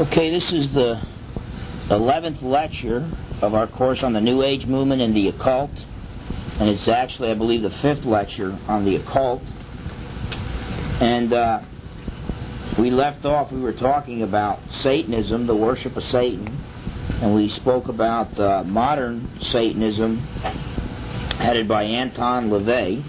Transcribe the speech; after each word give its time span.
Okay, 0.00 0.30
this 0.30 0.50
is 0.50 0.72
the 0.72 0.98
11th 1.90 2.40
lecture 2.40 3.06
of 3.42 3.52
our 3.52 3.66
course 3.66 4.02
on 4.02 4.14
the 4.14 4.20
New 4.22 4.42
Age 4.42 4.64
movement 4.64 5.02
and 5.02 5.14
the 5.14 5.28
occult. 5.28 5.72
And 6.58 6.70
it's 6.70 6.88
actually, 6.88 7.30
I 7.30 7.34
believe, 7.34 7.60
the 7.60 7.68
fifth 7.68 8.06
lecture 8.06 8.58
on 8.66 8.86
the 8.86 8.96
occult. 8.96 9.42
And 11.02 11.34
uh, 11.34 11.60
we 12.78 12.90
left 12.90 13.26
off, 13.26 13.52
we 13.52 13.60
were 13.60 13.74
talking 13.74 14.22
about 14.22 14.60
Satanism, 14.70 15.46
the 15.46 15.54
worship 15.54 15.94
of 15.98 16.04
Satan. 16.04 16.46
And 17.20 17.34
we 17.34 17.50
spoke 17.50 17.88
about 17.88 18.40
uh, 18.40 18.64
modern 18.64 19.38
Satanism, 19.42 20.16
headed 21.36 21.68
by 21.68 21.82
Anton 21.82 22.48
LaVey, 22.48 23.04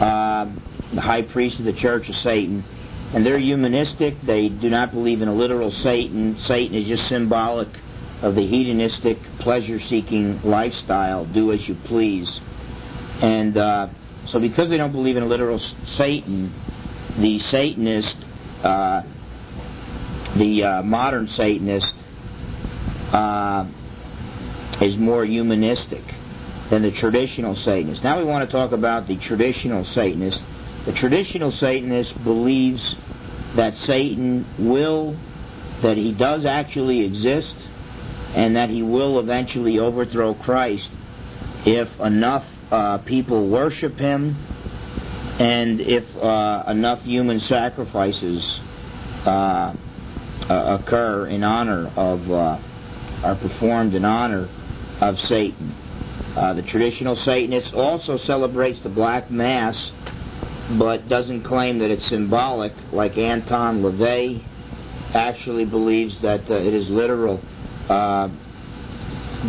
uh, 0.00 0.50
the 0.92 1.02
high 1.02 1.22
priest 1.22 1.60
of 1.60 1.66
the 1.66 1.72
Church 1.72 2.08
of 2.08 2.16
Satan 2.16 2.64
and 3.12 3.26
they're 3.26 3.38
humanistic. 3.38 4.20
They 4.22 4.48
do 4.48 4.70
not 4.70 4.92
believe 4.92 5.20
in 5.22 5.28
a 5.28 5.34
literal 5.34 5.70
Satan. 5.70 6.38
Satan 6.38 6.76
is 6.76 6.86
just 6.86 7.08
symbolic 7.08 7.68
of 8.22 8.34
the 8.34 8.46
hedonistic, 8.46 9.18
pleasure-seeking 9.40 10.42
lifestyle. 10.42 11.24
Do 11.24 11.52
as 11.52 11.66
you 11.66 11.74
please. 11.74 12.40
And 13.20 13.56
uh, 13.56 13.88
so, 14.26 14.38
because 14.38 14.70
they 14.70 14.76
don't 14.76 14.92
believe 14.92 15.16
in 15.16 15.22
a 15.22 15.26
literal 15.26 15.58
Satan, 15.58 16.54
the 17.18 17.38
Satanist, 17.38 18.16
uh, 18.62 19.02
the 20.36 20.62
uh, 20.62 20.82
modern 20.82 21.26
Satanist, 21.28 21.94
uh, 23.12 23.66
is 24.80 24.96
more 24.96 25.24
humanistic 25.24 26.04
than 26.70 26.82
the 26.82 26.92
traditional 26.92 27.56
Satanist. 27.56 28.04
Now 28.04 28.18
we 28.18 28.24
want 28.24 28.48
to 28.48 28.52
talk 28.52 28.72
about 28.72 29.08
the 29.08 29.16
traditional 29.16 29.84
Satanist 29.84 30.40
the 30.86 30.92
traditional 30.92 31.50
Satanist 31.52 32.22
believes 32.24 32.96
that 33.56 33.76
Satan 33.76 34.46
will, 34.58 35.16
that 35.82 35.96
he 35.96 36.12
does 36.12 36.44
actually 36.44 37.04
exist, 37.04 37.54
and 38.34 38.56
that 38.56 38.70
he 38.70 38.82
will 38.82 39.18
eventually 39.18 39.78
overthrow 39.78 40.34
Christ 40.34 40.88
if 41.66 41.88
enough 42.00 42.44
uh, 42.70 42.98
people 42.98 43.48
worship 43.48 43.98
him 43.98 44.36
and 45.38 45.80
if 45.80 46.04
uh, 46.16 46.64
enough 46.68 47.02
human 47.02 47.40
sacrifices 47.40 48.60
uh, 49.24 49.74
occur 50.48 51.26
in 51.26 51.42
honor 51.42 51.90
of, 51.96 52.30
uh, 52.30 52.58
are 53.24 53.36
performed 53.36 53.94
in 53.94 54.04
honor 54.04 54.48
of 55.00 55.18
Satan. 55.20 55.74
Uh, 56.36 56.54
the 56.54 56.62
traditional 56.62 57.16
Satanist 57.16 57.74
also 57.74 58.16
celebrates 58.16 58.80
the 58.80 58.88
Black 58.88 59.30
Mass 59.30 59.92
but 60.78 61.08
doesn't 61.08 61.42
claim 61.42 61.78
that 61.80 61.90
it's 61.90 62.06
symbolic, 62.06 62.72
like 62.92 63.18
Anton 63.18 63.82
LaVey 63.82 64.44
actually 65.14 65.64
believes 65.64 66.20
that 66.20 66.48
uh, 66.50 66.54
it 66.54 66.72
is 66.72 66.88
literal. 66.88 67.40
Uh, 67.88 68.28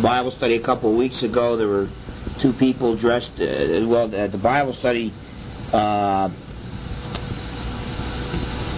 Bible 0.02 0.32
study 0.32 0.56
a 0.56 0.62
couple 0.62 0.90
of 0.90 0.96
weeks 0.96 1.22
ago, 1.22 1.56
there 1.56 1.68
were 1.68 1.88
two 2.38 2.52
people 2.54 2.96
dressed, 2.96 3.32
uh, 3.40 3.86
well, 3.86 4.12
at 4.14 4.32
the 4.32 4.38
Bible 4.38 4.72
study, 4.72 5.14
uh, 5.72 6.30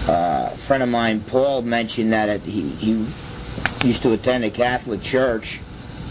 uh, 0.07 0.51
a 0.53 0.57
friend 0.67 0.83
of 0.83 0.89
mine, 0.89 1.23
Paul, 1.27 1.63
mentioned 1.63 2.13
that 2.13 2.41
he, 2.41 2.69
he 2.75 3.13
used 3.87 4.03
to 4.03 4.11
attend 4.11 4.43
a 4.43 4.51
Catholic 4.51 5.01
church 5.01 5.59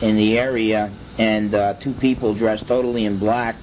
in 0.03 0.17
the 0.17 0.37
area, 0.37 0.93
and 1.17 1.55
uh, 1.55 1.75
two 1.75 1.95
people 1.95 2.35
dressed 2.35 2.67
totally 2.67 3.05
in 3.05 3.19
black 3.21 3.57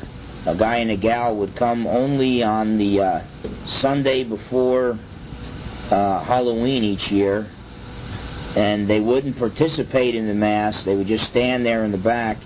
a 0.45 0.56
guy 0.56 0.78
and 0.78 0.89
a 0.89 0.97
gal 0.97 1.36
would 1.36 1.56
come 1.56 1.86
only 1.86 2.42
on 2.42 2.78
the 2.78 3.00
uh, 3.00 3.23
Sunday 3.66 4.23
before 4.23 4.97
uh, 5.92 6.23
Halloween 6.23 6.84
each 6.84 7.11
year, 7.11 7.47
and 8.56 8.89
they 8.89 9.00
wouldn't 9.00 9.38
participate 9.38 10.16
in 10.16 10.28
the 10.28 10.34
Mass. 10.34 10.84
They 10.84 10.96
would 10.96 11.07
just 11.07 11.25
stand 11.25 11.66
there 11.66 11.84
in 11.84 11.91
the 11.91 11.97
back, 12.00 12.38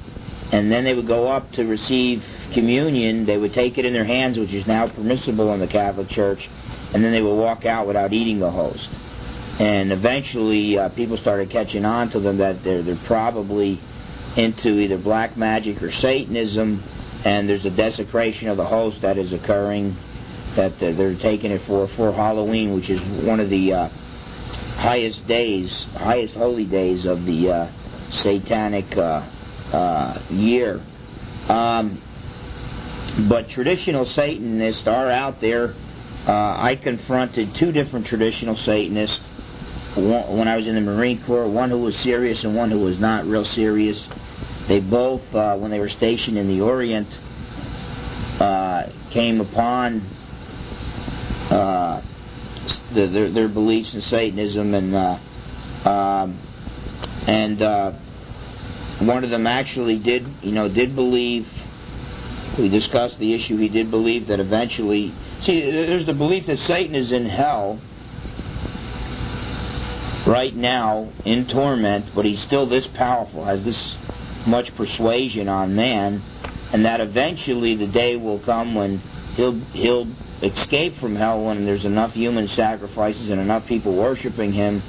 and 0.52 0.70
then 0.72 0.84
they 0.84 0.94
would 0.94 1.08
go 1.08 1.28
up 1.28 1.52
to 1.54 1.64
receive 1.64 2.24
communion. 2.52 3.26
They 3.26 3.38
would 3.38 3.54
take 3.54 3.78
it 3.78 3.86
in 3.86 3.94
their 3.94 4.06
hands, 4.06 4.38
which 4.38 4.54
is 4.54 4.68
now 4.68 4.90
permissible 4.90 5.54
in 5.54 5.62
the 5.62 5.68
Catholic 5.68 6.10
Church, 6.10 6.50
and 6.94 7.04
then 7.04 7.14
they 7.14 7.22
would 7.22 7.36
walk 7.36 7.66
out 7.66 7.88
without 7.88 8.12
eating 8.12 8.40
the 8.40 8.52
host. 8.52 8.90
And 9.58 9.94
eventually, 9.94 10.78
uh, 10.78 10.90
people 10.90 11.16
started 11.16 11.50
catching 11.50 11.86
on 11.86 12.10
to 12.10 12.20
them 12.20 12.40
that 12.40 12.62
they're, 12.62 12.84
they're 12.84 13.00
probably 13.06 13.80
into 14.36 14.80
either 14.80 14.98
black 14.98 15.38
magic 15.38 15.82
or 15.82 15.90
Satanism 15.90 16.84
and 17.26 17.50
there's 17.50 17.66
a 17.66 17.72
desecration 17.72 18.50
of 18.50 18.56
the 18.56 18.66
host 18.66 19.02
that 19.02 19.18
is 19.18 19.34
occurring. 19.34 19.98
That 20.56 20.82
uh, 20.82 20.94
they're 20.94 21.18
taking 21.18 21.52
it 21.52 21.64
for 21.64 21.88
for 21.90 22.14
Halloween, 22.14 22.74
which 22.74 22.90
is 22.90 23.02
one 23.26 23.42
of 23.42 23.50
the 23.50 23.74
uh, 23.74 23.90
highest 24.78 25.28
days, 25.28 25.86
highest 25.96 26.36
holy 26.36 26.66
days 26.66 27.06
of 27.06 27.26
the 27.26 27.52
uh, 27.52 27.72
satanic 28.10 28.96
uh, 28.96 29.28
uh, 29.74 30.22
year. 30.30 30.82
Um, 31.50 32.02
but 33.28 33.50
traditional 33.50 34.06
Satanists 34.06 34.88
are 34.88 35.10
out 35.10 35.42
there. 35.42 35.74
Uh, 36.28 36.32
I 36.32 36.80
confronted 36.82 37.56
two 37.56 37.72
different 37.72 38.08
traditional 38.08 38.56
Satanists 38.56 39.20
when 39.96 40.48
I 40.48 40.58
was 40.58 40.68
in 40.68 40.76
the 40.76 40.82
Marine 40.82 41.24
Corps, 41.24 41.48
one 41.48 41.70
who 41.70 41.80
was 41.80 41.96
serious 41.98 42.44
and 42.44 42.56
one 42.56 42.72
who 42.72 42.80
was 42.80 43.00
not 43.00 43.26
real 43.26 43.46
serious. 43.46 44.06
They 44.68 44.80
both, 44.80 45.22
uh, 45.34 45.58
when 45.58 45.72
they 45.72 45.80
were 45.80 45.90
stationed 45.90 46.38
in 46.38 46.48
the 46.48 46.62
Orient, 46.62 47.08
uh, 48.40 48.90
came 49.12 49.40
upon 49.40 50.02
uh, 51.52 52.02
the, 52.94 53.08
their, 53.08 53.32
their, 53.32 53.48
beliefs 53.48 53.94
in 53.94 54.02
Satanism, 54.02 54.74
and 54.74 54.96
uh, 54.96 55.20
um, 55.88 56.40
and 57.28 57.62
uh, 57.62 57.92
one 59.00 59.24
of 59.24 59.30
them 59.30 59.46
actually 59.46 60.00
did, 60.00 60.26
you 60.42 60.52
know, 60.52 60.68
did 60.68 60.96
believe. 60.96 61.48
We 62.58 62.70
discussed 62.70 63.20
the 63.20 63.34
issue. 63.34 63.58
He 63.58 63.68
did 63.68 63.92
believe 63.92 64.28
that 64.28 64.40
eventually, 64.40 65.14
see, 65.42 65.60
there's 65.60 66.06
the 66.06 66.14
belief 66.14 66.46
that 66.46 66.58
Satan 66.60 66.96
is 66.96 67.12
in 67.12 67.26
hell 67.26 67.82
right 70.26 70.56
now 70.56 71.12
in 71.26 71.48
torment, 71.48 72.06
but 72.16 72.26
he's 72.26 72.40
still 72.40 72.66
this 72.66 72.88
powerful, 72.88 73.44
has 73.44 73.64
this 73.64 73.96
much 74.46 74.76
persuasion 74.76 75.48
on 75.48 75.76
man, 75.76 76.22
and 76.72 76.86
that 76.86 77.02
eventually 77.02 77.76
the 77.76 77.88
day 77.88 78.16
will 78.16 78.40
come 78.40 78.76
when 78.76 79.00
he'll 79.36 79.60
he'll 79.74 80.08
escape 80.42 80.98
from 80.98 81.16
hell 81.16 81.44
when 81.44 81.66
there's 81.66 81.86
enough 81.86 82.14
human 82.14 82.48
sacrifices 82.48 83.30
and 83.30 83.40
enough 83.40 83.66
people 83.66 83.96
worshiping 83.96 84.54
him, 84.54 84.82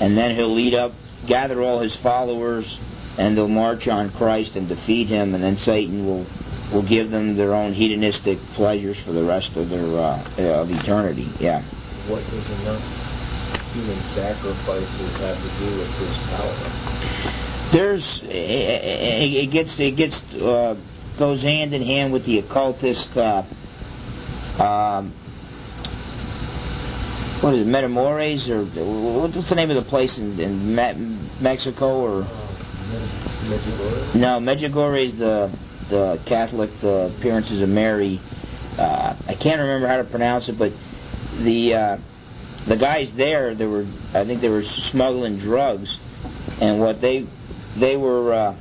and 0.00 0.16
then 0.16 0.34
he'll 0.34 0.54
lead 0.54 0.74
up, 0.74 0.92
gather 1.26 1.62
all 1.62 1.80
his 1.80 1.94
followers, 1.96 2.78
and 3.18 3.36
they'll 3.36 3.48
march 3.48 3.88
on 3.88 4.10
Christ 4.10 4.56
and 4.56 4.68
defeat 4.68 5.08
him, 5.08 5.34
and 5.34 5.42
then 5.42 5.56
Satan 5.56 6.06
will 6.06 6.26
will 6.72 6.82
give 6.82 7.10
them 7.10 7.36
their 7.36 7.54
own 7.54 7.72
hedonistic 7.72 8.38
pleasures 8.54 8.98
for 9.04 9.12
the 9.12 9.22
rest 9.22 9.56
of 9.56 9.68
their 9.70 9.86
uh, 9.98 10.24
of 10.38 10.70
eternity. 10.70 11.30
Yeah. 11.38 11.62
What 12.08 12.22
does 12.30 12.46
enough 12.60 12.82
human 13.72 14.02
sacrifices 14.14 15.16
have 15.16 15.36
to 15.42 15.58
do 15.58 15.76
with 15.78 15.88
his 15.88 16.16
power? 16.28 17.45
There's 17.72 18.20
it 18.24 19.50
gets 19.50 19.78
it 19.80 19.96
gets 19.96 20.20
uh, 20.34 20.76
goes 21.18 21.42
hand 21.42 21.74
in 21.74 21.82
hand 21.82 22.12
with 22.12 22.24
the 22.24 22.38
occultist. 22.38 23.16
Uh, 23.16 23.42
um, 24.62 25.12
what 27.40 27.54
is 27.54 27.66
it, 27.66 27.68
Metamores 27.68 28.48
or 28.48 28.64
what's 29.28 29.48
the 29.48 29.54
name 29.54 29.70
of 29.70 29.84
the 29.84 29.88
place 29.90 30.16
in, 30.18 30.40
in 30.40 30.74
Mexico 30.74 32.00
or? 32.00 32.22
Medjugorje. 33.46 34.14
No, 34.14 34.38
Medjugorje 34.40 35.12
is 35.12 35.18
the 35.18 35.52
the 35.90 36.20
Catholic 36.26 36.70
the 36.80 37.14
appearances 37.16 37.62
of 37.62 37.68
Mary. 37.68 38.20
Uh, 38.78 39.16
I 39.26 39.34
can't 39.34 39.60
remember 39.60 39.86
how 39.88 39.98
to 39.98 40.04
pronounce 40.04 40.48
it, 40.48 40.58
but 40.58 40.72
the 41.38 41.74
uh, 41.74 41.98
the 42.66 42.76
guys 42.76 43.12
there, 43.14 43.54
they 43.54 43.66
were 43.66 43.86
I 44.14 44.24
think 44.24 44.40
they 44.40 44.48
were 44.48 44.62
smuggling 44.62 45.38
drugs, 45.38 45.98
and 46.60 46.80
what 46.80 47.00
they 47.00 47.26
they 47.78 47.96
were 47.96 48.32
uh, 48.32 48.56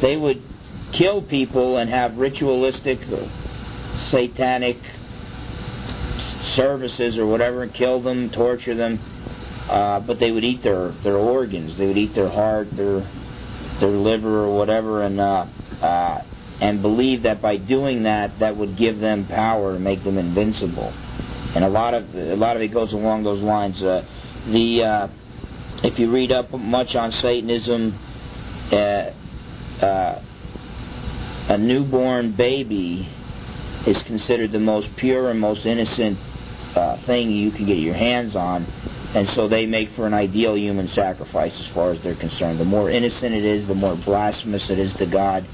they 0.00 0.16
would 0.16 0.42
kill 0.92 1.22
people 1.22 1.76
and 1.76 1.90
have 1.90 2.16
ritualistic 2.16 3.00
uh, 3.08 3.28
satanic 3.98 4.78
services 6.40 7.18
or 7.18 7.26
whatever 7.26 7.62
and 7.62 7.74
kill 7.74 8.00
them 8.00 8.30
torture 8.30 8.74
them 8.74 8.98
uh, 9.68 10.00
but 10.00 10.18
they 10.18 10.30
would 10.30 10.44
eat 10.44 10.62
their 10.62 10.92
their 11.02 11.16
organs. 11.16 11.76
They 11.76 11.86
would 11.86 11.98
eat 11.98 12.14
their 12.14 12.30
heart 12.30 12.74
their 12.74 13.00
their 13.80 13.90
liver 13.90 14.44
or 14.44 14.56
whatever 14.56 15.02
and 15.02 15.20
uh, 15.20 15.46
uh, 15.82 16.24
and 16.60 16.80
believe 16.80 17.22
that 17.22 17.42
by 17.42 17.58
doing 17.58 18.04
that 18.04 18.38
that 18.38 18.56
would 18.56 18.76
give 18.76 18.98
them 18.98 19.26
power 19.26 19.74
and 19.74 19.84
make 19.84 20.02
them 20.04 20.16
invincible. 20.16 20.90
And 21.54 21.64
a 21.64 21.68
lot 21.68 21.92
of 21.92 22.14
a 22.14 22.36
lot 22.36 22.56
of 22.56 22.62
it 22.62 22.68
goes 22.68 22.92
along 22.94 23.24
those 23.24 23.42
lines. 23.42 23.82
Uh, 23.82 24.06
the 24.46 24.82
uh, 24.82 25.08
if 25.84 25.98
you 25.98 26.10
read 26.10 26.32
up 26.32 26.50
much 26.52 26.96
on 26.96 27.12
Satanism 27.12 27.98
uh, 28.72 29.84
uh, 29.84 30.22
a 31.48 31.58
newborn 31.58 32.32
baby 32.32 33.08
is 33.86 34.02
considered 34.02 34.52
the 34.52 34.58
most 34.58 34.94
pure 34.96 35.30
and 35.30 35.40
most 35.40 35.64
innocent 35.66 36.18
uh, 36.74 36.96
thing 37.06 37.30
you 37.30 37.50
can 37.50 37.66
get 37.66 37.78
your 37.78 37.94
hands 37.94 38.36
on. 38.36 38.64
And 39.14 39.26
so 39.26 39.48
they 39.48 39.64
make 39.64 39.90
for 39.90 40.06
an 40.06 40.12
ideal 40.12 40.56
human 40.56 40.88
sacrifice 40.88 41.58
as 41.58 41.66
far 41.68 41.92
as 41.92 42.02
they're 42.02 42.14
concerned. 42.14 42.60
The 42.60 42.64
more 42.64 42.90
innocent 42.90 43.34
it 43.34 43.44
is, 43.44 43.66
the 43.66 43.74
more 43.74 43.96
blasphemous 43.96 44.68
it 44.68 44.78
is 44.78 44.92
to 44.94 45.06
God. 45.06 45.48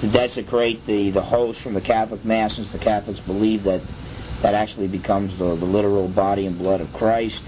To 0.00 0.10
desecrate 0.10 0.86
the, 0.86 1.10
the 1.10 1.22
host 1.22 1.60
from 1.60 1.74
the 1.74 1.80
Catholic 1.80 2.24
Mass, 2.24 2.56
since 2.56 2.70
the 2.70 2.78
Catholics 2.78 3.20
believe 3.20 3.64
that 3.64 3.82
that 4.42 4.54
actually 4.54 4.88
becomes 4.88 5.38
the, 5.38 5.56
the 5.56 5.64
literal 5.64 6.08
body 6.08 6.46
and 6.46 6.58
blood 6.58 6.80
of 6.80 6.92
Christ. 6.92 7.42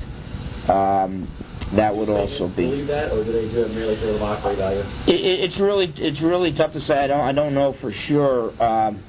Um, 0.68 1.28
that 1.74 1.96
would 1.96 2.08
also 2.08 2.48
be. 2.48 2.68
Believe 2.68 2.86
that, 2.86 3.10
or 3.12 3.24
do 3.24 3.32
they 3.32 3.48
do 3.50 3.64
it 3.64 3.72
merely 3.72 3.96
for 3.96 4.06
the 4.06 4.18
mockery 4.18 4.54
value? 4.54 4.80
It, 5.06 5.14
it, 5.14 5.40
it's 5.50 5.58
really 5.58 5.92
it's 5.96 6.20
really 6.20 6.52
tough 6.52 6.72
to 6.72 6.80
say. 6.80 6.96
I 6.96 7.06
don't 7.08 7.20
I 7.20 7.32
don't 7.32 7.54
know 7.54 7.72
for 7.74 7.90
sure. 7.90 8.62
Um, 8.62 9.02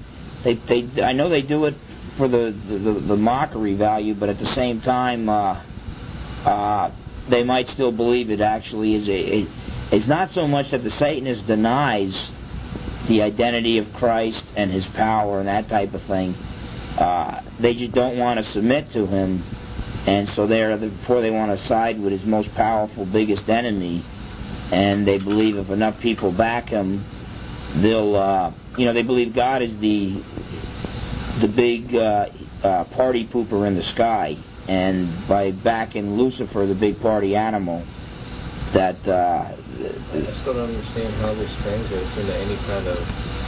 they 0.44 0.56
they 0.56 1.04
I 1.04 1.13
know 1.13 1.30
they 1.30 1.44
do 1.44 1.65
it 1.65 1.75
for 2.18 2.27
the 2.27 2.56
the, 2.68 3.00
the 3.07 3.15
mockery 3.15 3.75
value, 3.75 4.15
but 4.15 4.30
at 4.30 4.39
the 4.39 4.48
same 4.48 4.81
time, 4.81 5.30
uh, 5.30 5.63
uh, 6.45 6.92
they 7.30 7.44
might 7.44 7.68
still 7.69 7.92
believe 7.92 8.31
it 8.31 8.42
actually 8.42 8.95
is 8.95 9.07
a, 9.07 9.36
a. 9.42 9.48
It's 9.92 10.07
not 10.07 10.31
so 10.31 10.48
much 10.48 10.71
that 10.71 10.83
the 10.83 10.92
Satanist 10.92 11.45
denies 11.45 12.31
the 13.07 13.21
identity 13.21 13.77
of 13.77 13.94
Christ 13.94 14.44
and 14.56 14.71
his 14.71 14.86
power 14.88 15.39
and 15.39 15.48
that 15.48 15.69
type 15.69 15.94
of 15.94 16.01
thing. 16.04 16.33
Uh, 16.33 17.44
they 17.59 17.75
just 17.75 17.92
don't 17.94 18.18
want 18.18 18.38
to 18.38 18.44
submit 18.44 18.89
to 18.92 19.06
him 19.06 19.44
and 20.07 20.30
so 20.30 20.48
they're 20.48 20.77
before 20.77 21.21
they 21.21 21.30
want 21.30 21.51
to 21.51 21.57
side 21.57 22.00
with 22.00 22.13
his 22.13 22.25
most 22.25 22.50
powerful, 22.56 23.06
biggest 23.06 23.50
enemy, 23.50 24.06
and 24.71 25.06
they 25.06 25.18
believe 25.18 25.57
if 25.57 25.69
enough 25.69 26.00
people 26.00 26.31
back 26.31 26.69
him, 26.69 27.04
they'll, 27.81 28.15
uh, 28.15 28.54
you 28.77 28.86
know, 28.86 28.94
they 28.94 29.01
believe 29.01 29.33
God 29.33 29.62
is 29.62 29.77
the 29.80 30.24
the 31.42 31.48
big 31.50 31.94
uh, 31.94 32.30
uh, 32.63 32.86
party 32.86 33.27
pooper 33.27 33.68
in 33.68 33.75
the 33.75 33.83
sky, 33.83 34.38
and 34.69 35.27
by 35.27 35.51
backing 35.51 36.18
Lucifer, 36.18 36.65
the 36.65 36.75
big 36.75 37.01
party 37.01 37.36
animal, 37.36 37.86
that. 38.74 39.07
Uh, 39.78 40.18
I 40.18 40.22
just 40.22 40.46
don't 40.46 40.58
understand 40.58 41.14
how 41.16 41.34
this 41.34 41.52
translates 41.62 42.18
into 42.18 42.36
any 42.36 42.58
kind 42.66 42.88
of 42.88 42.98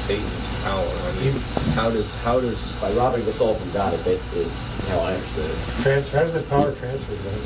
Satan's 0.06 0.48
power. 0.62 0.86
I 0.86 1.12
mean, 1.20 1.40
how 1.74 1.90
does 1.90 2.06
how 2.24 2.40
does 2.40 2.58
by 2.80 2.94
robbing 2.94 3.26
the 3.26 3.34
soul 3.34 3.58
from 3.58 3.72
God 3.74 3.94
is, 3.94 4.06
is 4.34 4.52
how 4.88 5.00
I 5.00 5.16
understood 5.16 5.52
it. 5.52 5.82
Trans, 5.82 6.08
how 6.10 6.24
does 6.24 6.34
the 6.34 6.44
power 6.50 6.76
transfer? 6.78 7.16
Then, 7.16 7.40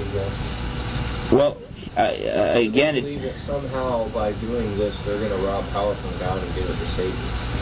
well, 1.31 1.57
uh, 1.95 1.99
uh, 1.99 2.59
again, 2.59 2.95
I 2.95 3.01
believe 3.01 3.21
that 3.21 3.35
somehow 3.45 4.09
by 4.13 4.33
doing 4.33 4.77
this, 4.77 4.95
they're 5.05 5.19
going 5.19 5.31
to 5.31 5.47
rob 5.47 5.69
power 5.71 5.95
from 5.95 6.19
God 6.19 6.43
and 6.43 6.55
give 6.55 6.69
it 6.69 6.75
to 6.75 6.95
Satan. 6.95 7.53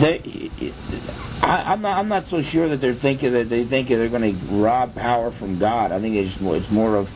They, 0.00 0.50
I, 1.42 1.74
am 1.74 1.82
not. 1.82 1.98
I'm 1.98 2.08
not 2.08 2.28
so 2.28 2.40
sure 2.40 2.68
that 2.70 2.80
they're 2.80 2.94
thinking 2.94 3.32
that 3.34 3.48
they 3.48 3.66
think 3.66 3.88
they're 3.88 4.08
going 4.08 4.38
to 4.38 4.54
rob 4.56 4.94
power 4.94 5.32
from 5.32 5.58
God. 5.58 5.92
I 5.92 6.00
think 6.00 6.16
it's 6.16 6.40
more, 6.40 6.56
it's 6.56 6.70
more 6.70 6.96
of 6.96 7.08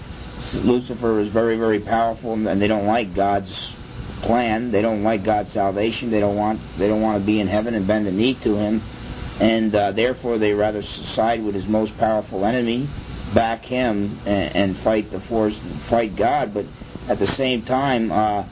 Lucifer 0.55 1.21
is 1.21 1.29
very, 1.29 1.57
very 1.57 1.81
powerful, 1.81 2.35
and 2.35 2.61
they 2.61 2.69
don't 2.69 2.87
like 2.87 3.15
God's 3.15 3.75
plan. 4.23 4.71
They 4.71 4.83
don't 4.83 5.03
like 5.03 5.25
God's 5.25 5.53
salvation. 5.53 6.11
They 6.11 6.21
don't 6.21 6.37
want 6.37 6.61
they 6.79 6.89
don't 6.89 7.01
want 7.01 7.21
to 7.21 7.27
be 7.27 7.41
in 7.41 7.49
heaven 7.49 7.75
and 7.75 7.87
bend 7.87 8.07
the 8.07 8.13
knee 8.13 8.35
to 8.35 8.57
Him, 8.57 8.83
and 9.41 9.75
uh, 9.75 9.93
therefore 9.93 10.39
they 10.39 10.53
rather 10.53 10.83
side 10.83 11.43
with 11.43 11.55
His 11.55 11.67
most 11.67 11.97
powerful 11.99 12.45
enemy, 12.45 12.89
back 13.35 13.65
Him, 13.65 14.21
and, 14.27 14.57
and 14.57 14.79
fight 14.79 15.11
the 15.11 15.21
force, 15.21 15.59
fight 15.89 16.17
God. 16.17 16.53
But 16.53 16.67
at 17.09 17.19
the 17.19 17.27
same 17.27 17.63
time, 17.63 18.13
uh, 18.13 18.47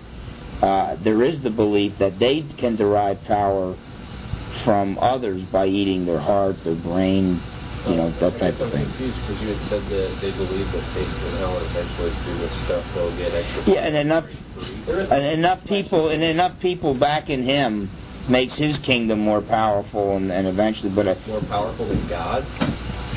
uh, 0.62 0.96
there 1.02 1.22
is 1.22 1.40
the 1.40 1.50
belief 1.50 1.98
that 1.98 2.18
they 2.18 2.42
can 2.42 2.76
derive 2.76 3.22
power 3.24 3.76
from 4.64 4.98
others 4.98 5.42
by 5.42 5.66
eating 5.66 6.06
their 6.06 6.20
heart, 6.20 6.62
their 6.64 6.76
brain, 6.76 7.42
you 7.86 7.96
know, 7.96 8.10
that 8.12 8.38
type 8.38 8.60
of 8.60 8.72
thing. 8.72 8.88
because 8.90 9.40
you 9.40 9.48
had 9.48 9.68
said 9.68 9.84
that 9.88 10.18
they 10.20 10.32
believe 10.32 10.70
that 10.72 10.84
Satan 10.94 11.12
and 11.12 11.36
hell 11.38 11.58
eventually 11.58 12.14
through 12.24 12.38
this 12.38 12.64
stuff 12.64 12.84
they'll 12.94 13.14
get 13.16 13.34
extra. 13.34 13.62
Yeah, 13.66 13.86
and 13.86 13.96
enough, 13.96 14.24
and 14.86 15.12
enough 15.12 15.64
people, 15.66 16.08
and 16.08 16.22
enough 16.22 16.58
people 16.60 16.94
back 16.94 17.28
in 17.28 17.42
him 17.42 17.90
makes 18.28 18.54
his 18.54 18.78
kingdom 18.78 19.18
more 19.20 19.42
powerful, 19.42 20.16
and, 20.16 20.32
and 20.32 20.46
eventually, 20.46 20.90
but 20.94 21.06
uh, 21.08 21.14
more 21.26 21.42
powerful 21.42 21.86
than 21.86 22.08
God's. 22.08 22.46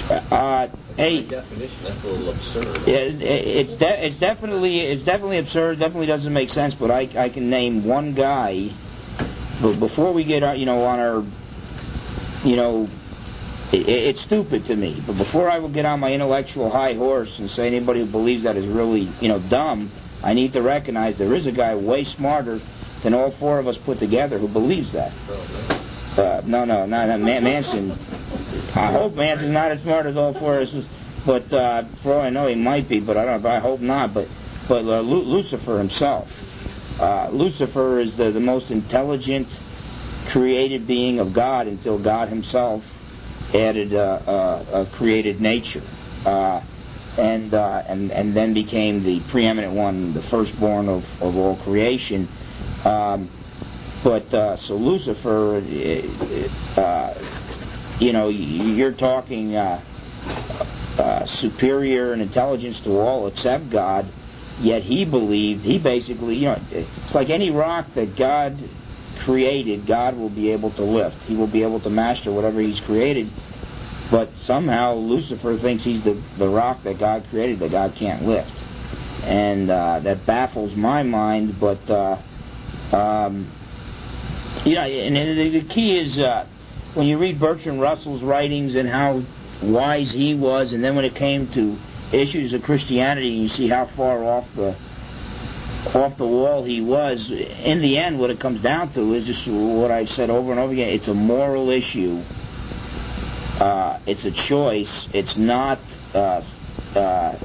Uh, 0.09 0.67
hey, 0.95 1.23
definition, 1.23 1.83
that's 1.83 2.03
a 2.03 2.07
little 2.07 2.29
absurd. 2.29 2.87
Yeah, 2.87 2.95
it, 2.95 3.21
it's 3.21 3.75
de- 3.75 4.05
it's 4.05 4.17
definitely 4.17 4.79
it's 4.79 5.03
definitely 5.03 5.39
absurd. 5.39 5.79
Definitely 5.79 6.07
doesn't 6.07 6.31
make 6.31 6.49
sense. 6.49 6.75
But 6.75 6.91
I 6.91 7.09
I 7.17 7.29
can 7.29 7.49
name 7.49 7.83
one 7.83 8.13
guy. 8.13 8.69
But 9.61 9.79
before 9.79 10.13
we 10.13 10.23
get 10.23 10.57
you 10.57 10.65
know 10.65 10.83
on 10.83 10.99
our 10.99 11.25
you 12.47 12.55
know 12.55 12.83
it, 12.83 13.06
it's 13.71 14.21
stupid 14.21 14.65
to 14.65 14.75
me. 14.75 15.03
But 15.05 15.17
before 15.17 15.49
I 15.49 15.59
will 15.59 15.69
get 15.69 15.85
on 15.85 15.99
my 15.99 16.11
intellectual 16.13 16.69
high 16.69 16.93
horse 16.93 17.37
and 17.39 17.49
say 17.49 17.67
anybody 17.67 17.99
who 18.01 18.05
believes 18.05 18.43
that 18.43 18.55
is 18.55 18.65
really, 18.65 19.09
you 19.19 19.27
know, 19.27 19.39
dumb, 19.39 19.91
I 20.23 20.33
need 20.33 20.53
to 20.53 20.61
recognize 20.61 21.17
there 21.17 21.35
is 21.35 21.45
a 21.47 21.51
guy 21.51 21.75
way 21.75 22.03
smarter 22.03 22.61
than 23.03 23.13
all 23.13 23.31
four 23.31 23.59
of 23.59 23.67
us 23.67 23.77
put 23.79 23.99
together 23.99 24.39
who 24.39 24.47
believes 24.47 24.93
that. 24.93 25.11
Uh, 26.17 26.41
no, 26.45 26.65
no, 26.65 26.85
not 26.85 27.07
no, 27.07 27.17
Man- 27.17 27.43
Manson. 27.43 27.91
I 28.73 28.91
hope 28.91 29.13
Manson's 29.15 29.51
not 29.51 29.71
as 29.71 29.81
smart 29.81 30.05
as 30.07 30.17
all 30.17 30.33
four 30.33 30.59
of 30.59 30.69
us. 30.69 30.87
But 31.25 31.51
uh, 31.53 31.83
for 32.01 32.15
all 32.15 32.21
I 32.21 32.29
know, 32.29 32.47
he 32.47 32.55
might 32.55 32.87
be. 32.87 32.99
But 32.99 33.17
I 33.17 33.25
don't. 33.25 33.45
I 33.45 33.59
hope 33.59 33.81
not. 33.81 34.13
But 34.13 34.27
but 34.67 34.85
uh, 34.85 35.01
Lu- 35.01 35.23
Lucifer 35.23 35.77
himself. 35.77 36.29
Uh, 36.99 37.29
Lucifer 37.31 37.99
is 37.99 38.15
the, 38.17 38.31
the 38.31 38.39
most 38.39 38.71
intelligent 38.71 39.47
created 40.29 40.87
being 40.87 41.19
of 41.19 41.33
God 41.33 41.67
until 41.67 41.99
God 41.99 42.29
Himself 42.29 42.83
added 43.53 43.94
uh, 43.94 43.97
uh, 43.97 44.85
created 44.97 45.39
nature, 45.39 45.83
uh, 46.25 46.61
and 47.17 47.53
and 47.53 48.11
and 48.11 48.35
then 48.35 48.53
became 48.53 49.03
the 49.03 49.19
preeminent 49.29 49.73
one, 49.73 50.13
the 50.13 50.21
firstborn 50.23 50.89
of, 50.89 51.03
of 51.21 51.35
all 51.35 51.55
creation. 51.57 52.27
Um, 52.83 53.29
but 54.03 54.29
so 54.59 54.75
Lucifer, 54.75 55.61
you 57.99 58.13
know, 58.13 58.29
you're 58.29 58.91
talking 58.91 59.55
superior 61.25 62.13
in 62.13 62.21
intelligence 62.21 62.79
to 62.81 62.91
all 62.91 63.27
except 63.27 63.69
God. 63.69 64.07
Yet 64.59 64.83
he 64.83 65.05
believed 65.05 65.65
he 65.65 65.77
basically, 65.77 66.35
you 66.35 66.45
know, 66.45 66.59
it's 66.71 67.13
like 67.13 67.29
any 67.29 67.51
rock 67.51 67.94
that 67.94 68.15
God 68.15 68.57
created, 69.19 69.87
God 69.87 70.15
will 70.17 70.29
be 70.29 70.51
able 70.51 70.71
to 70.71 70.83
lift. 70.83 71.17
He 71.23 71.35
will 71.35 71.47
be 71.47 71.63
able 71.63 71.79
to 71.81 71.89
master 71.89 72.31
whatever 72.31 72.61
He's 72.61 72.79
created. 72.79 73.31
But 74.09 74.29
somehow 74.43 74.93
Lucifer 74.93 75.57
thinks 75.57 75.83
he's 75.83 76.03
the, 76.03 76.21
the 76.37 76.47
rock 76.47 76.83
that 76.83 76.97
God 76.97 77.25
created 77.30 77.59
that 77.59 77.71
God 77.71 77.95
can't 77.95 78.25
lift. 78.25 78.53
And 79.23 79.69
uh, 79.69 79.99
that 80.01 80.25
baffles 80.25 80.75
my 80.75 81.03
mind, 81.03 81.59
but, 81.59 81.89
uh, 81.89 82.18
um, 82.95 83.51
you 84.63 84.75
know, 84.75 84.83
and 84.83 85.15
the, 85.56 85.65
key 85.68 85.99
is 85.99 86.18
uh, 86.19 86.47
when 86.94 87.07
you 87.07 87.18
read 87.18 87.39
Bertrand 87.39 87.81
Russell's 87.81 88.23
writings 88.23 88.75
and 88.75 88.87
how 88.87 89.23
wise 89.61 90.11
he 90.11 90.35
was, 90.35 90.71
and 90.71 90.81
then 90.83 90.95
when 90.95 91.03
it 91.03 91.15
came 91.15 91.51
to 91.51 91.77
issues 92.13 92.53
of 92.53 92.63
Christianity, 92.63 93.30
you 93.30 93.49
see 93.49 93.68
how 93.68 93.87
far 93.97 94.23
off 94.23 94.45
the 94.56 94.77
off 95.95 96.17
the 96.17 96.27
wall 96.27 96.63
he 96.63 96.81
was. 96.81 97.29
In 97.31 97.81
the 97.81 97.97
end, 97.97 98.19
what 98.19 98.29
it 98.29 98.39
comes 98.39 98.61
down 98.61 98.94
to 98.94 99.13
is 99.13 99.25
just 99.25 99.47
what 99.47 99.91
I've 99.91 100.09
said 100.09 100.29
over 100.29 100.51
and 100.51 100.59
over 100.59 100.73
again. 100.73 100.89
It's 100.89 101.07
a 101.07 101.13
moral 101.13 101.69
issue. 101.69 102.21
Uh, 103.59 103.99
it's 104.06 104.23
a 104.25 104.31
choice. 104.31 105.07
It's 105.13 105.35
not. 105.35 105.79
Uh, 106.13 106.41
uh, 106.95 107.37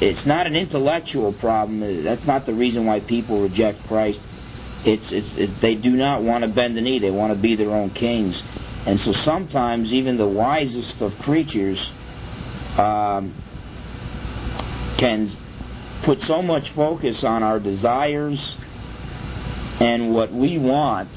it's 0.00 0.24
not 0.26 0.46
an 0.46 0.54
intellectual 0.54 1.32
problem. 1.32 2.04
That's 2.04 2.24
not 2.24 2.46
the 2.46 2.54
reason 2.54 2.86
why 2.86 3.00
people 3.00 3.42
reject 3.42 3.84
Christ. 3.86 4.20
It's, 4.84 5.12
it's 5.12 5.32
it, 5.36 5.60
they 5.60 5.74
do 5.74 5.90
not 5.90 6.22
want 6.22 6.44
to 6.44 6.48
bend 6.48 6.76
the 6.76 6.80
knee. 6.80 6.98
They 6.98 7.10
want 7.10 7.32
to 7.32 7.38
be 7.38 7.56
their 7.56 7.70
own 7.70 7.90
kings, 7.90 8.42
and 8.86 9.00
so 9.00 9.12
sometimes 9.12 9.92
even 9.92 10.18
the 10.18 10.26
wisest 10.26 11.00
of 11.00 11.14
creatures 11.18 11.90
um, 12.76 13.34
can 14.98 15.30
put 16.04 16.22
so 16.22 16.42
much 16.42 16.70
focus 16.70 17.24
on 17.24 17.42
our 17.42 17.58
desires 17.58 18.56
and 19.80 20.12
what 20.14 20.32
we 20.32 20.58
want 20.58 21.08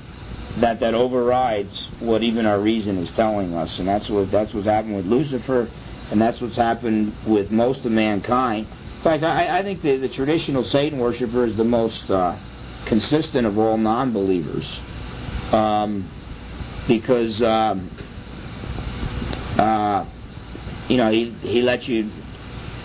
that 0.59 0.79
that 0.79 0.93
overrides 0.93 1.89
what 1.99 2.23
even 2.23 2.45
our 2.45 2.59
reason 2.59 2.97
is 2.97 3.11
telling 3.11 3.53
us, 3.53 3.79
and 3.79 3.87
that's 3.87 4.09
what 4.09 4.31
that's 4.31 4.53
what's 4.53 4.65
happened 4.65 4.95
with 4.95 5.05
Lucifer, 5.05 5.69
and 6.09 6.19
that's 6.19 6.41
what's 6.41 6.55
happened 6.55 7.13
with 7.27 7.51
most 7.51 7.85
of 7.85 7.91
mankind. 7.91 8.65
In 8.97 9.03
fact, 9.03 9.23
I, 9.23 9.59
I 9.59 9.63
think 9.63 9.81
the, 9.83 9.97
the 9.97 10.09
traditional 10.09 10.63
Satan 10.63 10.99
worshiper 10.99 11.45
is 11.45 11.55
the 11.57 11.63
most 11.63 12.09
uh, 12.09 12.37
consistent 12.85 13.45
of 13.45 13.59
all 13.59 13.77
non-believers, 13.77 14.79
um, 15.51 16.09
because 16.87 17.39
um, 17.43 17.91
uh, 19.59 20.05
you 20.87 20.97
know 20.97 21.11
he 21.11 21.29
he 21.41 21.61
lets 21.61 21.87
you 21.87 22.09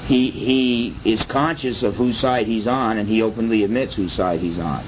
he 0.07 0.31
he 0.31 1.11
is 1.11 1.23
conscious 1.25 1.83
of 1.83 1.95
whose 1.97 2.19
side 2.19 2.47
he's 2.47 2.67
on, 2.67 2.99
and 2.99 3.09
he 3.09 3.23
openly 3.23 3.65
admits 3.65 3.95
whose 3.95 4.13
side 4.13 4.41
he's 4.41 4.59
on. 4.59 4.85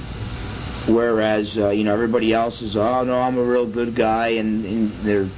Whereas 0.89 1.57
uh, 1.57 1.71
you 1.71 1.85
know 1.85 1.95
everybody 1.95 2.33
else 2.33 2.61
is, 2.61 2.77
oh 2.77 3.05
no, 3.05 3.21
I'm 3.21 3.39
a 3.39 3.43
real 3.43 3.67
good 3.67 3.95
guy, 3.95 4.29
and, 4.29 4.65
and 4.65 5.07
they're 5.07 5.31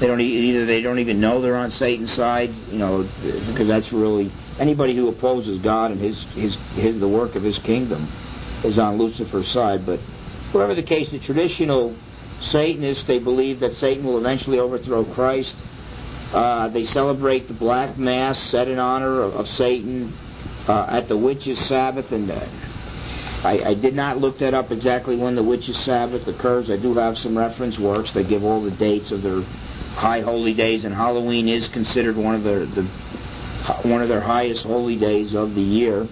they 0.00 0.08
don't 0.08 0.20
either 0.20 0.66
they 0.66 0.80
don't 0.80 0.98
even 0.98 1.20
know 1.20 1.40
they're 1.40 1.56
on 1.56 1.70
Satan's 1.70 2.12
side, 2.12 2.52
you 2.70 2.78
know, 2.78 3.08
because 3.22 3.68
that's 3.68 3.92
really 3.92 4.32
anybody 4.58 4.96
who 4.96 5.08
opposes 5.08 5.58
God 5.58 5.92
and 5.92 6.00
his 6.00 6.24
his, 6.34 6.56
his 6.74 6.98
the 6.98 7.08
work 7.08 7.36
of 7.36 7.42
his 7.42 7.58
kingdom 7.58 8.10
is 8.64 8.78
on 8.78 8.98
Lucifer's 8.98 9.48
side. 9.48 9.86
But 9.86 10.00
whatever 10.50 10.74
the 10.74 10.82
case, 10.82 11.08
the 11.10 11.20
traditional 11.20 11.94
Satanists 12.40 13.04
they 13.04 13.20
believe 13.20 13.60
that 13.60 13.76
Satan 13.76 14.04
will 14.04 14.18
eventually 14.18 14.58
overthrow 14.58 15.04
Christ. 15.04 15.54
Uh, 16.32 16.68
they 16.68 16.84
celebrate 16.84 17.46
the 17.46 17.54
Black 17.54 17.98
Mass 17.98 18.38
set 18.38 18.66
in 18.66 18.78
honor 18.78 19.22
of, 19.22 19.34
of 19.34 19.48
Satan 19.48 20.16
uh, 20.66 20.86
at 20.88 21.08
the 21.08 21.16
Witches' 21.16 21.58
Sabbath, 21.66 22.10
and 22.10 22.30
uh, 22.30 22.48
I, 23.44 23.62
I 23.70 23.74
did 23.74 23.94
not 23.94 24.18
look 24.18 24.38
that 24.38 24.54
up 24.54 24.70
exactly 24.70 25.16
when 25.16 25.34
the 25.34 25.42
Witches' 25.42 25.78
Sabbath 25.84 26.26
occurs. 26.26 26.70
I 26.70 26.76
do 26.76 26.94
have 26.94 27.18
some 27.18 27.36
reference 27.36 27.78
works 27.78 28.12
that 28.12 28.28
give 28.28 28.44
all 28.44 28.62
the 28.62 28.70
dates 28.70 29.10
of 29.10 29.22
their 29.22 29.42
high 29.42 30.20
holy 30.20 30.54
days, 30.54 30.84
and 30.84 30.94
Halloween 30.94 31.48
is 31.48 31.68
considered 31.68 32.16
one 32.16 32.34
of 32.34 32.44
their 32.44 32.64
the 32.64 32.84
one 33.82 34.02
of 34.02 34.08
their 34.08 34.20
highest 34.20 34.64
holy 34.64 34.96
days 34.96 35.34
of 35.34 35.54
the 35.54 35.60
year. 35.60 36.08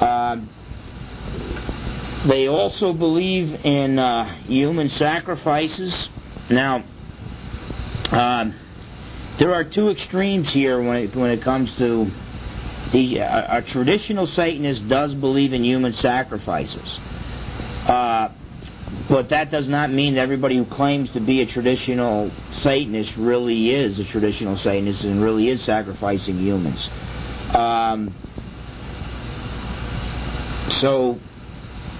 Um, 0.00 0.48
they 2.26 2.46
also 2.46 2.92
believe 2.92 3.64
in 3.64 3.98
uh, 3.98 4.32
human 4.44 4.88
sacrifices. 4.88 6.08
Now, 6.48 6.84
um, 8.10 8.54
there 9.42 9.54
are 9.54 9.64
two 9.64 9.90
extremes 9.90 10.52
here 10.52 10.80
when 10.80 10.98
it, 10.98 11.16
when 11.16 11.32
it 11.32 11.42
comes 11.42 11.74
to 11.74 12.08
the 12.92 13.16
a, 13.16 13.58
a 13.58 13.62
traditional 13.62 14.24
Satanist 14.24 14.86
does 14.86 15.16
believe 15.16 15.52
in 15.52 15.64
human 15.64 15.94
sacrifices. 15.94 17.00
Uh, 17.84 18.28
but 19.08 19.30
that 19.30 19.50
does 19.50 19.66
not 19.66 19.90
mean 19.90 20.14
that 20.14 20.20
everybody 20.20 20.56
who 20.56 20.64
claims 20.64 21.10
to 21.10 21.20
be 21.20 21.40
a 21.40 21.46
traditional 21.46 22.30
Satanist 22.52 23.16
really 23.16 23.74
is 23.74 23.98
a 23.98 24.04
traditional 24.04 24.56
Satanist 24.56 25.02
and 25.02 25.20
really 25.20 25.48
is 25.48 25.60
sacrificing 25.60 26.38
humans. 26.38 26.88
Um, 27.52 28.14
so 30.78 31.18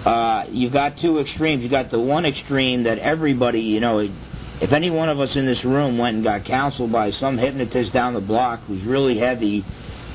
uh, 0.05 0.47
you've 0.49 0.73
got 0.73 0.97
two 0.97 1.19
extremes. 1.19 1.65
You've 1.65 1.73
got 1.73 1.91
the 1.91 1.99
one 1.99 2.25
extreme 2.25 2.85
that 2.85 3.01
everybody, 3.01 3.63
you 3.63 3.81
know, 3.81 4.09
if 4.61 4.73
any 4.73 4.91
one 4.91 5.09
of 5.09 5.19
us 5.21 5.37
in 5.37 5.47
this 5.47 5.65
room 5.65 5.99
went 5.99 6.17
and 6.17 6.25
got 6.25 6.45
counseled 6.45 6.93
by 6.93 7.11
some 7.11 7.39
hypnotist 7.39 7.93
down 7.93 8.15
the 8.15 8.21
block 8.21 8.61
who's 8.65 8.85
really 8.85 9.19
heavy 9.19 9.65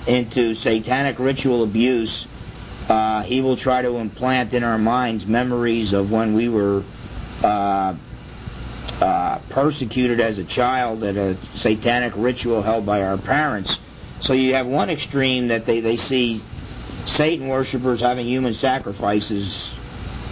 into 0.06 0.56
satanic 0.56 1.20
ritual 1.20 1.64
abuse, 1.64 2.26
uh, 2.88 3.24
he 3.24 3.42
will 3.42 3.58
try 3.58 3.82
to 3.82 3.98
implant 3.98 4.54
in 4.54 4.64
our 4.64 4.78
minds 4.78 5.26
memories 5.26 5.92
of 5.92 6.10
when 6.10 6.34
we 6.34 6.48
were 6.48 6.84
uh, 7.44 7.96
uh, 9.02 9.40
persecuted 9.50 10.22
as 10.22 10.38
a 10.38 10.44
child 10.46 11.04
at 11.04 11.18
a 11.18 11.38
satanic 11.56 12.14
ritual 12.16 12.62
held 12.62 12.86
by 12.86 13.02
our 13.02 13.18
parents. 13.18 13.78
So 14.22 14.34
you 14.34 14.54
have 14.54 14.66
one 14.66 14.90
extreme 14.90 15.50
that 15.50 15.66
they, 15.66 15.82
they 15.82 15.98
see 15.98 16.44
Satan 17.06 17.48
worshippers 17.48 18.02
having 18.02 18.26
human 18.26 18.54
sacrifices, 18.54 19.70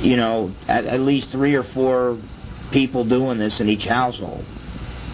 you 0.01 0.17
know, 0.17 0.53
at, 0.67 0.85
at 0.85 1.01
least 1.01 1.29
three 1.29 1.55
or 1.55 1.63
four 1.63 2.17
people 2.75 3.05
doing 3.05 3.37
this 3.37 3.61
in 3.61 3.69
each 3.69 3.85
household. 3.85 4.43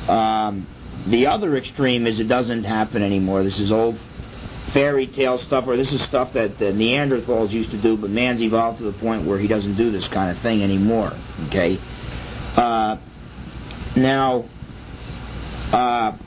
Um, 0.10 0.68
the 1.08 1.28
other 1.28 1.56
extreme 1.58 2.08
is 2.08 2.20
it 2.20 2.28
doesn't 2.28 2.64
happen 2.64 3.04
anymore. 3.04 3.44
This 3.44 3.60
is 3.60 3.72
old 3.72 4.00
fairy 4.74 5.06
tale 5.06 5.38
stuff, 5.38 5.68
or 5.68 5.78
this 5.78 5.92
is 5.92 6.02
stuff 6.02 6.34
that 6.34 6.58
the 6.58 6.66
Neanderthals 6.66 7.52
used 7.52 7.70
to 7.70 7.80
do, 7.80 7.98
but 7.98 8.10
man's 8.10 8.42
evolved 8.42 8.80
to 8.80 8.86
the 8.86 8.98
point 8.98 9.28
where 9.28 9.38
he 9.38 9.48
doesn't 9.48 9.76
do 9.76 9.92
this 9.92 10.08
kind 10.08 10.36
of 10.36 10.42
thing 10.42 10.64
anymore. 10.64 11.14
Okay. 11.48 11.78
Uh, 12.58 12.98
now, 13.96 14.50
uh, 15.72 16.18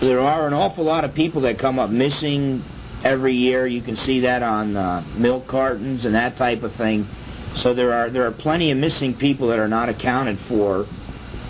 there 0.00 0.20
are 0.20 0.46
an 0.46 0.52
awful 0.52 0.84
lot 0.84 1.04
of 1.06 1.14
people 1.14 1.42
that 1.42 1.58
come 1.58 1.78
up 1.78 1.88
missing 1.88 2.62
every 3.04 3.36
year. 3.36 3.66
You 3.66 3.80
can 3.80 3.96
see 3.96 4.20
that 4.20 4.42
on 4.42 4.76
uh, 4.76 5.02
milk 5.16 5.46
cartons 5.46 6.04
and 6.04 6.14
that 6.14 6.36
type 6.36 6.62
of 6.62 6.74
thing. 6.74 7.08
So 7.56 7.74
there 7.74 7.92
are 7.92 8.10
there 8.10 8.26
are 8.26 8.32
plenty 8.32 8.70
of 8.70 8.78
missing 8.78 9.14
people 9.14 9.48
that 9.48 9.58
are 9.58 9.68
not 9.68 9.88
accounted 9.88 10.38
for 10.48 10.86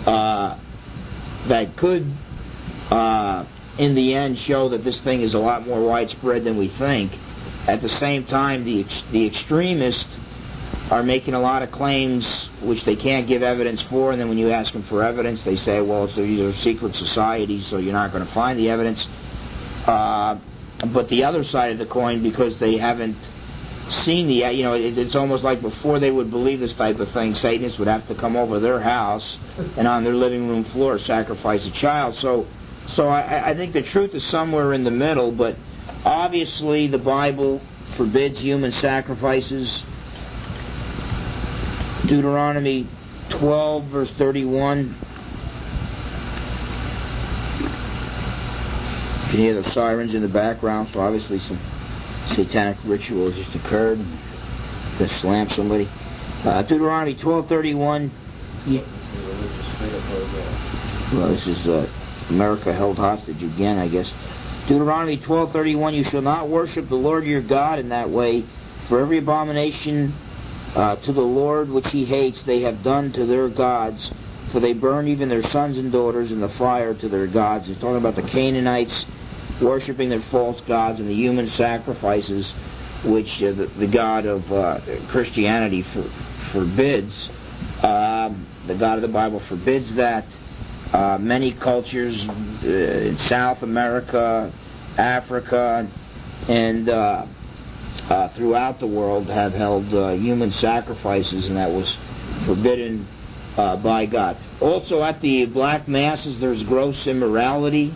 uh, 0.05 0.57
that 1.47 1.75
could, 1.77 2.05
uh, 2.89 3.45
in 3.77 3.95
the 3.95 4.13
end, 4.13 4.37
show 4.39 4.69
that 4.69 4.83
this 4.83 4.99
thing 5.01 5.21
is 5.21 5.33
a 5.33 5.39
lot 5.39 5.65
more 5.65 5.81
widespread 5.81 6.43
than 6.43 6.57
we 6.57 6.67
think. 6.69 7.17
At 7.67 7.81
the 7.81 7.89
same 7.89 8.25
time, 8.25 8.65
the 8.65 8.81
ex- 8.81 9.03
the 9.11 9.25
extremists 9.25 10.05
are 10.91 11.03
making 11.03 11.33
a 11.33 11.39
lot 11.39 11.63
of 11.63 11.71
claims 11.71 12.49
which 12.61 12.83
they 12.83 12.95
can't 12.95 13.27
give 13.27 13.41
evidence 13.41 13.81
for, 13.83 14.11
and 14.11 14.19
then 14.19 14.27
when 14.27 14.37
you 14.37 14.51
ask 14.51 14.73
them 14.73 14.83
for 14.83 15.03
evidence, 15.03 15.41
they 15.43 15.55
say, 15.55 15.79
well, 15.79 16.05
it's 16.05 16.17
either 16.17 16.49
a 16.49 16.53
secret 16.55 16.95
society, 16.95 17.61
so 17.61 17.77
you're 17.77 17.93
not 17.93 18.11
going 18.11 18.25
to 18.25 18.33
find 18.33 18.59
the 18.59 18.69
evidence. 18.69 19.07
Uh, 19.87 20.37
but 20.87 21.07
the 21.07 21.23
other 21.23 21.43
side 21.45 21.71
of 21.71 21.77
the 21.77 21.85
coin, 21.85 22.21
because 22.21 22.59
they 22.59 22.77
haven't 22.77 23.17
seen 23.89 24.27
the, 24.27 24.53
you 24.53 24.63
know, 24.63 24.73
it, 24.73 24.97
it's 24.97 25.15
almost 25.15 25.43
like 25.43 25.61
before 25.61 25.99
they 25.99 26.11
would 26.11 26.31
believe 26.31 26.59
this 26.59 26.73
type 26.73 26.99
of 26.99 27.11
thing, 27.11 27.35
Satanists 27.35 27.77
would 27.79 27.87
have 27.87 28.07
to 28.07 28.15
come 28.15 28.35
over 28.35 28.59
their 28.59 28.79
house 28.79 29.37
and 29.77 29.87
on 29.87 30.03
their 30.03 30.15
living 30.15 30.47
room 30.47 30.63
floor 30.65 30.97
sacrifice 30.99 31.65
a 31.65 31.71
child. 31.71 32.15
So, 32.15 32.47
so 32.95 33.07
I, 33.07 33.51
I 33.51 33.55
think 33.55 33.73
the 33.73 33.81
truth 33.81 34.13
is 34.13 34.23
somewhere 34.25 34.73
in 34.73 34.83
the 34.83 34.91
middle. 34.91 35.31
But 35.31 35.57
obviously, 36.05 36.87
the 36.87 36.97
Bible 36.97 37.61
forbids 37.97 38.39
human 38.39 38.71
sacrifices. 38.73 39.83
Deuteronomy 42.07 42.89
12, 43.29 43.85
verse 43.85 44.11
31. 44.17 44.95
You 49.23 49.29
can 49.29 49.39
hear 49.39 49.61
the 49.61 49.69
sirens 49.71 50.13
in 50.13 50.21
the 50.21 50.27
background, 50.27 50.89
so 50.93 50.99
obviously 50.99 51.39
some 51.39 51.59
satanic 52.29 52.77
ritual 52.85 53.31
has 53.31 53.45
just 53.45 53.55
occurred 53.55 53.99
to 54.97 55.19
slam 55.19 55.49
somebody. 55.49 55.89
Uh, 56.43 56.61
Deuteronomy 56.63 57.15
12:31. 57.15 58.11
Well, 61.13 61.29
this 61.29 61.47
is 61.47 61.67
uh, 61.67 61.87
America 62.29 62.73
held 62.73 62.97
hostage 62.97 63.41
again, 63.43 63.77
I 63.77 63.87
guess. 63.87 64.11
Deuteronomy 64.67 65.17
12:31. 65.17 65.95
You 65.95 66.03
shall 66.05 66.21
not 66.21 66.49
worship 66.49 66.89
the 66.89 66.95
Lord 66.95 67.25
your 67.25 67.41
God 67.41 67.79
in 67.79 67.89
that 67.89 68.09
way, 68.09 68.45
for 68.89 68.99
every 68.99 69.17
abomination 69.19 70.13
uh, 70.75 70.95
to 70.97 71.13
the 71.13 71.21
Lord 71.21 71.69
which 71.69 71.87
He 71.87 72.05
hates 72.05 72.41
they 72.43 72.61
have 72.61 72.83
done 72.83 73.11
to 73.13 73.25
their 73.25 73.49
gods, 73.49 74.11
for 74.51 74.59
they 74.59 74.73
burn 74.73 75.07
even 75.07 75.29
their 75.29 75.43
sons 75.43 75.77
and 75.77 75.91
daughters 75.91 76.31
in 76.31 76.39
the 76.39 76.49
fire 76.49 76.93
to 76.93 77.09
their 77.09 77.27
gods. 77.27 77.69
It's 77.69 77.79
talking 77.79 77.97
about 77.97 78.15
the 78.15 78.29
Canaanites 78.29 79.05
worshiping 79.63 80.09
their 80.09 80.21
false 80.23 80.61
gods 80.61 80.99
and 80.99 81.09
the 81.09 81.13
human 81.13 81.47
sacrifices 81.47 82.53
which 83.05 83.41
uh, 83.43 83.51
the, 83.51 83.67
the, 83.77 83.87
God 83.87 84.25
of 84.25 84.51
uh, 84.51 84.79
Christianity 85.09 85.83
for, 85.83 86.09
forbids. 86.51 87.29
Um, 87.81 88.47
the 88.67 88.75
God 88.75 88.97
of 88.97 89.01
the 89.01 89.07
Bible 89.09 89.41
forbids 89.41 89.93
that. 89.95 90.25
Uh, 90.91 91.17
many 91.17 91.51
cultures 91.53 92.23
uh, 92.23 92.67
in 92.67 93.17
South 93.27 93.63
America, 93.63 94.53
Africa, 94.97 95.89
and 96.47 96.87
uh, 96.87 97.25
uh, 98.09 98.29
throughout 98.29 98.79
the 98.79 98.85
world 98.87 99.27
have 99.27 99.53
held 99.53 99.85
human 100.19 100.51
sacrifices, 100.51 101.47
and 101.47 101.57
that 101.57 101.71
was 101.71 101.97
forbidden 102.45 103.07
by 103.55 104.05
God. 104.05 104.37
Also, 104.61 105.03
at 105.03 105.19
the 105.21 105.45
black 105.45 105.87
masses, 105.87 106.39
there's 106.39 106.61
gross 106.63 107.07
immorality 107.07 107.93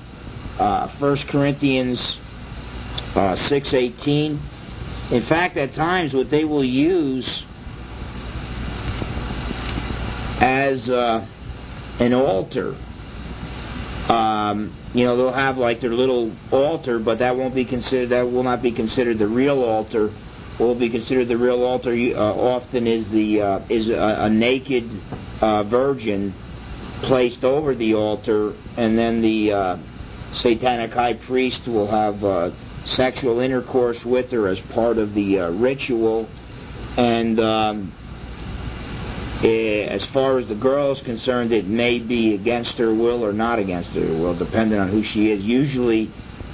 uh, 0.60 0.90
1 0.98 1.18
Corinthians 1.30 2.18
uh, 3.16 3.36
6.18. 3.36 4.40
In 5.12 5.24
fact, 5.24 5.58
at 5.58 5.74
times 5.74 6.14
what 6.14 6.30
they 6.30 6.44
will 6.44 6.64
use 6.64 7.44
as 10.40 10.90
uh, 10.90 11.26
an 12.00 12.14
altar, 12.14 12.76
um, 14.10 14.76
you 14.94 15.06
know, 15.06 15.18
they'll 15.18 15.34
have 15.34 15.58
like 15.58 15.82
their 15.82 15.94
little 15.94 16.32
altar, 16.52 17.00
but 17.00 17.20
that 17.20 17.36
won't 17.36 17.56
be 17.56 17.66
considered. 17.66 18.10
That 18.10 18.32
will 18.32 18.44
not 18.44 18.62
be 18.62 18.72
considered 18.72 19.20
the 19.20 19.28
real 19.28 19.64
altar. 19.64 20.14
What 20.58 20.68
will 20.68 20.76
be 20.80 20.90
considered 20.90 21.28
the 21.28 21.38
real 21.38 21.64
altar 21.64 21.92
uh, 21.92 22.18
often 22.18 22.88
is 22.88 23.10
the 23.10 23.42
uh, 23.42 23.60
is 23.70 23.90
a, 23.90 23.96
a 23.96 24.30
naked 24.30 24.90
uh, 25.42 25.64
virgin 25.64 26.34
placed 27.04 27.44
over 27.44 27.76
the 27.76 27.94
altar, 27.94 28.56
and 28.76 28.98
then 28.98 29.22
the 29.22 29.52
satanic 30.34 30.92
high 30.92 31.14
priest 31.14 31.68
will 31.68 31.88
have 31.88 32.24
uh, 32.24 32.52
sexual 32.86 33.40
intercourse 33.40 34.04
with 34.06 34.32
her 34.32 34.48
as 34.48 34.60
part 34.74 34.98
of 34.98 35.14
the 35.14 35.40
uh, 35.40 35.50
ritual. 35.52 36.28
And 36.98 37.40
um, 37.40 37.94
eh, 39.44 39.86
as 39.86 40.06
far 40.08 40.40
as 40.40 40.48
the 40.48 40.56
girl 40.56 40.92
is 40.92 41.02
concerned, 41.02 41.52
it 41.52 41.68
may 41.68 42.00
be 42.00 42.34
against 42.34 42.78
her 42.78 42.94
will 42.94 43.24
or 43.24 43.34
not 43.34 43.60
against 43.60 43.90
her 43.90 44.02
will, 44.02 44.38
depending 44.38 44.80
on 44.80 44.90
who 44.90 45.04
she 45.04 45.32
is. 45.32 45.44
Usually, 45.44 46.12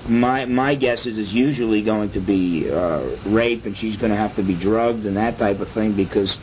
my 0.08 0.46
my 0.46 0.76
guess 0.76 1.06
is 1.06 1.18
it's 1.18 1.32
usually 1.32 1.82
going 1.82 2.12
to 2.12 2.20
be 2.20 2.70
uh, 2.70 3.30
rape, 3.30 3.66
and 3.66 3.78
she's 3.78 3.96
going 3.98 4.12
to 4.12 4.18
have 4.18 4.36
to 4.36 4.44
be 4.44 4.56
drugged 4.56 5.06
and 5.06 5.16
that 5.16 5.38
type 5.38 5.60
of 5.62 5.70
thing 5.72 5.96
because 5.96 6.38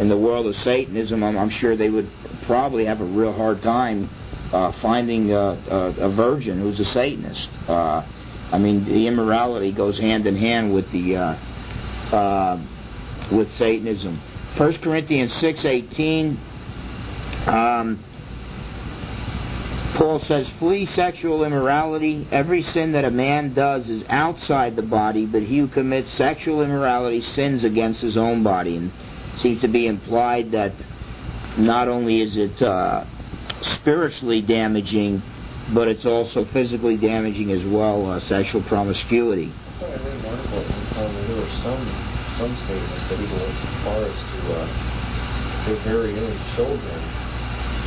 in 0.00 0.08
the 0.08 0.16
world 0.16 0.46
of 0.46 0.56
Satanism, 0.56 1.22
I'm, 1.22 1.36
I'm 1.36 1.50
sure 1.50 1.76
they 1.76 1.90
would 1.90 2.10
probably 2.42 2.86
have 2.86 3.00
a 3.02 3.04
real 3.04 3.32
hard 3.32 3.62
time 3.62 4.08
uh, 4.52 4.72
finding 4.80 5.32
a, 5.32 5.36
a, 5.38 6.06
a 6.06 6.08
virgin 6.10 6.60
who's 6.60 6.78
a 6.80 6.84
Satanist. 6.84 7.48
Uh, 7.68 8.02
I 8.52 8.58
mean, 8.58 8.84
the 8.84 9.06
immorality 9.06 9.72
goes 9.72 9.98
hand 9.98 10.26
in 10.26 10.36
hand 10.36 10.74
with 10.74 10.90
the 10.92 11.16
uh, 11.16 12.14
uh, 12.14 12.66
with 13.30 13.52
Satanism. 13.56 14.20
1 14.56 14.74
Corinthians 14.74 15.32
six 15.34 15.64
eighteen. 15.64 16.38
Um, 17.46 18.04
Paul 19.94 20.20
says, 20.20 20.48
Flee 20.58 20.86
sexual 20.86 21.44
immorality. 21.44 22.26
Every 22.30 22.62
sin 22.62 22.92
that 22.92 23.04
a 23.04 23.10
man 23.10 23.52
does 23.52 23.90
is 23.90 24.04
outside 24.08 24.74
the 24.74 24.82
body, 24.82 25.26
but 25.26 25.42
he 25.42 25.58
who 25.58 25.68
commits 25.68 26.12
sexual 26.14 26.62
immorality 26.62 27.20
sins 27.20 27.62
against 27.62 28.00
his 28.00 28.16
own 28.16 28.42
body. 28.42 28.76
And 28.76 28.90
seems 29.36 29.60
to 29.60 29.68
be 29.68 29.86
implied 29.86 30.52
that 30.52 30.72
not 31.58 31.88
only 31.88 32.22
is 32.22 32.36
it 32.36 32.62
uh, 32.62 33.04
spiritually 33.62 34.40
damaging, 34.40 35.22
but 35.72 35.88
it's 35.88 36.04
also 36.06 36.44
physically 36.44 36.96
damaging 36.96 37.50
as 37.52 37.64
well, 37.64 38.10
uh, 38.10 38.20
sexual 38.20 38.62
promiscuity. 38.62 39.52
I 39.80 39.84
read 39.84 40.00
an 40.00 40.24
article 40.26 40.62
one 40.62 40.86
time 40.94 41.14
there 41.26 41.36
were 41.36 41.50
some 41.62 42.08
some 42.38 42.56
statements 42.64 43.08
that 43.08 43.20
even 43.20 43.38
went 43.38 43.56
so 43.58 43.68
far 43.84 44.04
as 44.04 44.14
to 44.14 44.54
uh, 44.54 44.66
their 45.66 45.76
very 45.84 46.18
own 46.18 46.38
children. 46.56 47.02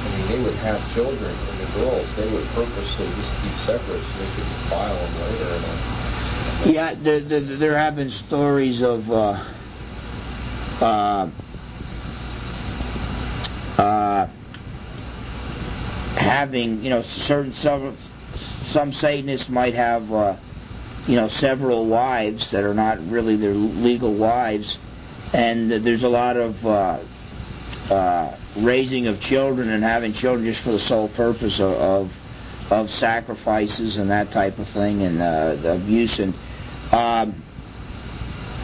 I 0.06 0.10
mean, 0.10 0.28
they 0.28 0.40
would 0.40 0.56
have 0.58 0.94
children, 0.94 1.36
and 1.36 1.60
the 1.60 1.66
girls 1.74 2.08
they 2.16 2.30
would 2.30 2.46
purposely 2.50 3.08
just 3.16 3.42
keep 3.42 3.54
separate 3.66 4.02
so 4.04 4.20
they 4.20 4.36
could 4.36 4.70
file 4.70 4.96
them 4.96 5.22
later. 5.22 5.56
And, 5.56 5.66
uh, 5.66 6.70
Yeah, 6.70 6.94
there 7.50 7.78
have 7.78 7.96
been 7.96 8.12
stories 8.12 8.82
of 8.82 9.12
uh, 9.12 9.44
uh, 10.80 11.30
uh, 13.82 14.28
having, 16.16 16.84
you 16.84 16.90
know, 16.90 17.02
certain 17.02 17.54
some 18.68 18.92
Satanists 18.94 19.50
might 19.50 19.76
have, 19.76 20.12
uh, 20.12 20.36
you 21.08 21.16
know, 21.16 21.28
several 21.28 21.86
wives 21.86 22.50
that 22.52 22.64
are 22.64 22.74
not 22.74 23.00
really 23.10 23.36
their 23.36 23.54
legal 23.54 24.14
wives, 24.16 24.78
and 25.34 25.72
there's 25.72 26.04
a 26.04 26.10
lot 26.10 26.38
of 26.38 26.66
uh, 26.66 27.00
uh, 27.94 28.38
raising 28.58 29.08
of 29.08 29.20
children 29.22 29.70
and 29.70 29.84
having 29.84 30.14
children 30.14 30.46
just 30.46 30.62
for 30.64 30.72
the 30.72 30.80
sole 30.80 31.10
purpose 31.10 31.60
of. 31.60 31.72
of 31.74 32.12
of 32.72 32.90
sacrifices 32.90 33.98
and 33.98 34.10
that 34.10 34.32
type 34.32 34.58
of 34.58 34.68
thing, 34.70 35.04
and 35.04 35.22
uh, 35.22 35.70
abuse 35.70 36.18
and 36.18 36.34
um, 36.92 37.44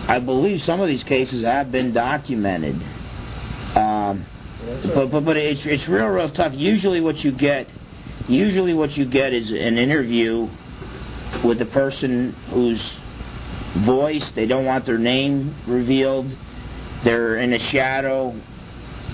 I 0.08 0.20
believe 0.20 0.64
some 0.64 0.82
of 0.82 0.88
these 0.88 1.04
cases 1.04 1.44
have 1.44 1.72
been 1.72 1.94
documented. 1.94 2.82
Um, 3.76 4.26
but, 4.62 5.12
but 5.12 5.26
but 5.26 5.38
it's 5.38 5.66
it's 5.66 5.88
real 5.88 6.08
real 6.08 6.30
tough. 6.30 6.54
Usually 6.54 7.02
what 7.02 7.24
you 7.24 7.32
get, 7.32 7.68
usually 8.28 8.74
what 8.74 8.96
you 8.96 9.06
get 9.06 9.34
is 9.34 9.50
an 9.50 9.78
interview 9.78 10.50
with 11.44 11.60
the 11.60 11.66
person 11.66 12.34
whose 12.50 12.82
voice 13.78 14.30
they 14.32 14.46
don't 14.46 14.66
want 14.66 14.86
their 14.86 14.98
name 14.98 15.56
revealed. 15.68 16.36
They're 17.04 17.38
in 17.38 17.54
a 17.54 17.60
shadow, 17.60 18.36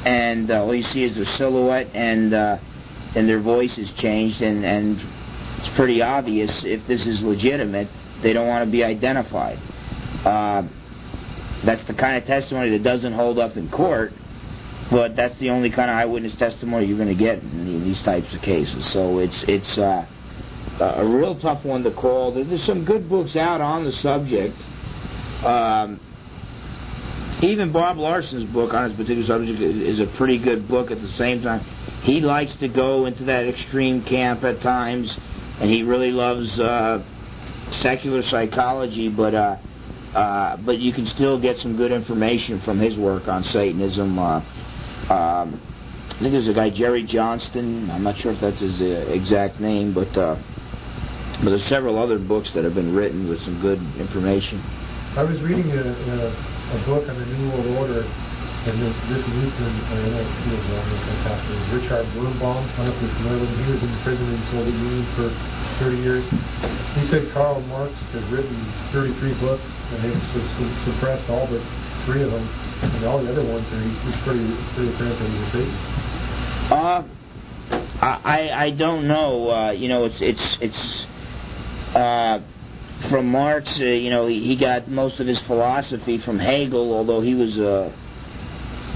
and 0.04 0.52
uh, 0.52 0.64
all 0.64 0.76
you 0.76 0.84
see 0.84 1.04
is 1.04 1.16
their 1.16 1.26
silhouette, 1.26 1.90
and 1.94 2.34
uh, 2.34 2.58
and 3.16 3.30
their 3.30 3.40
voice 3.40 3.78
is 3.78 3.92
changed, 3.94 4.42
and 4.42 4.66
and 4.66 5.02
it's 5.60 5.70
pretty 5.70 6.02
obvious 6.02 6.64
if 6.64 6.86
this 6.88 7.08
is 7.08 7.24
legitimate. 7.24 7.88
They 8.22 8.34
don't 8.34 8.48
want 8.48 8.66
to 8.66 8.72
be 8.72 8.84
identified. 8.84 9.60
Uh, 10.26 10.64
that's 11.64 11.84
the 11.84 11.94
kind 11.94 12.18
of 12.18 12.26
testimony 12.26 12.72
that 12.72 12.84
doesn't 12.84 13.14
hold 13.14 13.40
up 13.40 13.56
in 13.58 13.70
court, 13.70 14.14
but 14.90 15.16
that's 15.16 15.38
the 15.40 15.50
only 15.50 15.70
kind 15.70 15.90
of 15.90 15.98
eyewitness 15.98 16.36
testimony 16.36 16.86
you're 16.86 16.98
going 16.98 17.10
to 17.10 17.16
get 17.16 17.40
in 17.40 17.84
these 17.84 18.02
types 18.04 18.34
of 18.34 18.42
cases. 18.42 18.86
So 18.92 19.20
it's 19.20 19.44
it's 19.44 19.78
uh, 19.78 20.06
a 20.80 21.06
real 21.06 21.36
tough 21.40 21.66
one 21.66 21.84
to 21.84 21.92
call. 21.92 22.32
There's 22.32 22.64
some 22.64 22.86
good 22.86 23.10
books 23.10 23.36
out 23.36 23.62
on 23.62 23.84
the 23.84 23.92
subject. 23.92 24.58
Um, 25.44 26.00
even 27.42 27.72
Bob 27.72 27.98
Larson's 27.98 28.46
book 28.46 28.74
on 28.74 28.90
this 28.90 28.98
particular 28.98 29.26
subject 29.26 29.62
is 29.62 30.00
a 30.00 30.08
pretty 30.08 30.38
good 30.38 30.68
book. 30.68 30.90
At 30.90 31.02
the 31.02 31.10
same 31.10 31.42
time, 31.42 31.62
he 32.02 32.22
likes 32.22 32.56
to 32.56 32.68
go 32.68 33.06
into 33.06 33.26
that 33.26 33.48
extreme 33.48 34.04
camp 34.04 34.44
at 34.44 34.62
times, 34.62 35.18
and 35.60 35.70
he 35.70 35.84
really 35.84 36.12
loves 36.12 36.60
uh, 36.60 37.04
secular 37.72 38.22
psychology, 38.22 39.10
but. 39.10 39.36
Uh, 39.36 39.58
uh, 40.16 40.58
but 40.58 40.80
you 40.80 40.94
can 40.94 41.06
still 41.06 41.40
get 41.40 41.60
some 41.60 41.76
good 41.76 41.92
information 41.92 42.60
from 42.62 42.80
his 42.80 42.98
work 42.98 43.28
on 43.28 43.44
Satanism. 43.44 44.18
Uh, 44.18 44.42
um, 45.10 45.60
I 46.10 46.20
think 46.20 46.32
there's 46.32 46.48
a 46.48 46.54
guy 46.54 46.70
Jerry 46.70 47.04
Johnston. 47.04 47.90
I'm 47.92 48.04
not 48.04 48.18
sure 48.18 48.32
if 48.32 48.40
that's 48.40 48.60
his 48.60 48.82
uh, 48.82 48.86
exact 49.10 49.60
name, 49.60 49.94
but 49.94 50.16
uh, 50.18 50.36
but 51.44 51.52
there's 51.52 51.66
several 51.66 52.00
other 52.00 52.18
books 52.18 52.52
that 52.52 52.64
have 52.64 52.74
been 52.74 52.96
written 52.96 53.28
with 53.30 53.42
some 53.42 53.62
good 53.62 53.80
information. 53.98 54.62
I 55.16 55.24
was 55.24 55.40
reading 55.42 55.70
a, 55.72 55.82
a, 55.82 56.30
a 56.76 56.86
book 56.86 57.08
on 57.08 57.18
the 57.18 57.26
New 57.26 57.50
World 57.52 57.68
Order, 57.78 58.02
and 58.02 58.82
this, 58.82 58.96
this 59.10 59.28
Lutheran, 59.30 59.76
I 59.86 59.96
don't 59.96 60.12
know 60.12 60.20
if 60.20 60.46
he 60.46 60.50
was 60.56 60.66
one 60.68 60.88
the 61.48 61.78
Richard 61.78 62.06
Birnbaum. 62.14 62.66
I 62.66 62.76
don't 62.78 62.86
know 62.86 62.94
if 62.94 63.02
you're 63.02 63.12
familiar 63.16 63.40
with 63.40 63.50
him. 63.50 63.64
He 63.66 63.72
was 63.72 63.84
in 63.84 63.94
prison 64.02 64.26
in 64.34 64.40
the 64.40 64.46
Soviet 64.52 64.74
Union 64.74 65.06
for 65.16 65.30
30 65.80 65.98
years. 65.98 66.26
He 66.96 67.08
said 67.08 67.32
Karl 67.32 67.62
Marx 67.62 67.94
has 68.12 68.24
written 68.26 68.58
33 68.92 69.34
books, 69.36 69.64
and 69.92 70.04
they've 70.04 70.24
su- 70.34 70.50
su- 70.58 70.92
suppressed 70.92 71.30
all 71.30 71.48
but 71.48 71.62
three 72.08 72.24
of 72.24 72.32
them, 72.32 72.48
and 72.82 73.04
all 73.04 73.22
the 73.22 73.30
other 73.30 73.44
ones 73.44 73.68
are 73.74 73.82
he's 73.82 74.16
pretty 74.24 74.56
pretty 74.74 74.92
he's 74.92 74.96
a 74.96 75.52
Satanist. 75.52 76.72
Uh, 76.72 77.04
I 78.02 78.50
I 78.54 78.70
don't 78.72 79.10
know. 79.10 79.52
Uh, 79.52 79.72
you 79.72 79.90
know, 79.90 80.06
it's 80.06 80.22
it's 80.22 80.58
it's 80.62 81.06
uh, 81.94 82.40
from 83.10 83.28
Marx. 83.28 83.78
Uh, 83.78 83.84
you 83.84 84.10
know, 84.10 84.26
he, 84.26 84.42
he 84.48 84.56
got 84.56 84.88
most 84.88 85.20
of 85.20 85.28
his 85.28 85.42
philosophy 85.42 86.18
from 86.18 86.40
Hegel, 86.40 86.94
although 86.94 87.20
he 87.20 87.36
was 87.36 87.60
a 87.60 87.94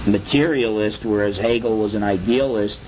materialist, 0.08 1.04
whereas 1.04 1.38
Hegel 1.38 1.78
was 1.78 1.94
an 1.96 2.04
idealist. 2.04 2.80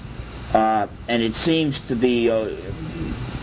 Uh, 0.53 0.87
and 1.09 1.21
it 1.21 1.35
seems 1.35 1.77
to 1.87 1.95
be 1.95 2.29
uh, 2.29 2.47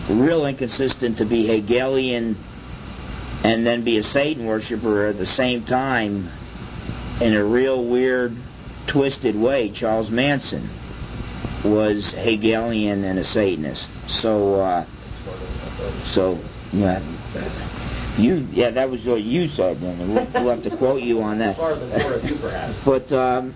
real 0.09 0.47
inconsistent 0.47 1.19
to 1.19 1.25
be 1.25 1.45
Hegelian 1.45 2.43
and 3.43 3.67
then 3.67 3.83
be 3.83 3.97
a 3.99 4.03
Satan 4.03 4.45
worshiper 4.45 5.07
at 5.07 5.17
the 5.17 5.25
same 5.25 5.65
time 5.65 6.31
in 7.21 7.35
a 7.35 7.43
real 7.43 7.85
weird, 7.85 8.35
twisted 8.87 9.35
way. 9.35 9.69
Charles 9.69 10.09
Manson 10.09 10.69
was 11.63 12.11
Hegelian 12.11 13.03
and 13.03 13.19
a 13.19 13.23
Satanist. 13.23 13.89
So, 14.07 14.55
uh, 14.59 14.85
so 16.13 16.39
yeah, 16.73 18.17
you 18.17 18.47
yeah 18.51 18.71
that 18.71 18.89
was 18.89 19.05
what 19.05 19.21
you 19.21 19.47
said. 19.49 19.79
Then 19.81 20.13
we'll, 20.13 20.43
we'll 20.43 20.55
have 20.55 20.63
to 20.63 20.75
quote 20.77 21.03
you 21.03 21.21
on 21.21 21.37
that. 21.39 21.57
Far 21.57 21.75
before 21.75 22.13
of 22.13 22.23
you, 22.23 22.37
perhaps. 22.37 22.77
But 22.83 23.11
um, 23.11 23.55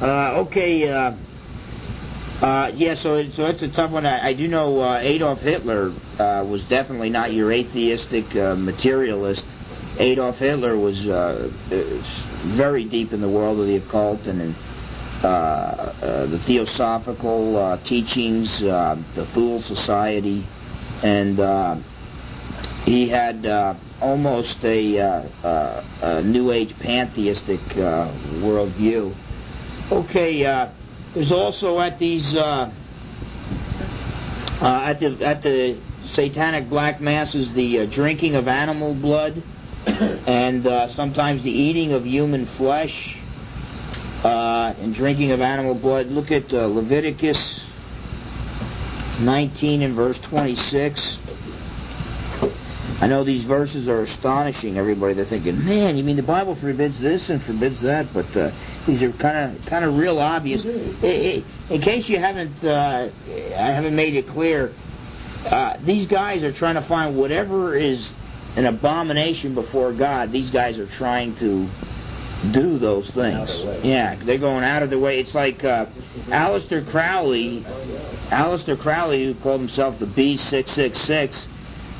uh, 0.00 0.40
okay, 0.46 0.88
uh, 0.88 1.12
uh, 2.44 2.72
yeah. 2.74 2.94
So 2.94 3.28
so 3.30 3.46
it's 3.46 3.62
a 3.62 3.68
tough 3.68 3.92
one. 3.92 4.06
I, 4.06 4.28
I 4.28 4.32
do 4.32 4.48
know 4.48 4.80
uh, 4.80 4.98
Adolf 4.98 5.38
Hitler 5.40 5.92
uh, 6.18 6.44
was 6.44 6.64
definitely 6.64 7.10
not 7.10 7.32
your 7.32 7.52
atheistic 7.52 8.34
uh, 8.34 8.56
materialist. 8.56 9.44
Adolf 9.98 10.38
Hitler 10.38 10.76
was 10.76 11.06
uh, 11.06 11.50
very 12.56 12.84
deep 12.84 13.12
in 13.12 13.20
the 13.20 13.28
world 13.28 13.58
of 13.58 13.66
the 13.66 13.76
occult 13.76 14.26
and 14.26 14.40
in 14.40 14.54
uh, 15.22 15.26
uh, 15.26 16.26
the 16.26 16.38
theosophical 16.46 17.56
uh, 17.56 17.76
teachings, 17.78 18.62
uh, 18.62 18.96
the 19.16 19.26
Thule 19.34 19.60
Society, 19.62 20.46
and 21.02 21.40
uh, 21.40 21.74
he 22.84 23.08
had 23.08 23.44
almost 24.00 24.64
a, 24.64 24.96
a 24.96 26.22
New 26.22 26.52
Age 26.52 26.72
pantheistic 26.78 27.58
worldview. 27.58 29.12
Okay, 29.90 30.42
there's 31.14 31.32
also 31.32 31.80
at 31.80 31.98
these 31.98 32.36
at 32.36 32.70
the 35.00 35.26
at 35.26 35.42
the 35.42 35.80
satanic 36.12 36.68
black 36.68 37.00
masses 37.00 37.52
the 37.54 37.88
drinking 37.88 38.36
of 38.36 38.46
animal 38.46 38.94
blood 38.94 39.42
and 40.26 40.66
uh, 40.66 40.88
sometimes 40.94 41.42
the 41.42 41.50
eating 41.50 41.92
of 41.92 42.04
human 42.04 42.46
flesh 42.56 43.16
uh, 44.24 44.74
and 44.78 44.94
drinking 44.94 45.30
of 45.32 45.40
animal 45.40 45.74
blood. 45.74 46.08
Look 46.08 46.30
at 46.30 46.52
uh, 46.52 46.66
Leviticus 46.66 47.60
19 49.20 49.82
and 49.82 49.94
verse 49.96 50.18
26. 50.24 51.18
I 53.00 53.06
know 53.06 53.22
these 53.24 53.44
verses 53.44 53.86
are 53.88 54.02
astonishing 54.02 54.76
everybody. 54.76 55.14
They're 55.14 55.24
thinking, 55.26 55.64
man, 55.64 55.96
you 55.96 56.02
mean 56.02 56.16
the 56.16 56.22
Bible 56.22 56.56
forbids 56.56 56.98
this 57.00 57.28
and 57.28 57.42
forbids 57.44 57.80
that? 57.82 58.12
But 58.12 58.36
uh, 58.36 58.50
these 58.86 59.02
are 59.02 59.12
kind 59.12 59.56
of 59.56 59.66
kind 59.66 59.84
of 59.84 59.94
real 59.96 60.18
obvious. 60.18 60.64
I- 60.66 61.44
I- 61.70 61.74
In 61.74 61.80
case 61.80 62.08
you 62.08 62.18
haven't, 62.18 62.64
uh, 62.64 63.10
I 63.56 63.70
haven't 63.72 63.94
made 63.94 64.14
it 64.14 64.26
clear. 64.28 64.72
Uh, 65.44 65.76
these 65.84 66.06
guys 66.06 66.42
are 66.42 66.52
trying 66.52 66.74
to 66.74 66.82
find 66.88 67.16
whatever 67.16 67.76
is 67.76 68.12
an 68.56 68.66
abomination 68.66 69.54
before 69.54 69.92
God. 69.92 70.32
These 70.32 70.50
guys 70.50 70.78
are 70.78 70.86
trying 70.86 71.36
to 71.36 71.68
do 72.52 72.78
those 72.78 73.10
things. 73.10 73.50
of 73.50 73.56
their 73.56 73.66
way. 73.66 73.80
Yeah, 73.84 74.24
they're 74.24 74.38
going 74.38 74.64
out 74.64 74.82
of 74.82 74.90
their 74.90 74.98
way. 74.98 75.20
It's 75.20 75.34
like 75.34 75.64
uh, 75.64 75.86
Aleister 76.26 76.88
Crowley, 76.90 77.64
Aleister 78.30 78.78
Crowley, 78.78 79.24
who 79.24 79.34
called 79.40 79.60
himself 79.60 79.98
the 79.98 80.06
B666, 80.06 81.46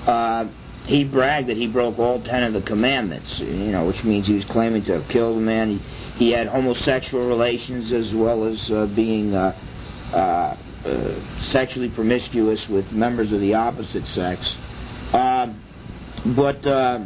uh, 0.06 0.48
he 0.86 1.04
bragged 1.04 1.48
that 1.48 1.56
he 1.56 1.66
broke 1.66 1.98
all 1.98 2.22
ten 2.22 2.44
of 2.44 2.54
the 2.54 2.62
commandments, 2.62 3.38
you 3.40 3.72
know, 3.72 3.86
which 3.86 4.02
means 4.04 4.26
he 4.26 4.34
was 4.34 4.44
claiming 4.46 4.84
to 4.86 5.00
have 5.00 5.08
killed 5.08 5.36
a 5.36 5.40
man. 5.40 5.78
He, 6.16 6.26
he 6.26 6.30
had 6.30 6.46
homosexual 6.46 7.28
relations 7.28 7.92
as 7.92 8.14
well 8.14 8.44
as 8.44 8.70
uh, 8.70 8.86
being 8.86 9.34
uh, 9.34 9.54
uh, 10.12 10.56
uh, 10.86 11.42
sexually 11.42 11.90
promiscuous 11.90 12.68
with 12.68 12.90
members 12.90 13.32
of 13.32 13.40
the 13.40 13.54
opposite 13.54 14.06
sex. 14.06 14.56
Uh, 15.12 15.52
but 16.24 16.66
uh, 16.66 17.00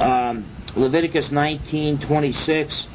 um, 0.00 0.46
Leviticus 0.76 1.28
19:26, 1.28 2.86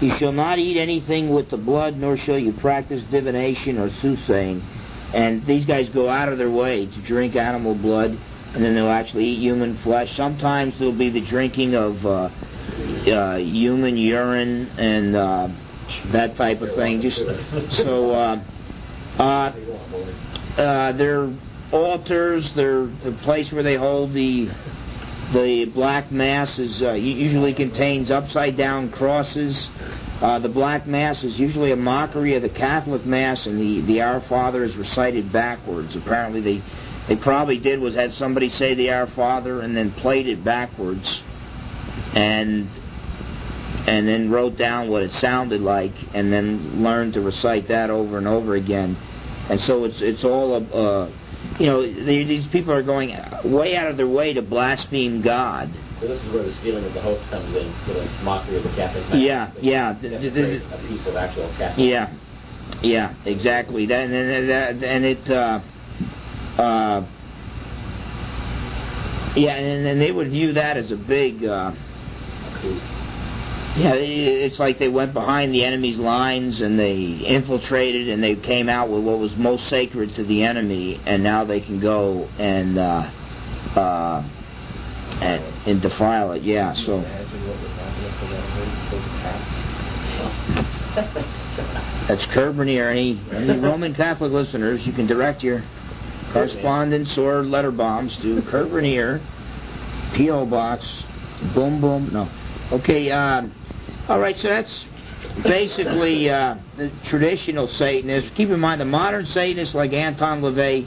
you 0.00 0.16
shall 0.16 0.32
not 0.32 0.58
eat 0.58 0.78
anything 0.78 1.30
with 1.30 1.50
the 1.50 1.56
blood, 1.56 1.96
nor 1.96 2.16
shall 2.16 2.38
you 2.38 2.52
practice 2.52 3.02
divination 3.10 3.78
or 3.78 3.90
soothsaying. 4.00 4.62
And 5.12 5.46
these 5.46 5.64
guys 5.64 5.88
go 5.88 6.08
out 6.08 6.28
of 6.28 6.38
their 6.38 6.50
way 6.50 6.86
to 6.86 7.02
drink 7.02 7.36
animal 7.36 7.74
blood, 7.74 8.18
and 8.54 8.64
then 8.64 8.74
they'll 8.74 8.90
actually 8.90 9.26
eat 9.26 9.38
human 9.38 9.76
flesh. 9.78 10.14
Sometimes 10.16 10.78
there'll 10.78 10.92
be 10.92 11.10
the 11.10 11.20
drinking 11.20 11.74
of 11.74 12.04
uh, 12.04 12.10
uh, 12.10 13.36
human 13.36 13.96
urine 13.96 14.66
and 14.78 15.16
uh, 15.16 15.48
that 16.12 16.36
type 16.36 16.60
of 16.60 16.74
thing. 16.74 17.00
Just 17.00 17.18
so. 17.82 18.10
Uh, 18.10 18.44
uh, 19.18 19.52
uh, 20.58 20.92
their 20.92 21.32
altars, 21.72 22.52
their 22.54 22.86
the 22.86 23.16
place 23.22 23.50
where 23.52 23.62
they 23.62 23.76
hold 23.76 24.12
the 24.12 24.50
the 25.32 25.64
black 25.66 26.12
mass 26.12 26.58
is 26.58 26.82
uh, 26.82 26.92
usually 26.92 27.52
contains 27.52 28.10
upside 28.10 28.56
down 28.56 28.90
crosses. 28.90 29.68
Uh, 30.20 30.38
the 30.38 30.48
black 30.48 30.86
mass 30.86 31.24
is 31.24 31.38
usually 31.38 31.72
a 31.72 31.76
mockery 31.76 32.36
of 32.36 32.42
the 32.42 32.48
Catholic 32.48 33.04
mass, 33.04 33.44
and 33.46 33.58
the, 33.58 33.80
the 33.82 34.00
Our 34.00 34.20
Father 34.22 34.64
is 34.64 34.74
recited 34.76 35.32
backwards. 35.32 35.96
Apparently, 35.96 36.40
they 36.40 36.62
they 37.08 37.16
probably 37.16 37.58
did 37.58 37.80
was 37.80 37.94
had 37.94 38.14
somebody 38.14 38.48
say 38.50 38.74
the 38.74 38.90
Our 38.90 39.08
Father 39.08 39.60
and 39.60 39.76
then 39.76 39.92
played 39.92 40.28
it 40.28 40.44
backwards, 40.44 41.22
and 42.14 42.68
and 43.86 44.08
then 44.08 44.30
wrote 44.30 44.56
down 44.56 44.88
what 44.88 45.02
it 45.02 45.12
sounded 45.14 45.60
like, 45.60 45.92
and 46.14 46.32
then 46.32 46.82
learned 46.82 47.14
to 47.14 47.20
recite 47.20 47.68
that 47.68 47.90
over 47.90 48.18
and 48.18 48.26
over 48.26 48.54
again. 48.54 48.96
And 49.48 49.60
so 49.60 49.84
it's 49.84 50.00
it's 50.00 50.24
all 50.24 50.54
a, 50.54 50.60
uh, 50.60 51.10
you 51.58 51.66
know 51.66 51.82
they, 51.82 52.24
these 52.24 52.46
people 52.48 52.72
are 52.72 52.82
going 52.82 53.10
way 53.44 53.76
out 53.76 53.88
of 53.88 53.96
their 53.96 54.08
way 54.08 54.32
to 54.34 54.42
blaspheme 54.42 55.22
God. 55.22 55.70
So 56.00 56.06
this 56.08 56.22
is 56.22 56.32
where 56.32 56.42
the 56.42 56.52
stealing 56.54 56.84
of 56.84 56.92
the 56.92 57.00
hope 57.00 57.20
comes 57.30 57.54
in, 57.56 57.74
for 57.86 57.94
the 57.94 58.04
mockery 58.22 58.58
of 58.58 58.64
the 58.64 58.70
Catholic 58.70 59.08
Mass. 59.08 59.18
Yeah, 59.18 59.52
yeah, 59.60 59.92
They 60.00 60.10
have 60.10 60.20
th- 60.20 60.34
to 60.34 60.44
th- 60.44 60.62
a 60.70 60.78
piece 60.86 61.06
of 61.06 61.16
actual 61.16 61.48
Catholic. 61.56 61.86
Yeah, 61.88 62.14
yeah, 62.82 63.14
exactly. 63.24 63.86
That 63.86 64.00
and, 64.04 64.14
and, 64.14 64.48
that- 64.50 64.86
and 64.86 65.04
it, 65.04 65.30
uh, 65.30 65.60
uh, 66.60 67.06
yeah, 69.36 69.54
and, 69.56 69.86
and 69.86 70.00
they 70.00 70.10
would 70.12 70.28
view 70.30 70.52
that 70.54 70.76
as 70.76 70.90
a 70.92 70.96
big, 70.96 71.44
uh, 71.44 71.72
yeah. 73.76 73.92
It's 73.94 74.58
like 74.58 74.78
they 74.78 74.88
went 74.88 75.12
behind 75.12 75.52
the 75.52 75.64
enemy's 75.64 75.96
lines 75.96 76.60
and 76.60 76.78
they 76.78 77.02
infiltrated 77.26 78.08
and 78.08 78.22
they 78.22 78.36
came 78.36 78.68
out 78.68 78.88
with 78.88 79.02
what 79.04 79.18
was 79.18 79.34
most 79.36 79.68
sacred 79.68 80.14
to 80.16 80.24
the 80.24 80.42
enemy, 80.44 81.00
and 81.06 81.22
now 81.22 81.44
they 81.44 81.60
can 81.60 81.80
go 81.80 82.28
and 82.38 82.78
uh, 82.78 83.10
uh, 83.74 84.22
and, 85.20 85.42
and 85.66 85.82
defile 85.82 86.32
it. 86.32 86.42
Yeah. 86.42 86.72
So 86.72 86.96
Imagine 86.96 87.48
what 87.48 87.60
would 87.60 87.70
happen 87.70 88.04
if 88.04 88.20
they 88.20 88.28
got 88.28 88.44
hurt, 88.50 88.90
those 88.90 89.04
cats. 89.22 89.66
that's 92.08 92.26
Kurt 92.26 92.56
Bernier. 92.56 92.88
Any, 92.90 93.20
any 93.32 93.58
Roman 93.60 93.94
Catholic 93.94 94.32
listeners, 94.32 94.86
you 94.86 94.92
can 94.92 95.06
direct 95.06 95.42
your 95.42 95.62
correspondence 96.32 97.16
or 97.18 97.42
letter 97.44 97.70
bombs 97.70 98.16
to 98.18 98.42
Kurt 98.42 98.70
Bernier, 98.70 99.20
P.O. 100.14 100.46
Box, 100.46 101.04
boom 101.54 101.80
boom. 101.80 102.10
No. 102.12 102.28
Okay, 102.72 103.10
um, 103.10 103.52
all 104.08 104.20
right, 104.20 104.36
so 104.38 104.48
that's 104.48 104.86
basically 105.42 106.30
uh, 106.30 106.56
the 106.76 106.92
traditional 107.04 107.66
Satanists. 107.66 108.30
Keep 108.36 108.50
in 108.50 108.60
mind, 108.60 108.80
the 108.80 108.84
modern 108.84 109.26
Satanists 109.26 109.74
like 109.74 109.92
Anton 109.92 110.42
LaVey 110.42 110.86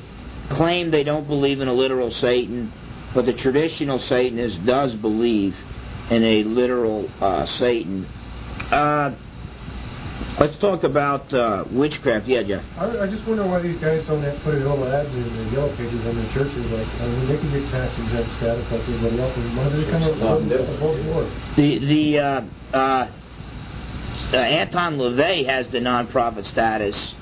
claim 0.51 0.89
they 0.89 1.03
don't 1.03 1.27
believe 1.27 1.59
in 1.59 1.67
a 1.67 1.73
literal 1.73 2.11
Satan, 2.11 2.71
but 3.13 3.25
the 3.25 3.33
traditional 3.33 3.99
Satanist 3.99 4.65
does 4.65 4.95
believe 4.95 5.55
in 6.09 6.23
a 6.23 6.43
literal 6.43 7.09
uh, 7.21 7.45
Satan. 7.45 8.05
Uh, 8.71 9.15
let's 10.39 10.57
talk 10.57 10.83
about 10.83 11.33
uh, 11.33 11.65
witchcraft. 11.71 12.27
Yeah, 12.27 12.43
Jeff. 12.43 12.63
I, 12.77 12.99
I 13.01 13.07
just 13.07 13.27
wonder 13.27 13.45
why 13.45 13.61
these 13.61 13.79
guys 13.79 14.05
don't 14.07 14.21
put 14.43 14.55
a 14.55 14.57
little 14.57 14.87
ad 14.87 15.05
in 15.07 15.45
the 15.45 15.51
yellow 15.51 15.75
pages 15.75 16.05
on 16.05 16.15
their 16.15 16.33
churches. 16.33 16.65
Like, 16.71 16.87
I 16.87 17.07
mean, 17.07 17.27
they 17.27 17.37
can 17.37 17.51
get 17.51 17.69
tax 17.71 17.97
exempt 17.99 18.31
status 18.37 18.71
like 18.71 18.81
everybody 18.81 19.19
else. 19.19 19.37
Why 19.37 19.69
do 19.69 19.85
they 19.85 19.91
come 19.91 20.03
up 20.03 20.17
Nothing 20.17 20.21
above, 20.23 20.49
different. 20.49 20.75
above 20.77 21.05
board? 21.05 21.31
The 21.55 21.79
the 21.79 22.19
uh, 22.19 22.41
uh, 22.73 23.11
uh, 24.33 24.37
Anton 24.37 24.97
LaVey 24.97 25.45
has 25.45 25.67
the 25.69 25.79
nonprofit 25.79 26.45
status, 26.45 27.13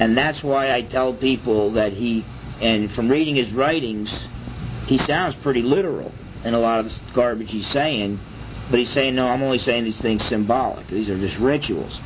and 0.00 0.16
that's 0.16 0.42
why 0.42 0.72
I 0.72 0.82
tell 0.82 1.14
people 1.14 1.72
that 1.72 1.92
he, 1.92 2.24
and 2.60 2.90
from 2.92 3.08
reading 3.10 3.36
his 3.36 3.52
writings, 3.52 4.26
he 4.86 4.98
sounds 4.98 5.34
pretty 5.42 5.62
literal 5.62 6.12
in 6.44 6.54
a 6.54 6.58
lot 6.58 6.80
of 6.80 6.86
the 6.86 6.94
garbage 7.14 7.50
he's 7.50 7.66
saying, 7.68 8.18
but 8.70 8.78
he's 8.78 8.90
saying 8.90 9.14
no, 9.14 9.28
I'm 9.28 9.42
only 9.42 9.58
saying 9.58 9.84
these 9.84 10.00
things 10.00 10.24
symbolic. 10.24 10.88
These 10.88 11.08
are 11.08 11.18
just 11.18 11.38
rituals. 11.38 11.98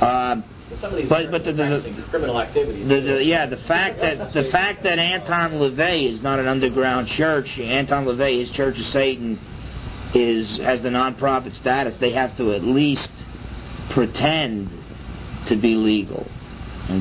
Uh, 0.00 0.36
But 0.70 0.80
some 0.80 0.90
of 0.92 0.98
these 0.98 1.08
But- 1.08 1.30
but 1.30 1.44
the- 1.44 1.52
the- 1.52 1.64
practicing 1.64 2.02
criminal 2.10 2.40
activities. 2.40 2.88
the, 2.88 3.00
the, 3.00 3.24
yeah, 3.24 3.46
the 3.46 3.56
fact 3.56 4.00
that 4.02 4.32
the 4.34 4.44
fact 4.44 4.82
that 4.82 4.98
Anton 4.98 5.52
LaVey 5.52 6.08
is 6.10 6.22
not 6.22 6.38
an 6.38 6.46
underground 6.46 7.08
church, 7.08 7.58
Anton 7.58 8.04
LaVey, 8.04 8.38
his 8.40 8.50
Church 8.50 8.78
of 8.78 8.84
Satan, 8.86 9.38
is 10.14 10.58
has 10.58 10.82
the 10.82 10.90
nonprofit 10.90 11.54
status. 11.54 11.94
They 11.96 12.10
have 12.12 12.36
to 12.36 12.52
at 12.52 12.62
least 12.62 13.10
pretend 13.90 14.68
to 15.46 15.56
be 15.56 15.74
legal. 15.74 16.26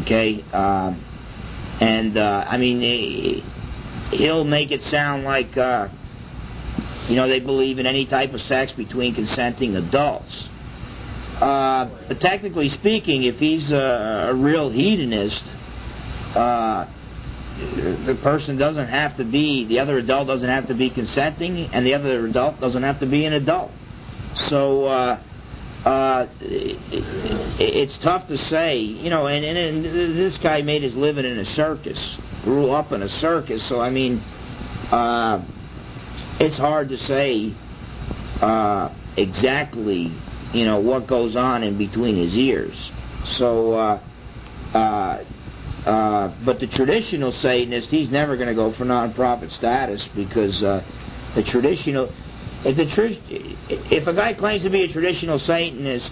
Okay, 0.01 0.43
um, 0.53 0.99
and 1.81 2.17
uh, 2.17 2.45
I 2.47 2.57
mean, 2.57 2.79
he- 2.81 3.43
he'll 4.11 4.43
make 4.45 4.71
it 4.71 4.83
sound 4.85 5.23
like 5.25 5.57
uh, 5.57 5.87
you 7.09 7.15
know 7.17 7.27
they 7.27 7.39
believe 7.41 7.79
in 7.79 7.85
any 7.85 8.05
type 8.05 8.33
of 8.33 8.41
sex 8.41 8.71
between 8.71 9.13
consenting 9.13 9.75
adults. 9.75 10.47
Uh, 11.41 11.89
but 12.07 12.19
technically 12.19 12.69
speaking, 12.69 13.23
if 13.23 13.37
he's 13.37 13.71
a, 13.71 14.29
a 14.29 14.33
real 14.33 14.69
hedonist, 14.69 15.43
uh, 16.35 16.87
the 18.05 18.17
person 18.21 18.57
doesn't 18.57 18.87
have 18.87 19.17
to 19.17 19.23
be, 19.23 19.65
the 19.65 19.79
other 19.79 19.97
adult 19.97 20.27
doesn't 20.27 20.49
have 20.49 20.67
to 20.67 20.73
be 20.73 20.89
consenting, 20.89 21.57
and 21.73 21.85
the 21.85 21.93
other 21.93 22.25
adult 22.25 22.59
doesn't 22.59 22.83
have 22.83 22.99
to 22.99 23.05
be 23.05 23.25
an 23.25 23.33
adult. 23.33 23.71
So, 24.33 24.85
uh, 24.85 25.19
uh, 25.85 26.27
it, 26.41 26.77
it's 27.59 27.97
tough 27.99 28.27
to 28.27 28.37
say, 28.37 28.79
you 28.79 29.09
know, 29.09 29.27
and, 29.27 29.45
and, 29.45 29.57
and 29.57 30.17
this 30.17 30.37
guy 30.39 30.61
made 30.61 30.83
his 30.83 30.95
living 30.95 31.25
in 31.25 31.37
a 31.37 31.45
circus, 31.45 32.17
grew 32.43 32.71
up 32.71 32.91
in 32.91 33.01
a 33.01 33.09
circus, 33.09 33.63
so 33.63 33.79
I 33.79 33.89
mean, 33.89 34.19
uh, 34.91 35.43
it's 36.39 36.57
hard 36.57 36.89
to 36.89 36.97
say 36.97 37.53
uh, 38.41 38.93
exactly, 39.15 40.11
you 40.53 40.65
know, 40.65 40.79
what 40.79 41.07
goes 41.07 41.35
on 41.35 41.63
in 41.63 41.77
between 41.77 42.17
his 42.17 42.37
ears. 42.37 42.91
So, 43.25 43.73
uh, 43.73 44.01
uh, 44.73 45.23
uh, 45.85 46.35
but 46.43 46.59
the 46.59 46.67
traditional 46.67 47.31
Satanist, 47.31 47.89
he's 47.89 48.09
never 48.09 48.35
going 48.35 48.49
to 48.49 48.55
go 48.55 48.73
for 48.73 48.85
nonprofit 48.85 49.51
status 49.51 50.07
because 50.15 50.63
uh, 50.63 50.83
the 51.35 51.43
traditional, 51.43 52.11
if 52.65 52.77
the 52.77 52.85
tr- 52.85 53.19
if 53.93 54.07
a 54.07 54.13
guy 54.13 54.33
claims 54.33 54.63
to 54.63 54.69
be 54.69 54.83
a 54.83 54.91
traditional 54.91 55.39
Satanist 55.39 56.11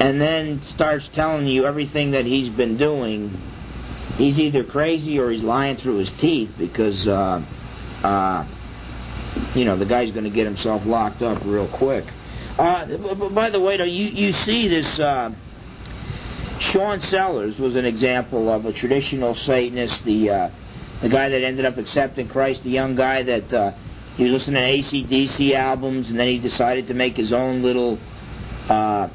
and 0.00 0.20
then 0.20 0.62
starts 0.74 1.08
telling 1.14 1.46
you 1.46 1.66
everything 1.66 2.12
that 2.12 2.24
he's 2.24 2.48
been 2.48 2.76
doing, 2.76 3.40
he's 4.16 4.38
either 4.38 4.64
crazy 4.64 5.18
or 5.18 5.30
he's 5.30 5.42
lying 5.42 5.76
through 5.76 5.98
his 5.98 6.10
teeth 6.12 6.50
because. 6.58 7.06
Uh, 7.06 7.44
uh, 8.02 8.46
you 9.54 9.64
know, 9.64 9.76
the 9.76 9.86
guy's 9.86 10.10
going 10.10 10.24
to 10.24 10.30
get 10.30 10.46
himself 10.46 10.84
locked 10.86 11.22
up 11.22 11.42
real 11.44 11.68
quick. 11.68 12.04
Uh, 12.58 13.28
by 13.28 13.50
the 13.50 13.60
way, 13.60 13.76
you, 13.76 14.06
you 14.06 14.32
see 14.32 14.66
this. 14.66 14.98
Uh, 14.98 15.32
Sean 16.58 17.00
Sellers 17.00 17.56
was 17.58 17.76
an 17.76 17.84
example 17.84 18.50
of 18.50 18.66
a 18.66 18.72
traditional 18.72 19.36
Satanist, 19.36 20.04
the 20.04 20.28
uh, 20.28 20.50
the 21.00 21.08
guy 21.08 21.28
that 21.28 21.44
ended 21.44 21.64
up 21.64 21.76
accepting 21.78 22.28
Christ, 22.28 22.64
the 22.64 22.70
young 22.70 22.96
guy 22.96 23.22
that 23.22 23.52
uh, 23.52 23.72
he 24.16 24.24
was 24.24 24.32
listening 24.32 24.82
to 24.82 24.98
ACDC 24.98 25.54
albums, 25.54 26.10
and 26.10 26.18
then 26.18 26.26
he 26.26 26.38
decided 26.38 26.88
to 26.88 26.94
make 26.94 27.16
his 27.16 27.32
own 27.32 27.62
little. 27.62 27.96
Uh, 28.68 29.08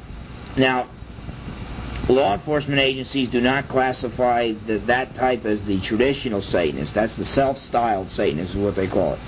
now, 0.56 0.88
law 2.08 2.32
enforcement 2.32 2.80
agencies 2.80 3.28
do 3.28 3.42
not 3.42 3.68
classify 3.68 4.52
the, 4.66 4.78
that 4.86 5.14
type 5.16 5.44
as 5.44 5.62
the 5.64 5.80
traditional 5.82 6.40
Satanist. 6.40 6.94
That's 6.94 7.14
the 7.16 7.26
self-styled 7.26 8.10
Satanist, 8.12 8.54
is 8.54 8.56
what 8.56 8.74
they 8.74 8.86
call 8.86 9.14
it. 9.14 9.20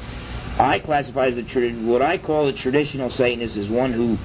I 0.59 0.79
classify 0.79 1.27
as 1.27 1.35
trad- 1.37 1.85
what 1.85 2.03
I 2.03 2.19
call 2.19 2.49
a 2.49 2.53
traditional 2.53 3.11
Satanist 3.11 3.57
is 3.57 3.69
one 3.69 3.93
who 3.93 4.17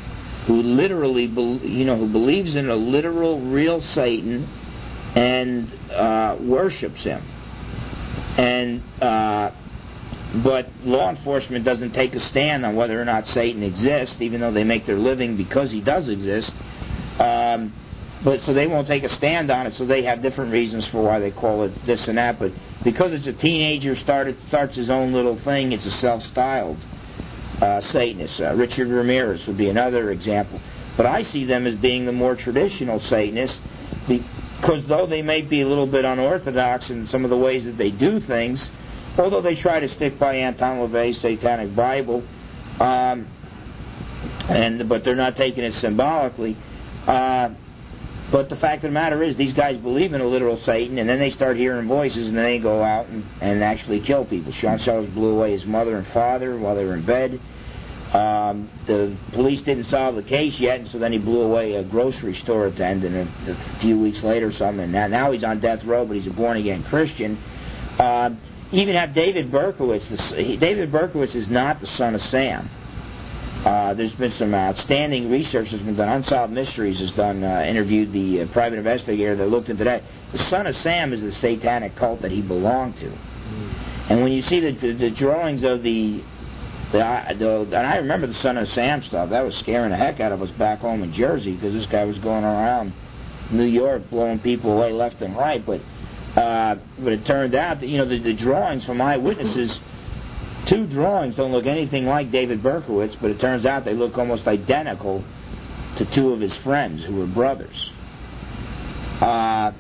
who 0.47 0.61
literally, 0.63 1.25
you 1.25 1.85
know, 1.85 1.97
who 1.97 2.07
believes 2.07 2.55
in 2.55 2.67
a 2.69 2.75
literal, 2.75 3.39
real 3.39 3.79
Satan 3.79 4.49
and 5.15 5.71
uh, 5.91 6.37
worships 6.39 7.03
him. 7.03 7.21
And 8.37 8.81
uh, 9.01 9.51
but 10.35 10.69
law 10.83 11.09
enforcement 11.09 11.65
doesn't 11.65 11.91
take 11.91 12.15
a 12.15 12.19
stand 12.19 12.65
on 12.65 12.75
whether 12.75 12.99
or 12.99 13.05
not 13.05 13.27
Satan 13.27 13.61
exists, 13.61 14.21
even 14.21 14.39
though 14.39 14.51
they 14.51 14.63
make 14.63 14.85
their 14.85 14.97
living 14.97 15.35
because 15.35 15.71
he 15.71 15.81
does 15.81 16.07
exist. 16.07 16.53
Um, 17.19 17.73
but 18.23 18.41
so 18.41 18.53
they 18.53 18.67
won't 18.67 18.87
take 18.87 19.03
a 19.03 19.09
stand 19.09 19.51
on 19.51 19.67
it. 19.67 19.73
So 19.73 19.85
they 19.85 20.03
have 20.03 20.21
different 20.21 20.51
reasons 20.53 20.87
for 20.87 21.03
why 21.03 21.19
they 21.19 21.31
call 21.31 21.63
it 21.63 21.85
this 21.85 22.07
and 22.07 22.17
that. 22.17 22.39
But 22.39 22.53
because 22.83 23.13
it's 23.13 23.27
a 23.27 23.33
teenager 23.33 23.95
started 23.95 24.37
starts 24.47 24.75
his 24.75 24.89
own 24.89 25.13
little 25.13 25.37
thing, 25.39 25.71
it's 25.71 25.85
a 25.85 25.91
self-styled 25.91 26.77
uh, 27.61 27.81
Satanist. 27.81 28.41
Uh, 28.41 28.55
Richard 28.55 28.87
Ramirez 28.87 29.45
would 29.47 29.57
be 29.57 29.69
another 29.69 30.11
example. 30.11 30.59
But 30.97 31.05
I 31.05 31.21
see 31.21 31.45
them 31.45 31.67
as 31.67 31.75
being 31.75 32.05
the 32.05 32.11
more 32.11 32.35
traditional 32.35 32.99
Satanists 32.99 33.61
because 34.07 34.85
though 34.87 35.05
they 35.07 35.21
may 35.21 35.41
be 35.41 35.61
a 35.61 35.67
little 35.67 35.87
bit 35.87 36.05
unorthodox 36.05 36.89
in 36.89 37.07
some 37.07 37.23
of 37.23 37.29
the 37.29 37.37
ways 37.37 37.65
that 37.65 37.77
they 37.77 37.91
do 37.91 38.19
things, 38.19 38.69
although 39.17 39.41
they 39.41 39.55
try 39.55 39.79
to 39.79 39.87
stick 39.87 40.19
by 40.19 40.35
Anton 40.35 40.79
LaVey's 40.79 41.19
Satanic 41.21 41.75
Bible, 41.75 42.23
um, 42.79 43.27
and 44.49 44.87
but 44.89 45.03
they're 45.03 45.15
not 45.15 45.35
taking 45.35 45.63
it 45.63 45.73
symbolically. 45.75 46.57
Uh, 47.07 47.49
but 48.31 48.49
the 48.49 48.55
fact 48.55 48.83
of 48.83 48.89
the 48.89 48.93
matter 48.93 49.21
is, 49.21 49.35
these 49.35 49.53
guys 49.53 49.77
believe 49.77 50.13
in 50.13 50.21
a 50.21 50.25
literal 50.25 50.57
Satan, 50.61 50.97
and 50.97 51.09
then 51.09 51.19
they 51.19 51.29
start 51.29 51.57
hearing 51.57 51.87
voices, 51.87 52.29
and 52.29 52.37
then 52.37 52.45
they 52.45 52.59
go 52.59 52.81
out 52.81 53.07
and, 53.07 53.25
and 53.41 53.63
actually 53.63 53.99
kill 53.99 54.25
people. 54.25 54.51
Sean 54.51 54.79
Sellers 54.79 55.09
blew 55.09 55.29
away 55.35 55.51
his 55.51 55.65
mother 55.65 55.97
and 55.97 56.07
father 56.07 56.57
while 56.57 56.75
they 56.75 56.85
were 56.85 56.95
in 56.95 57.05
bed. 57.05 57.39
Um, 58.13 58.69
the 58.87 59.15
police 59.31 59.61
didn't 59.61 59.85
solve 59.85 60.15
the 60.15 60.23
case 60.23 60.59
yet, 60.59 60.79
and 60.79 60.87
so 60.89 60.99
then 60.99 61.13
he 61.13 61.17
blew 61.17 61.41
away 61.41 61.75
a 61.75 61.83
grocery 61.83 62.33
store 62.35 62.67
attendant 62.67 63.29
a, 63.47 63.51
a 63.51 63.79
few 63.79 63.97
weeks 63.99 64.21
later 64.21 64.47
or 64.47 64.51
something. 64.51 64.83
And 64.83 64.91
now, 64.91 65.07
now 65.07 65.31
he's 65.31 65.43
on 65.43 65.59
death 65.59 65.83
row, 65.85 66.05
but 66.05 66.17
he's 66.17 66.27
a 66.27 66.31
born 66.31 66.57
again 66.57 66.83
Christian. 66.83 67.37
Uh, 67.97 68.31
even 68.73 68.95
have 68.95 69.13
David 69.13 69.51
Berkowitz. 69.51 70.09
The, 70.09 70.57
David 70.57 70.91
Berkowitz 70.91 71.35
is 71.35 71.49
not 71.49 71.79
the 71.79 71.87
son 71.87 72.15
of 72.15 72.21
Sam. 72.21 72.69
Uh, 73.65 73.93
there's 73.93 74.13
been 74.13 74.31
some 74.31 74.55
outstanding 74.55 75.29
research 75.29 75.71
that's 75.71 75.83
been 75.83 75.95
done. 75.95 76.09
Unsolved 76.09 76.51
Mysteries 76.51 76.99
has 76.99 77.11
done 77.11 77.43
uh, 77.43 77.61
interviewed 77.61 78.11
the 78.11 78.41
uh, 78.41 78.47
private 78.47 78.79
investigator 78.79 79.35
that 79.35 79.47
looked 79.47 79.69
into 79.69 79.83
that. 79.83 80.03
The 80.31 80.39
son 80.39 80.65
of 80.65 80.75
Sam 80.77 81.13
is 81.13 81.21
the 81.21 81.31
satanic 81.31 81.95
cult 81.95 82.21
that 82.23 82.31
he 82.31 82.41
belonged 82.41 82.97
to. 82.97 83.11
And 84.09 84.23
when 84.23 84.31
you 84.31 84.41
see 84.41 84.59
the, 84.59 84.71
the, 84.71 84.93
the 84.93 85.11
drawings 85.11 85.63
of 85.63 85.83
the 85.83 86.23
the, 86.91 87.35
the, 87.37 87.61
and 87.61 87.87
I 87.87 87.97
remember 87.97 88.27
the 88.27 88.33
Son 88.33 88.57
of 88.57 88.67
Sam 88.67 89.01
stuff. 89.01 89.29
That 89.29 89.45
was 89.45 89.55
scaring 89.55 89.91
the 89.91 89.95
heck 89.95 90.19
out 90.19 90.33
of 90.33 90.41
us 90.41 90.51
back 90.51 90.79
home 90.79 91.03
in 91.03 91.13
Jersey 91.13 91.55
because 91.55 91.73
this 91.73 91.85
guy 91.85 92.03
was 92.03 92.17
going 92.17 92.43
around 92.43 92.93
New 93.49 93.65
York 93.65 94.09
blowing 94.09 94.39
people 94.39 94.73
away 94.73 94.91
left 94.91 95.21
and 95.21 95.37
right. 95.37 95.65
But 95.65 95.81
uh, 96.35 96.79
but 96.99 97.13
it 97.13 97.25
turned 97.25 97.55
out 97.55 97.79
that 97.79 97.87
you 97.87 97.97
know 97.97 98.05
the, 98.05 98.19
the 98.19 98.33
drawings 98.33 98.85
from 98.85 99.01
eyewitnesses, 99.01 99.79
two 100.65 100.87
drawings 100.87 101.35
don't 101.35 101.51
look 101.51 101.65
anything 101.65 102.05
like 102.05 102.31
David 102.31 102.61
Berkowitz, 102.61 103.17
but 103.19 103.31
it 103.31 103.39
turns 103.39 103.65
out 103.65 103.85
they 103.85 103.93
look 103.93 104.17
almost 104.17 104.47
identical 104.47 105.23
to 105.97 106.05
two 106.05 106.31
of 106.31 106.39
his 106.39 106.55
friends 106.57 107.03
who 107.03 107.15
were 107.15 107.27
brothers. 107.27 107.91
Uh, 109.19 109.71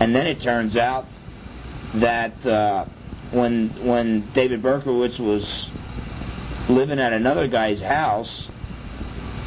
and 0.00 0.14
then 0.14 0.26
it 0.26 0.40
turns 0.40 0.76
out 0.76 1.06
that 1.94 2.44
uh, 2.46 2.86
when 3.30 3.86
when 3.86 4.30
David 4.32 4.62
Berkowitz 4.62 5.18
was 5.18 5.68
living 6.68 6.98
at 6.98 7.12
another 7.12 7.48
guy's 7.48 7.80
house, 7.80 8.48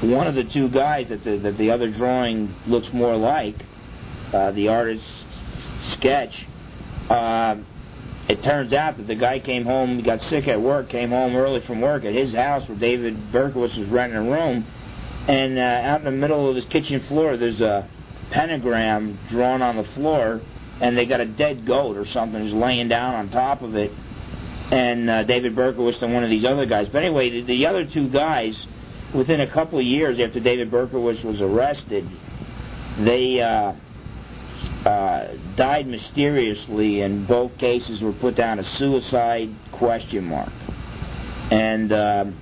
one 0.02 0.28
of 0.28 0.36
the 0.36 0.44
two 0.44 0.70
guys 0.70 1.10
that 1.10 1.24
the, 1.24 1.38
that 1.38 1.58
the 1.58 1.72
other 1.72 1.90
drawing 1.90 2.54
looks 2.68 2.92
more 2.94 3.16
like, 3.16 3.56
uh, 4.34 4.52
the 4.52 4.68
artist's 4.68 5.26
sketch, 5.92 6.46
uh, 7.10 7.56
it 8.28 8.42
turns 8.42 8.74
out 8.74 8.98
that 8.98 9.08
the 9.08 9.16
guy 9.16 9.40
came 9.40 9.66
home, 9.66 10.02
got 10.02 10.22
sick 10.22 10.48
at 10.48 10.60
work, 10.60 10.90
came 10.90 11.10
home 11.10 11.36
early 11.36 11.62
from 11.62 11.82
work 11.82 12.06
at 12.06 12.14
his 12.14 12.34
house 12.34 12.68
where 12.68 12.78
David 12.78 13.32
Berkowitz 13.32 13.78
was 13.78 13.88
renting 13.90 14.18
a 14.18 14.32
room, 14.32 14.66
and 15.28 15.58
uh, 15.58 15.62
out 15.62 16.00
in 16.00 16.06
the 16.06 16.12
middle 16.12 16.50
of 16.50 16.56
his 16.56 16.66
kitchen 16.66 17.02
floor, 17.02 17.38
there's 17.38 17.62
a 17.62 17.88
pentagram 18.32 19.20
drawn 19.30 19.62
on 19.62 19.78
the 19.78 19.84
floor, 19.84 20.42
and 20.82 20.98
they 20.98 21.06
got 21.06 21.22
a 21.22 21.26
dead 21.26 21.66
goat 21.66 21.98
or 21.98 22.06
something 22.06 22.44
just 22.44 22.56
laying 22.56 22.88
down 22.88 23.16
on 23.16 23.30
top 23.30 23.62
of 23.62 23.76
it 23.76 23.92
and 24.72 25.10
uh, 25.10 25.24
David 25.24 25.56
Berkowitz 25.56 26.02
and 26.02 26.14
one 26.14 26.24
of 26.24 26.30
these 26.30 26.46
other 26.46 26.66
guys. 26.66 26.90
But 26.90 27.04
anyway, 27.04 27.30
the, 27.30 27.42
the 27.44 27.68
other 27.68 27.86
two 27.86 28.10
guys, 28.10 28.66
within 29.14 29.42
a 29.42 29.48
couple 29.48 29.80
of 29.80 29.86
years 29.86 30.20
after 30.20 30.40
David 30.40 30.72
Berkowitz 30.72 31.24
was 31.24 31.42
arrested, 31.42 32.08
they 33.00 33.42
uh, 33.42 33.74
uh, 34.86 35.28
died 35.56 35.88
mysteriously, 35.88 37.02
and 37.02 37.28
both 37.28 37.58
cases 37.58 38.02
were 38.02 38.14
put 38.14 38.36
down 38.36 38.60
as 38.60 38.68
suicide 38.68 39.50
question 39.72 40.26
mark. 40.26 40.52
And 41.52 41.92
um, 41.92 42.40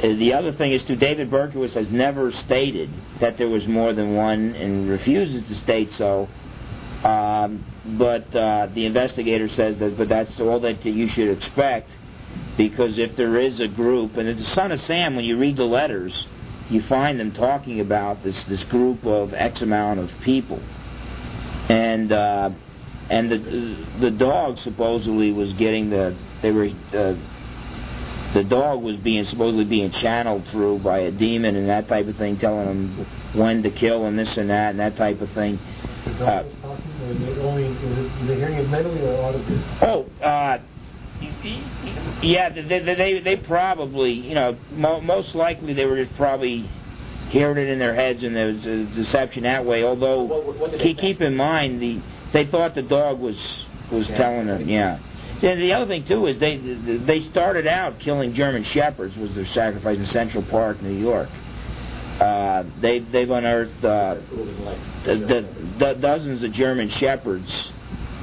the 0.00 0.34
other 0.34 0.52
thing 0.52 0.72
is, 0.72 0.82
too, 0.82 0.96
David 0.96 1.30
Berkowitz 1.30 1.74
has 1.74 1.88
never 1.88 2.30
stated 2.30 2.90
that 3.20 3.38
there 3.38 3.48
was 3.48 3.66
more 3.66 3.92
than 3.92 4.14
one, 4.14 4.54
and 4.54 4.88
refuses 4.88 5.46
to 5.48 5.54
state 5.54 5.90
so. 5.92 6.28
Um, 7.04 7.64
but 7.98 8.34
uh, 8.34 8.68
the 8.74 8.86
investigator 8.86 9.48
says 9.48 9.78
that, 9.78 9.96
but 9.96 10.08
that's 10.08 10.38
all 10.40 10.60
that 10.60 10.84
you 10.84 11.08
should 11.08 11.30
expect, 11.30 11.90
because 12.56 12.98
if 12.98 13.16
there 13.16 13.40
is 13.40 13.60
a 13.60 13.66
group, 13.66 14.16
and 14.16 14.38
the 14.38 14.44
son 14.44 14.72
of 14.72 14.80
Sam, 14.82 15.16
when 15.16 15.24
you 15.24 15.36
read 15.36 15.56
the 15.56 15.64
letters, 15.64 16.26
you 16.70 16.80
find 16.82 17.18
them 17.18 17.32
talking 17.32 17.80
about 17.80 18.22
this 18.22 18.44
this 18.44 18.64
group 18.64 19.04
of 19.04 19.34
X 19.34 19.62
amount 19.62 19.98
of 20.00 20.10
people, 20.22 20.60
and 21.72 22.12
uh, 22.12 22.50
and 23.08 23.30
the 23.30 23.38
the 24.00 24.10
dog 24.10 24.58
supposedly 24.58 25.32
was 25.32 25.52
getting 25.54 25.90
the 25.90 26.16
they 26.42 26.50
were. 26.50 26.68
Uh, 26.92 27.14
the 28.34 28.44
dog 28.44 28.82
was 28.82 28.96
being 28.96 29.24
supposedly 29.24 29.66
being 29.66 29.90
channeled 29.90 30.46
through 30.48 30.78
by 30.78 31.00
a 31.00 31.10
demon 31.10 31.54
and 31.54 31.68
that 31.68 31.86
type 31.86 32.06
of 32.06 32.16
thing, 32.16 32.38
telling 32.38 32.66
him 32.66 33.06
when 33.34 33.62
to 33.62 33.70
kill 33.70 34.06
and 34.06 34.18
this 34.18 34.38
and 34.38 34.48
that 34.48 34.70
and 34.70 34.80
that 34.80 34.96
type 34.96 35.20
of 35.20 35.30
thing. 35.32 35.58
Uh, 36.18 36.42
only, 37.42 37.66
is 37.66 38.30
it 38.30 38.36
hearing 38.38 38.56
it 38.56 38.66
mentally 38.70 39.02
or 39.02 39.22
audibly? 39.22 39.62
Oh, 39.82 40.06
uh, 40.22 40.58
yeah, 42.22 42.48
they, 42.48 42.62
they, 42.62 43.20
they 43.20 43.36
probably, 43.36 44.12
you 44.12 44.34
know, 44.34 44.56
mo- 44.70 45.02
most 45.02 45.34
likely 45.34 45.74
they 45.74 45.84
were 45.84 46.02
just 46.02 46.16
probably 46.16 46.70
hearing 47.32 47.56
it 47.56 47.68
in 47.68 47.78
their 47.78 47.94
heads 47.94 48.22
and 48.22 48.36
there 48.36 48.48
was 48.48 48.66
a 48.66 48.84
deception 48.94 49.42
that 49.44 49.64
way. 49.64 49.82
Although, 49.82 50.22
what, 50.22 50.58
what 50.58 50.78
keep, 50.78 50.98
keep 50.98 51.20
in 51.20 51.34
mind, 51.34 51.80
the 51.80 52.00
they 52.32 52.46
thought 52.46 52.74
the 52.74 52.82
dog 52.82 53.18
was 53.18 53.66
was 53.90 54.08
yeah. 54.08 54.16
telling 54.16 54.46
them, 54.46 54.68
yeah. 54.68 54.98
And 55.42 55.60
the 55.60 55.72
other 55.72 55.86
thing 55.86 56.04
too 56.04 56.26
is 56.26 56.38
they 56.38 56.58
they 56.58 57.20
started 57.20 57.66
out 57.66 57.98
killing 57.98 58.32
German 58.34 58.64
shepherds 58.64 59.16
was 59.16 59.34
their 59.34 59.46
sacrifice 59.46 59.98
in 59.98 60.06
Central 60.06 60.44
Park, 60.44 60.80
New 60.82 60.96
York. 60.96 61.30
Uh, 62.20 62.64
they, 62.80 63.00
they've 63.00 63.30
unearthed 63.30 63.84
uh, 63.84 64.14
the, 65.04 65.16
the, 65.16 65.48
the 65.78 65.92
dozens 65.94 66.42
of 66.44 66.52
German 66.52 66.88
shepherds 66.88 67.72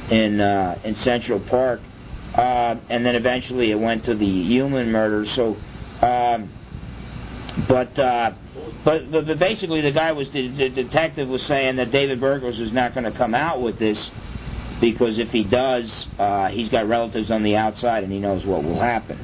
in 0.10 0.39
uh, 0.39 0.80
in 0.84 0.95
Central 0.95 1.39
Park, 1.39 1.82
uh, 2.36 2.76
and 2.89 3.06
then 3.06 3.15
eventually 3.15 3.72
it 3.72 3.80
went 3.80 4.06
to 4.06 4.15
the 4.15 4.43
human 4.43 4.91
murders. 4.91 5.32
So, 5.32 5.58
um, 6.02 6.50
but, 7.67 7.98
uh, 8.00 8.34
but 8.84 9.12
but 9.12 9.28
but 9.28 9.39
basically 9.39 9.82
the 9.82 9.92
guy 9.92 10.12
was 10.12 10.30
the, 10.32 10.48
the 10.48 10.70
detective 10.70 11.28
was 11.28 11.44
saying 11.44 11.78
that 11.78 11.92
David 11.92 12.20
Berkowitz 12.20 12.60
is 12.60 12.72
not 12.72 12.94
going 12.94 13.04
to 13.06 13.18
come 13.18 13.34
out 13.34 13.62
with 13.62 13.80
this 13.80 14.12
because 14.80 15.20
if 15.20 15.30
he 15.32 15.44
does, 15.44 16.08
uh, 16.18 16.48
he's 16.50 16.70
got 16.70 16.88
relatives 16.88 17.30
on 17.32 17.44
the 17.44 17.56
outside 17.56 18.04
and 18.04 18.12
he 18.12 18.20
knows 18.20 18.46
what 18.46 18.63
will 18.63 18.80
happen. 18.80 19.18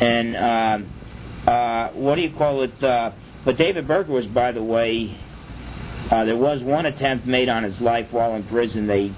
And 0.00 0.36
um, 0.36 0.92
uh, 1.46 1.88
what 1.90 2.14
do 2.14 2.22
you 2.22 2.32
call 2.32 2.62
it? 2.62 2.82
Uh, 2.82 3.12
but 3.44 3.56
David 3.56 3.86
Berkowitz, 3.86 4.32
by 4.32 4.52
the 4.52 4.62
way, 4.62 5.16
uh, 6.10 6.24
there 6.24 6.36
was 6.36 6.62
one 6.62 6.86
attempt 6.86 7.26
made 7.26 7.48
on 7.48 7.62
his 7.62 7.80
life 7.80 8.12
while 8.12 8.34
in 8.34 8.44
prison. 8.44 8.86
They 8.86 9.12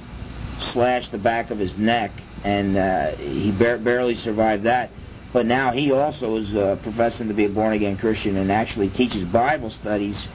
slashed 0.59 1.13
the 1.13 1.19
back 1.19 1.51
of 1.51 1.59
his 1.59 1.77
neck, 1.77 2.11
and 2.45 2.77
uh, 2.77 3.17
he 3.17 3.51
bar- 3.53 3.79
barely 3.79 4.15
survived 4.17 4.65
that. 4.65 4.91
But 5.33 5.47
now 5.47 5.73
he 5.73 5.93
also 5.93 6.37
is 6.37 6.55
uh, 6.55 6.79
professing 6.83 7.29
to 7.29 7.35
be 7.35 7.47
a 7.47 7.49
born 7.49 7.73
again 7.73 7.97
Christian 7.97 8.37
and 8.37 8.53
actually 8.53 8.91
teaches 8.91 9.25
Bible 9.25 9.71
studies, 9.71 10.27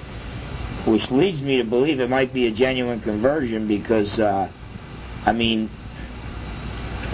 which 0.86 1.12
leads 1.12 1.42
me 1.42 1.58
to 1.58 1.64
believe 1.64 2.00
it 2.00 2.10
might 2.10 2.34
be 2.34 2.48
a 2.48 2.52
genuine 2.52 3.02
conversion 3.02 3.68
because, 3.68 4.20
uh, 4.20 4.50
I 5.24 5.32
mean, 5.34 5.70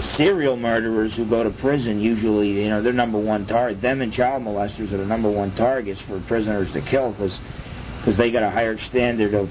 serial 0.00 0.56
murderers 0.56 1.14
who 1.14 1.26
go 1.26 1.42
to 1.42 1.50
prison 1.50 2.00
usually, 2.00 2.62
you 2.62 2.68
know, 2.68 2.82
they're 2.82 2.92
number 2.92 3.18
one 3.18 3.46
target. 3.46 3.82
Them 3.82 4.00
and 4.00 4.12
child 4.12 4.42
molesters 4.42 4.92
are 4.92 4.96
the 4.96 5.06
number 5.06 5.30
one 5.30 5.54
targets 5.54 6.00
for 6.02 6.20
prisoners 6.20 6.72
to 6.72 6.80
kill 6.80 7.12
because 7.12 7.40
because 7.98 8.16
they 8.18 8.30
got 8.30 8.42
a 8.42 8.50
higher 8.50 8.76
standard 8.76 9.32
of 9.32 9.48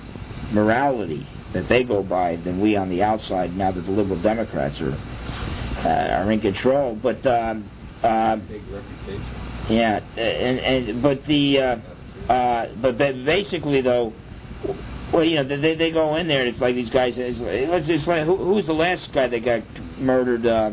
morality 0.51 1.25
that 1.53 1.67
they 1.67 1.83
go 1.83 2.03
by 2.03 2.35
than 2.35 2.61
we 2.61 2.75
on 2.75 2.89
the 2.89 3.01
outside. 3.01 3.55
Now 3.55 3.71
that 3.71 3.81
the 3.81 3.91
liberal 3.91 4.21
Democrats 4.21 4.79
are 4.81 4.93
uh, 4.93 6.23
are 6.23 6.31
in 6.31 6.39
control, 6.39 6.95
but 6.95 7.25
um, 7.25 7.69
Uh, 8.03 8.35
Big 8.35 8.61
reputation. 8.69 9.23
yeah, 9.69 10.03
and 10.17 10.59
and 10.59 11.01
but 11.01 11.23
the 11.25 11.57
uh, 11.59 11.77
uh, 12.29 12.75
but 12.81 12.97
basically 12.97 13.81
though, 13.81 14.11
well, 15.13 15.23
you 15.23 15.35
know, 15.37 15.43
they 15.43 15.75
they 15.75 15.91
go 15.91 16.15
in 16.17 16.27
there 16.27 16.39
and 16.41 16.49
it's 16.49 16.59
like 16.59 16.75
these 16.75 16.89
guys. 16.89 17.17
It's, 17.17 17.39
like 18.07 18.25
who, 18.25 18.35
who 18.35 18.55
was 18.55 18.65
the 18.65 18.73
last 18.73 19.11
guy 19.13 19.27
that 19.27 19.39
got 19.45 19.63
murdered? 19.97 20.45
Uh, 20.45 20.71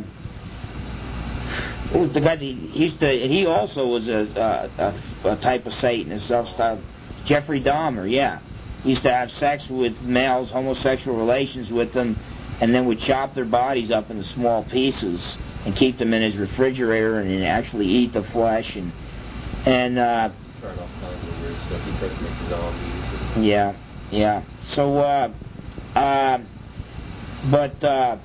who 1.92 2.00
was 2.00 2.12
the 2.12 2.20
guy 2.20 2.36
that 2.36 2.42
he 2.42 2.52
used 2.52 2.98
to? 3.00 3.08
And 3.08 3.32
he 3.32 3.46
also 3.46 3.86
was 3.86 4.08
a 4.08 4.72
a, 5.24 5.28
a, 5.28 5.32
a 5.32 5.36
type 5.36 5.66
of 5.66 5.72
Satanist, 5.74 6.26
self-styled 6.26 6.80
Jeffrey 7.26 7.60
Dahmer. 7.62 8.10
Yeah, 8.10 8.40
he 8.82 8.90
used 8.90 9.02
to 9.02 9.12
have 9.12 9.30
sex 9.30 9.68
with 9.68 10.00
males, 10.00 10.50
homosexual 10.50 11.16
relations 11.16 11.70
with 11.70 11.92
them, 11.92 12.18
and 12.60 12.74
then 12.74 12.86
would 12.86 13.00
chop 13.00 13.34
their 13.34 13.44
bodies 13.44 13.90
up 13.90 14.10
into 14.10 14.24
small 14.24 14.64
pieces 14.64 15.38
and 15.64 15.74
keep 15.76 15.98
them 15.98 16.12
in 16.14 16.22
his 16.22 16.36
refrigerator 16.36 17.18
and 17.20 17.44
actually 17.44 17.86
eat 17.86 18.12
the 18.12 18.22
flesh 18.22 18.76
and 18.76 18.92
and 19.66 19.98
uh, 19.98 20.30
Tried 20.60 20.78
all 20.78 20.88
kinds 21.00 21.28
of 21.28 21.40
weird 21.40 21.56
stuff. 21.66 21.82
He 21.84 21.90
tried 21.98 22.08
to 22.08 22.22
make 22.22 22.48
zombies. 22.48 23.04
And 23.34 23.44
yeah, 23.44 23.76
yeah. 24.10 24.42
So, 24.70 24.98
uh, 24.98 25.32
uh, 25.94 26.38
but 27.50 27.84
uh, 27.84 28.18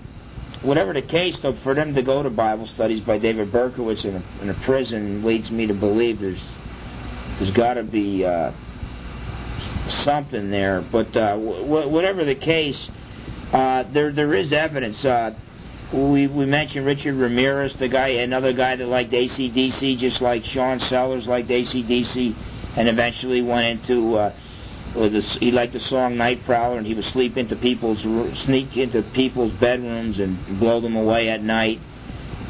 whatever 0.62 0.94
the 0.94 1.02
case, 1.02 1.38
though, 1.40 1.56
for 1.58 1.74
them 1.74 1.94
to 1.96 2.02
go 2.02 2.24
to 2.24 2.30
Bible 2.30 2.68
studies 2.68 3.02
by 3.02 3.18
David 3.18 3.52
Berkowitz 3.52 4.06
in 4.06 4.16
a, 4.16 4.42
in 4.42 4.50
a 4.50 4.54
prison 4.66 5.24
leads 5.24 5.52
me 5.52 5.68
to 5.68 5.74
believe 5.74 6.20
there's 6.20 6.44
there's 7.38 7.52
got 7.52 7.74
to 7.76 7.84
be 7.84 8.24
uh, 8.26 8.52
something 9.90 10.50
there. 10.52 10.82
But 10.82 11.16
uh, 11.16 11.36
w- 11.38 11.90
whatever 11.90 12.24
the 12.24 12.36
case, 12.36 12.90
uh, 13.52 13.84
there 13.92 14.12
there 14.12 14.34
is 14.34 14.52
evidence. 14.52 15.04
Uh, 15.04 15.36
we 15.94 16.28
we 16.28 16.46
mentioned 16.46 16.86
Richard 16.86 17.16
Ramirez, 17.16 17.76
the 17.76 17.88
guy, 17.88 18.08
another 18.08 18.54
guy 18.54 18.76
that 18.76 18.88
liked 18.88 19.12
ACDC, 19.12 19.98
just 19.98 20.22
like 20.22 20.44
Sean 20.46 20.80
Sellers 20.80 21.28
liked 21.28 21.50
ACDC, 21.50 22.36
and 22.76 22.90
eventually 22.90 23.42
went 23.42 23.80
into. 23.80 24.16
Uh, 24.16 24.34
he 24.96 25.52
liked 25.52 25.74
the 25.74 25.80
song 25.80 26.16
Night 26.16 26.44
Prowler, 26.46 26.78
and 26.78 26.88
he 26.88 26.94
would 26.94 27.04
sleep 27.06 27.36
into 27.36 27.56
people's 27.58 28.02
sneak 28.40 28.78
into 28.78 29.02
people's 29.14 29.52
bedrooms 29.54 30.20
and 30.20 30.60
blow 30.60 30.80
them 30.80 30.96
away 30.96 31.30
at 31.30 31.44
night, 31.44 31.82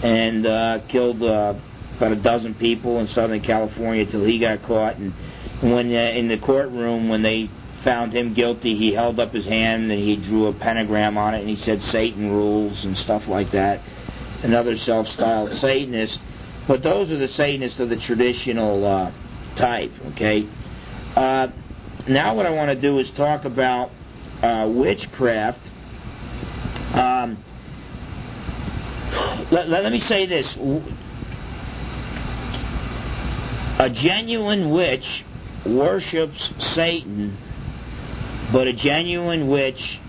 and 0.04 0.46
uh, 0.46 0.80
killed 0.88 1.24
uh, 1.24 1.56
about 1.98 2.12
a 2.12 2.16
dozen 2.18 2.54
people 2.54 3.00
in 3.00 3.08
Southern 3.08 3.42
California 3.42 4.06
till 4.06 4.24
he 4.24 4.38
got 4.38 4.62
caught. 4.64 4.96
And 4.96 5.14
when 5.62 5.94
uh, 5.94 6.00
in 6.00 6.28
the 6.28 6.38
courtroom, 6.38 7.10
when 7.10 7.22
they 7.22 7.50
found 7.86 8.14
him 8.14 8.34
guilty, 8.34 8.76
he 8.76 8.92
held 8.92 9.20
up 9.20 9.32
his 9.32 9.46
hand 9.46 9.90
and 9.90 10.02
he 10.02 10.18
drew 10.18 10.48
a 10.48 10.54
pentagram 10.54 11.18
on 11.18 11.36
it, 11.36 11.40
and 11.40 11.50
he 11.50 11.56
said 11.56 11.82
Satan 11.84 12.32
rules 12.32 12.84
and 12.84 12.98
stuff 12.98 13.28
like 13.28 13.52
that. 13.52 13.80
Another 14.44 14.76
self-styled 14.76 15.54
Satanist, 15.58 16.20
but 16.68 16.84
those 16.84 17.12
are 17.12 17.18
the 17.18 17.28
Satanists 17.30 17.80
of 17.80 17.90
the 17.90 17.96
traditional 17.96 18.86
uh, 18.86 19.12
type. 19.56 19.92
Okay. 20.08 20.48
Uh, 21.16 21.48
now 22.10 22.36
what 22.36 22.46
I 22.46 22.50
want 22.50 22.72
to 22.72 22.82
do 22.82 23.00
is 23.00 23.10
talk 23.12 23.46
about 23.46 23.92
uh, 24.42 24.68
witchcraft. 24.70 25.62
Um, 26.94 27.38
let, 29.52 29.70
let, 29.70 29.84
let 29.84 29.92
me 29.92 30.00
say 30.02 30.26
this. 30.26 30.58
A 33.78 33.90
genuine 33.90 34.72
witch 34.72 35.24
worships 35.66 36.52
Satan, 36.60 37.38
but 38.52 38.68
a 38.68 38.74
genuine 38.74 39.48
witch 39.48 40.00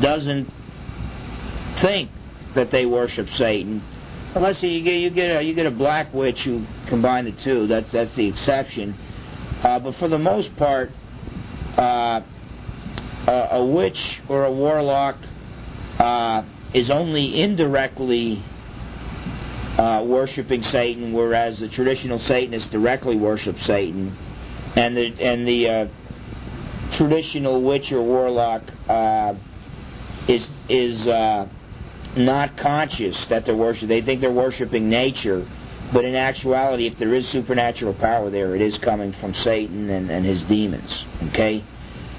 doesn't 0.00 0.50
think 1.76 2.10
that 2.54 2.70
they 2.70 2.86
worship 2.86 3.28
Satan. 3.30 3.82
Unless 4.34 4.62
you 4.62 4.82
get 4.82 4.94
you 4.94 5.10
get 5.10 5.36
a 5.36 5.42
you 5.42 5.54
get 5.54 5.66
a 5.66 5.70
black 5.70 6.12
witch 6.14 6.44
who 6.44 6.64
combine 6.86 7.24
the 7.24 7.32
two. 7.32 7.66
That's 7.66 7.90
that's 7.90 8.14
the 8.14 8.28
exception. 8.28 8.96
Uh, 9.62 9.78
but 9.80 9.96
for 9.96 10.08
the 10.08 10.18
most 10.18 10.54
part, 10.56 10.90
uh, 11.76 12.20
a, 13.26 13.48
a 13.52 13.64
witch 13.64 14.20
or 14.28 14.44
a 14.44 14.52
warlock 14.52 15.16
uh, 15.98 16.44
is 16.72 16.90
only 16.90 17.40
indirectly 17.40 18.42
uh, 19.76 20.04
worshiping 20.06 20.62
Satan, 20.62 21.12
whereas 21.12 21.58
the 21.58 21.68
traditional 21.68 22.18
Satanists 22.20 22.68
directly 22.68 23.16
worship 23.16 23.58
Satan, 23.60 24.16
and 24.76 24.96
the 24.96 25.22
and 25.22 25.46
the 25.46 25.68
uh, 25.68 25.88
traditional 26.92 27.62
witch 27.62 27.92
or 27.92 28.02
warlock 28.02 28.62
uh, 28.88 29.34
is 30.28 30.46
is 30.68 31.06
uh, 31.06 31.48
not 32.16 32.56
conscious 32.56 33.24
that 33.26 33.46
they're 33.46 33.56
worshiping. 33.56 33.88
They 33.88 34.02
think 34.02 34.20
they're 34.20 34.32
worshiping 34.32 34.88
nature. 34.88 35.48
But 35.92 36.04
in 36.04 36.14
actuality, 36.14 36.86
if 36.86 36.98
there 36.98 37.12
is 37.14 37.28
supernatural 37.28 37.94
power 37.94 38.30
there, 38.30 38.54
it 38.54 38.60
is 38.60 38.78
coming 38.78 39.12
from 39.14 39.34
Satan 39.34 39.90
and, 39.90 40.08
and 40.08 40.24
his 40.24 40.40
demons. 40.44 41.04
Okay, 41.28 41.64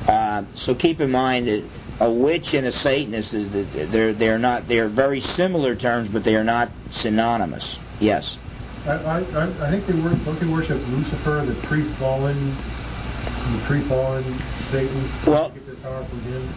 uh, 0.08 0.44
so 0.56 0.76
keep 0.76 1.00
in 1.00 1.10
mind 1.10 1.48
that 1.48 1.64
a 2.02 2.12
witch 2.12 2.54
and 2.54 2.68
a 2.68 2.72
Satanist 2.72 3.34
is 3.34 3.92
they're 3.92 4.14
they're 4.14 4.40
not 4.40 4.68
they're 4.68 4.90
very 4.90 5.22
similar 5.22 5.76
terms, 5.76 6.10
but 6.10 6.24
they 6.24 6.36
are 6.36 6.44
not 6.44 6.70
synonymous. 6.90 7.80
Yes. 8.00 8.38
I, 8.86 8.94
I, 8.94 9.68
I 9.68 9.70
think 9.70 9.86
they 9.86 9.94
they 9.94 10.52
worship 10.52 10.82
Lucifer, 10.88 11.46
the 11.46 11.68
pre-fallen, 11.68 12.58
the 13.60 13.66
pre-fallen 13.66 14.24
Satan. 14.72 15.12
Well, 15.28 15.52
get 15.52 15.66
their 15.66 15.76
power 15.76 16.06
from 16.08 16.22
him. 16.22 16.54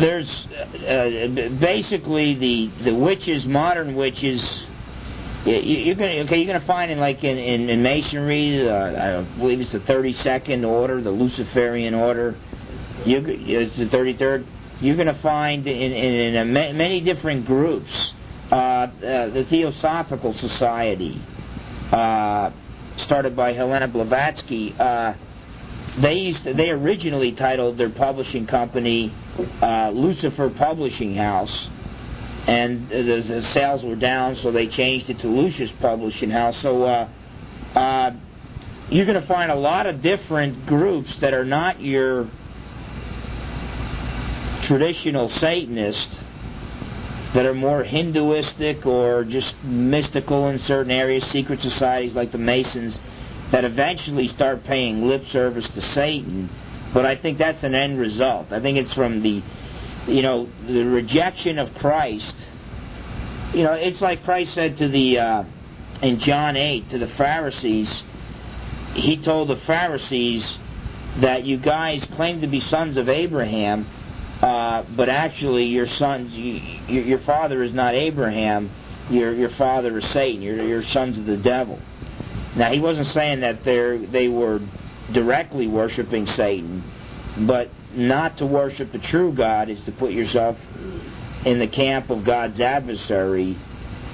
There's 0.00 0.46
uh, 0.46 1.56
basically 1.60 2.34
the 2.34 2.84
the 2.84 2.94
witches, 2.94 3.46
modern 3.46 3.94
witches 3.94 4.62
you're 5.44 5.96
gonna 5.96 6.20
okay. 6.20 6.38
You're 6.38 6.54
gonna 6.54 6.66
find 6.66 6.90
in 6.90 6.98
like 6.98 7.24
in 7.24 7.36
in, 7.36 7.68
in 7.68 7.82
Masonry, 7.82 8.68
uh, 8.68 9.20
I 9.20 9.38
believe 9.38 9.60
it's 9.60 9.72
the 9.72 9.80
32nd 9.80 10.66
order, 10.66 11.00
the 11.00 11.10
Luciferian 11.10 11.94
order. 11.94 12.36
You 13.04 13.22
it's 13.26 13.76
the 13.76 13.86
33rd. 13.86 14.46
You're 14.80 14.96
gonna 14.96 15.18
find 15.18 15.66
in 15.66 15.92
in, 15.92 16.34
in 16.36 16.52
many 16.52 17.00
different 17.00 17.46
groups. 17.46 18.14
Uh, 18.50 18.54
uh, 18.54 18.90
the 19.30 19.46
Theosophical 19.48 20.34
Society, 20.34 21.20
uh, 21.90 22.50
started 22.98 23.34
by 23.34 23.52
Helena 23.52 23.88
Blavatsky. 23.88 24.74
They 25.98 26.14
used 26.14 26.44
to, 26.44 26.54
they 26.54 26.70
originally 26.70 27.32
titled 27.32 27.76
their 27.76 27.90
publishing 27.90 28.46
company 28.46 29.14
uh, 29.60 29.90
Lucifer 29.90 30.48
Publishing 30.50 31.14
House 31.14 31.68
and 32.46 32.88
the, 32.88 33.22
the, 33.22 33.42
sales 33.42 33.84
were 33.84 33.94
down, 33.94 34.34
so 34.34 34.50
they 34.50 34.66
changed 34.66 35.08
it 35.10 35.20
to 35.20 35.28
Lucis 35.28 35.70
Publishing 35.80 36.30
House. 36.30 36.56
So 36.58 36.82
uh, 36.82 37.08
uh, 37.74 38.10
you're 38.90 39.06
going 39.06 39.20
to 39.20 39.26
find 39.26 39.52
a 39.52 39.56
lot 39.56 39.86
of 39.86 40.02
different 40.02 40.66
groups 40.66 41.14
that 41.16 41.34
are 41.34 41.44
not 41.44 41.80
your 41.80 42.28
traditional 44.64 45.28
Satanists, 45.28 46.18
that 47.34 47.46
are 47.46 47.54
more 47.54 47.84
Hinduistic 47.84 48.86
or 48.86 49.24
just 49.24 49.54
mystical 49.62 50.48
in 50.48 50.58
certain 50.58 50.92
areas, 50.92 51.24
secret 51.26 51.60
societies 51.60 52.14
like 52.14 52.32
the 52.32 52.38
Masons, 52.38 52.98
that 53.52 53.64
eventually 53.64 54.26
start 54.26 54.64
paying 54.64 55.06
lip 55.06 55.26
service 55.26 55.68
to 55.68 55.80
Satan. 55.80 56.50
But 56.92 57.06
I 57.06 57.16
think 57.16 57.38
that's 57.38 57.62
an 57.62 57.74
end 57.74 57.98
result. 57.98 58.52
I 58.52 58.60
think 58.60 58.76
it's 58.76 58.92
from 58.92 59.22
the 59.22 59.42
you 60.06 60.22
know, 60.22 60.48
the 60.66 60.84
rejection 60.84 61.58
of 61.58 61.74
Christ. 61.74 62.34
You 63.54 63.64
know, 63.64 63.72
it's 63.72 64.00
like 64.00 64.24
Christ 64.24 64.54
said 64.54 64.76
to 64.78 64.88
the 64.88 65.18
uh, 65.18 65.44
in 66.02 66.18
John 66.18 66.56
eight 66.56 66.88
to 66.90 66.98
the 66.98 67.08
Pharisees. 67.08 68.02
He 68.94 69.16
told 69.16 69.48
the 69.48 69.56
Pharisees 69.56 70.58
that 71.20 71.44
you 71.44 71.58
guys 71.58 72.04
claim 72.06 72.40
to 72.40 72.46
be 72.46 72.60
sons 72.60 72.96
of 72.96 73.08
Abraham, 73.08 73.86
uh, 74.40 74.84
but 74.96 75.08
actually 75.08 75.64
your 75.64 75.86
sons, 75.86 76.34
you, 76.34 76.54
your, 76.88 77.04
your 77.04 77.18
father 77.20 77.62
is 77.62 77.72
not 77.72 77.94
Abraham. 77.94 78.70
Your 79.10 79.34
your 79.34 79.50
father 79.50 79.98
is 79.98 80.04
Satan. 80.10 80.42
You're, 80.42 80.64
you're 80.64 80.82
sons 80.82 81.18
of 81.18 81.26
the 81.26 81.36
devil. 81.36 81.78
Now 82.56 82.72
he 82.72 82.80
wasn't 82.80 83.06
saying 83.08 83.40
that 83.40 83.64
they 83.64 84.04
they 84.06 84.28
were 84.28 84.60
directly 85.12 85.68
worshiping 85.68 86.26
Satan, 86.26 86.84
but 87.46 87.70
not 87.94 88.38
to 88.38 88.46
worship 88.46 88.92
the 88.92 88.98
true 88.98 89.32
God 89.32 89.68
is 89.68 89.82
to 89.84 89.92
put 89.92 90.12
yourself 90.12 90.58
in 91.44 91.58
the 91.58 91.66
camp 91.66 92.10
of 92.10 92.24
God's 92.24 92.60
adversary 92.60 93.56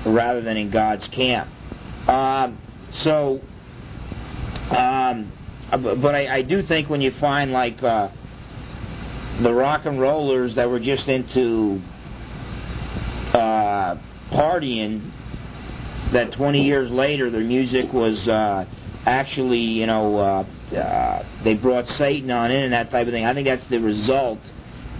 rather 0.06 0.40
than 0.40 0.56
in 0.56 0.70
God's 0.70 1.06
camp. 1.08 1.48
Um, 2.08 2.58
so, 2.90 3.40
um, 4.70 5.30
but 5.70 6.14
I, 6.14 6.36
I, 6.36 6.42
do 6.42 6.62
think 6.62 6.88
when 6.88 7.02
you 7.02 7.10
find 7.10 7.52
like 7.52 7.82
uh, 7.82 8.08
the 9.42 9.52
rock 9.52 9.84
and 9.84 10.00
rollers 10.00 10.54
that 10.54 10.70
were 10.70 10.80
just 10.80 11.08
into 11.08 11.82
uh, 13.34 13.96
partying, 14.30 15.10
that 16.12 16.32
20 16.32 16.64
years 16.64 16.90
later 16.90 17.30
their 17.30 17.40
music 17.40 17.92
was 17.92 18.28
uh, 18.28 18.64
actually, 19.04 19.60
you 19.60 19.86
know, 19.86 20.16
uh, 20.16 20.76
uh, 20.76 21.26
they 21.44 21.54
brought 21.54 21.88
Satan 21.88 22.30
on 22.30 22.50
in 22.50 22.64
and 22.64 22.72
that 22.72 22.90
type 22.90 23.06
of 23.06 23.12
thing. 23.12 23.24
I 23.24 23.34
think 23.34 23.46
that's 23.46 23.66
the 23.68 23.78
result 23.78 24.38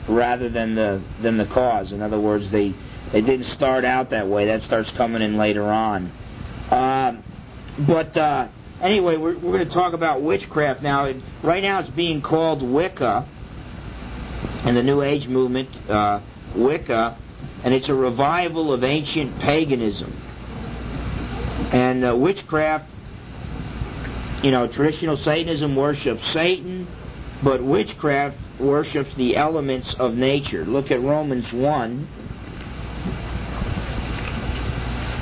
rather 0.09 0.48
than 0.48 0.74
the 0.74 1.02
than 1.20 1.36
the 1.36 1.46
cause. 1.46 1.92
In 1.92 2.02
other 2.02 2.18
words, 2.18 2.50
they 2.50 2.74
they 3.12 3.20
didn't 3.20 3.46
start 3.46 3.84
out 3.84 4.11
that 4.11 4.28
way. 4.28 4.46
That 4.46 4.62
starts 4.62 4.90
coming 4.92 5.22
in 5.22 5.36
later 5.36 5.64
on. 5.64 6.12
Um, 6.70 7.24
but 7.86 8.16
uh, 8.16 8.48
anyway, 8.80 9.16
we're, 9.16 9.38
we're 9.38 9.52
going 9.56 9.68
to 9.68 9.74
talk 9.74 9.92
about 9.92 10.22
witchcraft 10.22 10.82
now. 10.82 11.04
It, 11.04 11.16
right 11.42 11.62
now, 11.62 11.80
it's 11.80 11.90
being 11.90 12.22
called 12.22 12.62
Wicca 12.62 13.26
in 14.64 14.74
the 14.74 14.82
New 14.82 15.02
Age 15.02 15.28
movement. 15.28 15.68
Uh, 15.88 16.20
Wicca, 16.54 17.18
and 17.62 17.74
it's 17.74 17.88
a 17.88 17.94
revival 17.94 18.72
of 18.72 18.82
ancient 18.82 19.38
paganism. 19.40 20.28
And 21.73 22.05
uh, 22.05 22.16
witchcraft, 22.16 22.87
you 24.43 24.51
know, 24.51 24.66
traditional 24.69 25.16
Satanism 25.16 25.77
worships 25.77 26.27
Satan, 26.33 26.89
but 27.43 27.62
witchcraft 27.62 28.39
worships 28.59 29.14
the 29.16 29.37
elements 29.37 29.95
of 29.95 30.14
nature. 30.14 30.64
Look 30.64 30.91
at 30.91 31.03
Romans 31.03 31.53
1. 31.53 32.09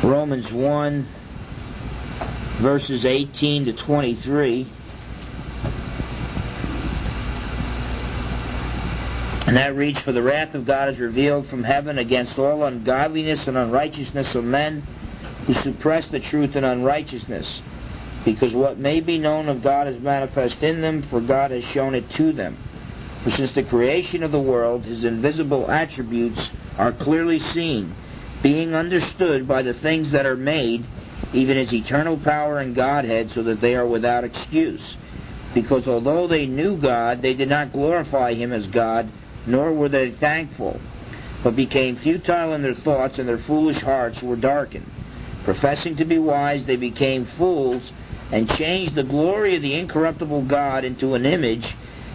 Romans 0.05 0.53
1, 0.53 1.09
verses 2.61 3.05
18 3.05 3.65
to 3.65 3.73
23. 3.73 4.73
And 9.47 9.57
that 9.57 9.75
reads, 9.75 10.01
For 10.01 10.13
the 10.13 10.23
wrath 10.23 10.55
of 10.55 10.65
God 10.65 10.91
is 10.91 10.99
revealed 10.99 11.49
from 11.49 11.65
heaven 11.65 11.99
against 11.99 12.39
all 12.39 12.65
ungodliness 12.65 13.47
and 13.47 13.57
unrighteousness 13.57 14.35
of 14.35 14.45
men 14.45 14.87
who 15.47 15.55
suppress 15.55 16.07
the 16.09 16.21
truth 16.21 16.57
in 16.57 16.65
unrighteousness. 16.65 17.61
Because 18.25 18.53
what 18.53 18.79
may 18.79 19.01
be 19.01 19.19
known 19.19 19.49
of 19.49 19.63
God 19.63 19.87
is 19.87 20.01
manifest 20.01 20.63
in 20.63 20.81
them, 20.81 21.03
for 21.05 21.21
God 21.21 21.53
has 21.53 21.65
shown 21.65 21.95
it 21.95 22.11
to 22.13 22.33
them. 22.33 22.59
For 23.23 23.31
since 23.31 23.53
the 23.53 23.63
creation 23.63 24.23
of 24.23 24.33
the 24.33 24.41
world, 24.41 24.85
his 24.85 25.05
invisible 25.05 25.71
attributes 25.71 26.51
are 26.77 26.93
clearly 26.93 27.39
seen, 27.39 27.95
being 28.43 28.75
understood 28.75 29.47
by 29.47 29.63
the 29.63 29.75
things 29.75 30.13
that 30.13 30.27
are 30.27 30.37
made, 30.37 30.85
even 31.33 31.57
his 31.57 31.73
eternal 31.73 32.19
power 32.19 32.59
and 32.59 32.75
Godhead, 32.75 33.31
so 33.33 33.43
that 33.45 33.61
they 33.61 33.75
are 33.75 33.87
without 33.87 34.25
excuse. 34.25 34.97
Because 35.55 35.87
although 35.87 36.27
they 36.27 36.47
knew 36.47 36.77
God, 36.77 37.23
they 37.23 37.35
did 37.35 37.49
not 37.49 37.73
glorify 37.73 38.35
him 38.35 38.53
as 38.53 38.67
God 38.67 39.11
nor 39.47 39.73
were 39.73 39.89
they 39.89 40.11
thankful, 40.11 40.81
but 41.43 41.57
became 41.57 41.97
futile 41.97 42.55
in 42.55 42.63
their 42.63 42.75
thoughts, 42.75 43.19
and 43.19 43.29
their 43.29 43.39
foolish 43.39 43.81
hearts 43.81 44.23
were 44.23 44.37
darkened. 44.37 44.91
Professing 45.47 45.97
to 45.99 46.05
be 46.05 46.19
wise, 46.19 46.67
they 46.67 46.75
became 46.75 47.25
fools, 47.39 47.81
and 48.33 48.51
changed 48.57 48.97
the 48.97 49.05
glory 49.05 49.55
of 49.55 49.63
the 49.63 49.75
incorruptible 49.75 50.43
God 50.47 50.85
into 50.85 51.15
an 51.15 51.25
image 51.25 51.65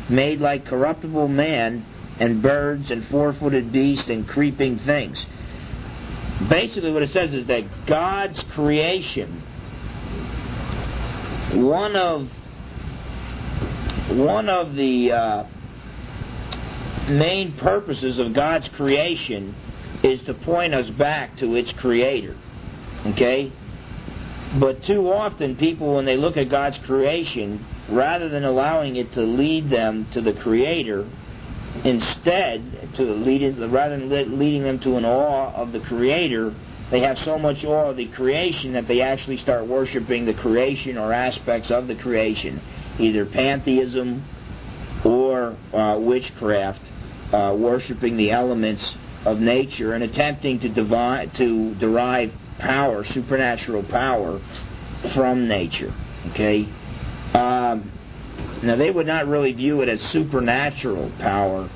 made 0.10 0.42
like 0.42 0.66
corruptible 0.66 1.30
man, 1.30 1.86
and 2.20 2.42
birds, 2.42 2.92
and 2.92 3.08
four 3.08 3.32
footed 3.32 3.72
beasts, 3.72 4.10
and 4.10 4.28
creeping 4.28 4.80
things. 4.80 5.26
Basically, 6.50 6.92
what 6.92 7.04
it 7.04 7.14
says 7.14 7.34
is 7.34 7.48
that 7.48 7.86
God's 7.86 8.44
creation, 8.54 9.42
one 11.54 11.96
of 11.96 12.30
one 14.10 14.50
of 14.50 14.76
the 14.76 15.14
uh, 15.14 15.44
main 17.08 17.54
purposes 17.54 18.20
of 18.20 18.34
God's 18.34 18.68
creation 18.68 19.56
is 20.04 20.22
to 20.24 20.34
point 20.34 20.74
us 20.74 20.90
back 20.90 21.38
to 21.38 21.56
its 21.56 21.72
creator. 21.72 22.36
Okay? 23.06 23.52
But 24.60 24.84
too 24.84 25.12
often, 25.12 25.56
people, 25.56 25.96
when 25.96 26.06
they 26.06 26.18
look 26.18 26.38
at 26.38 26.50
God's 26.50 26.78
creation, 26.80 27.66
rather 27.90 28.28
than 28.30 28.44
allowing 28.44 28.98
it 28.98 29.14
to 29.14 29.22
lead 29.22 29.70
them 29.70 30.08
to 30.12 30.22
the 30.22 30.34
Creator, 30.34 31.08
instead, 31.86 32.94
to 32.96 33.04
lead 33.04 33.42
it, 33.42 33.70
rather 33.70 33.98
than 33.98 34.38
leading 34.38 34.64
them 34.64 34.80
to 34.80 34.98
an 34.98 35.06
awe 35.06 35.54
of 35.54 35.72
the 35.72 35.80
Creator, 35.80 36.54
they 36.90 37.00
have 37.00 37.18
so 37.20 37.40
much 37.40 37.64
awe 37.64 37.92
of 37.92 37.96
the 37.96 38.08
creation 38.08 38.74
that 38.74 38.88
they 38.90 39.00
actually 39.00 39.38
start 39.38 39.66
worshiping 39.66 40.26
the 40.26 40.34
creation 40.34 40.98
or 40.98 41.14
aspects 41.14 41.72
of 41.72 41.88
the 41.88 41.96
creation, 41.96 42.62
either 43.00 43.26
pantheism 43.26 44.26
or 45.06 45.56
uh, 45.74 45.98
witchcraft 45.98 46.82
uh, 47.32 47.56
worshiping 47.58 48.18
the 48.18 48.32
elements 48.32 48.96
of 49.26 49.40
nature 49.40 49.94
and 49.94 50.04
attempting 50.04 50.60
to, 50.60 50.70
divide, 50.70 51.34
to 51.36 51.74
derive 51.76 52.34
power, 52.62 53.04
supernatural 53.04 53.84
power, 53.84 54.40
from 55.14 55.48
nature. 55.48 55.94
Okay? 56.30 56.68
Um, 57.34 57.92
now, 58.64 58.76
they 58.76 58.92
would 58.92 59.08
not 59.08 59.28
really 59.28 59.54
view 59.54 59.82
it 59.82 59.90
as 59.90 60.02
supernatural 60.02 61.12
power. 61.20 61.70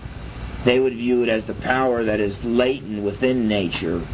They 0.65 0.79
would 0.79 0.93
view 0.93 1.23
it 1.23 1.29
as 1.29 1.45
the 1.45 1.53
power 1.55 2.03
that 2.03 2.19
is 2.19 2.43
latent 2.43 3.03
within 3.03 3.47
nature 3.47 4.05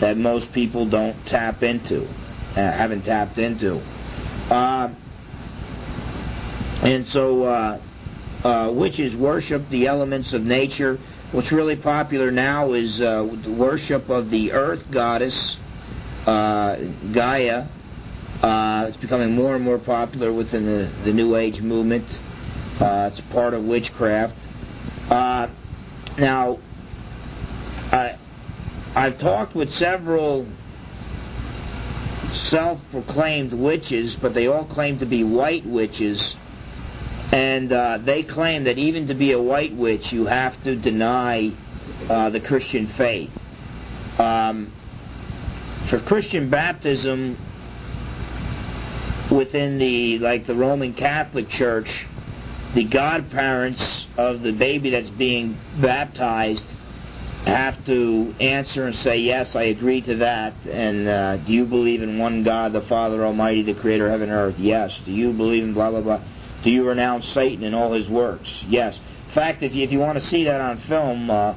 that 0.00 0.16
most 0.16 0.52
people 0.52 0.86
don't 0.86 1.26
tap 1.26 1.62
into, 1.62 2.06
uh, 2.06 2.54
haven't 2.54 3.02
tapped 3.02 3.38
into. 3.38 3.78
Uh, 4.50 4.94
and 6.82 7.06
so, 7.08 7.44
uh, 7.44 7.80
uh, 8.44 8.70
witches 8.72 9.16
worship 9.16 9.68
the 9.70 9.86
elements 9.86 10.32
of 10.32 10.42
nature. 10.42 10.98
What's 11.32 11.50
really 11.50 11.76
popular 11.76 12.30
now 12.30 12.72
is 12.72 13.00
uh, 13.02 13.28
the 13.42 13.52
worship 13.52 14.08
of 14.08 14.30
the 14.30 14.52
earth 14.52 14.90
goddess, 14.90 15.56
uh, 16.28 16.76
Gaia. 17.12 17.66
Uh, 18.42 18.90
becoming 19.00 19.34
more 19.34 19.56
and 19.56 19.64
more 19.64 19.78
popular 19.78 20.32
within 20.32 20.64
the, 20.64 20.92
the 21.04 21.12
New 21.12 21.34
Age 21.36 21.60
movement. 21.60 22.06
Uh, 22.80 23.10
it's 23.12 23.20
part 23.32 23.54
of 23.54 23.64
witchcraft. 23.64 24.34
Uh, 25.10 25.48
now, 26.18 26.58
I, 27.90 28.16
I've 28.94 29.18
talked 29.18 29.56
with 29.56 29.72
several 29.74 30.46
self 32.48 32.80
proclaimed 32.92 33.52
witches, 33.52 34.14
but 34.22 34.34
they 34.34 34.46
all 34.46 34.66
claim 34.66 34.98
to 35.00 35.06
be 35.06 35.24
white 35.24 35.66
witches 35.66 36.34
and 37.32 37.72
uh, 37.72 37.98
they 37.98 38.22
claim 38.22 38.64
that 38.64 38.78
even 38.78 39.08
to 39.08 39.14
be 39.14 39.32
a 39.32 39.40
white 39.40 39.74
witch, 39.76 40.12
you 40.12 40.26
have 40.26 40.62
to 40.64 40.76
deny 40.76 41.52
uh, 42.08 42.30
the 42.30 42.40
Christian 42.40 42.86
faith. 42.96 43.30
Um, 44.18 44.72
for 45.88 46.00
Christian 46.00 46.50
baptism, 46.50 47.36
within 49.30 49.78
the 49.78 50.18
like 50.18 50.46
the 50.46 50.54
Roman 50.54 50.94
Catholic 50.94 51.48
Church, 51.48 52.06
the 52.74 52.84
godparents 52.84 54.06
of 54.16 54.42
the 54.42 54.52
baby 54.52 54.90
that's 54.90 55.10
being 55.10 55.58
baptized 55.80 56.64
have 57.44 57.82
to 57.86 58.34
answer 58.40 58.86
and 58.86 58.96
say, 58.96 59.18
Yes, 59.18 59.54
I 59.56 59.64
agree 59.64 60.02
to 60.02 60.16
that. 60.16 60.54
And 60.66 61.08
uh, 61.08 61.36
do 61.38 61.52
you 61.52 61.64
believe 61.64 62.02
in 62.02 62.18
one 62.18 62.42
God, 62.42 62.72
the 62.72 62.82
Father 62.82 63.24
Almighty, 63.24 63.62
the 63.62 63.74
Creator 63.74 64.06
of 64.06 64.12
heaven 64.12 64.28
and 64.30 64.38
earth? 64.38 64.58
Yes. 64.58 64.98
Do 65.06 65.12
you 65.12 65.32
believe 65.32 65.62
in 65.62 65.72
blah, 65.72 65.90
blah, 65.90 66.00
blah? 66.00 66.22
Do 66.64 66.70
you 66.70 66.86
renounce 66.86 67.26
Satan 67.28 67.64
and 67.64 67.74
all 67.74 67.92
his 67.92 68.08
works? 68.08 68.48
Yes. 68.68 68.98
In 69.28 69.34
fact, 69.34 69.62
if 69.62 69.74
you, 69.74 69.84
if 69.84 69.92
you 69.92 69.98
want 69.98 70.18
to 70.18 70.26
see 70.26 70.44
that 70.44 70.60
on 70.60 70.78
film, 70.80 71.30
uh, 71.30 71.54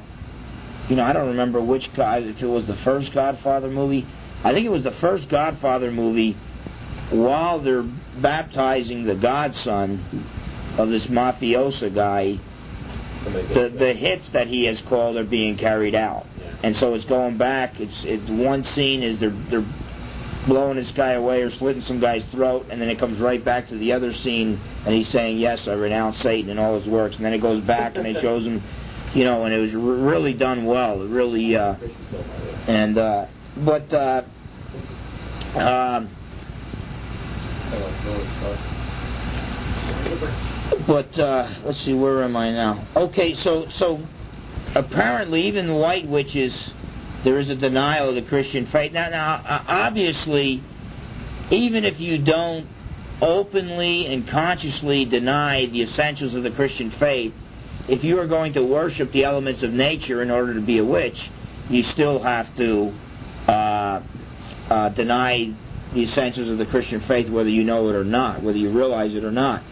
you 0.88 0.96
know, 0.96 1.02
I 1.02 1.12
don't 1.12 1.28
remember 1.28 1.60
which 1.60 1.92
God, 1.94 2.22
if 2.22 2.42
it 2.42 2.46
was 2.46 2.66
the 2.66 2.76
first 2.76 3.12
Godfather 3.12 3.68
movie. 3.68 4.06
I 4.44 4.52
think 4.52 4.66
it 4.66 4.70
was 4.70 4.82
the 4.82 4.92
first 4.92 5.28
Godfather 5.28 5.90
movie 5.90 6.36
while 7.10 7.60
they're 7.60 7.82
baptizing 7.82 9.04
the 9.04 9.14
godson 9.14 10.26
of 10.78 10.88
this 10.88 11.06
mafiosa 11.06 11.94
guy. 11.94 12.38
The, 13.24 13.68
the 13.68 13.92
hits 13.92 14.28
that 14.30 14.48
he 14.48 14.64
has 14.64 14.80
called 14.82 15.16
are 15.16 15.24
being 15.24 15.56
carried 15.56 15.94
out. 15.94 16.26
And 16.62 16.74
so 16.74 16.94
it's 16.94 17.04
going 17.04 17.36
back. 17.36 17.78
It's, 17.78 18.04
it's 18.04 18.28
one 18.30 18.64
scene 18.64 19.02
is 19.02 19.20
they're 19.20 19.30
they're 19.30 19.66
blowing 20.46 20.76
this 20.76 20.90
guy 20.90 21.12
away 21.12 21.42
or 21.42 21.50
slitting 21.50 21.82
some 21.82 22.00
guy's 22.00 22.24
throat, 22.26 22.66
and 22.70 22.80
then 22.80 22.88
it 22.88 22.98
comes 22.98 23.20
right 23.20 23.44
back 23.44 23.68
to 23.68 23.76
the 23.76 23.92
other 23.92 24.12
scene, 24.12 24.60
and 24.84 24.94
he's 24.94 25.08
saying, 25.08 25.38
"Yes, 25.38 25.68
I 25.68 25.74
renounce 25.74 26.18
Satan 26.18 26.50
and 26.50 26.58
all 26.58 26.78
his 26.78 26.88
works," 26.88 27.16
and 27.16 27.24
then 27.24 27.32
it 27.32 27.38
goes 27.38 27.62
back 27.62 27.96
and 27.96 28.06
it 28.06 28.20
shows 28.20 28.44
him, 28.44 28.62
you 29.14 29.24
know, 29.24 29.44
and 29.44 29.54
it 29.54 29.58
was 29.58 29.72
really 29.74 30.34
done 30.34 30.64
well, 30.64 30.98
really, 30.98 31.56
uh, 31.56 31.76
and 32.66 32.98
uh, 32.98 33.26
but. 33.56 33.92
Uh, 33.92 34.22
uh, 35.54 36.06
but 40.86 41.18
uh, 41.18 41.54
let's 41.64 41.80
see, 41.82 41.94
where 41.94 42.22
am 42.22 42.36
I 42.36 42.50
now? 42.50 42.86
Okay, 42.96 43.34
so 43.34 43.68
so 43.70 44.00
apparently 44.74 45.46
even 45.48 45.66
the 45.66 45.74
white 45.74 46.08
witches 46.08 46.70
there 47.24 47.38
is 47.38 47.48
a 47.48 47.54
denial 47.54 48.08
of 48.08 48.14
the 48.16 48.22
Christian 48.22 48.66
faith. 48.66 48.92
Now, 48.92 49.08
now, 49.08 49.64
obviously, 49.68 50.62
even 51.50 51.84
if 51.84 52.00
you 52.00 52.18
don't 52.18 52.66
openly 53.20 54.06
and 54.06 54.26
consciously 54.26 55.04
deny 55.04 55.66
the 55.66 55.82
essentials 55.82 56.34
of 56.34 56.42
the 56.42 56.50
Christian 56.50 56.90
faith, 56.90 57.32
if 57.88 58.02
you 58.02 58.18
are 58.18 58.26
going 58.26 58.54
to 58.54 58.64
worship 58.64 59.12
the 59.12 59.24
elements 59.24 59.62
of 59.62 59.72
nature 59.72 60.22
in 60.22 60.30
order 60.30 60.54
to 60.54 60.60
be 60.60 60.78
a 60.78 60.84
witch, 60.84 61.30
you 61.68 61.82
still 61.82 62.20
have 62.22 62.54
to 62.56 62.92
uh, 63.48 64.02
uh, 64.70 64.88
deny 64.90 65.54
the 65.94 66.02
essentials 66.02 66.48
of 66.48 66.58
the 66.58 66.66
Christian 66.66 67.00
faith, 67.02 67.28
whether 67.28 67.50
you 67.50 67.64
know 67.64 67.88
it 67.88 67.94
or 67.94 68.04
not, 68.04 68.42
whether 68.42 68.58
you 68.58 68.70
realize 68.70 69.14
it 69.14 69.24
or 69.24 69.30
not. 69.30 69.62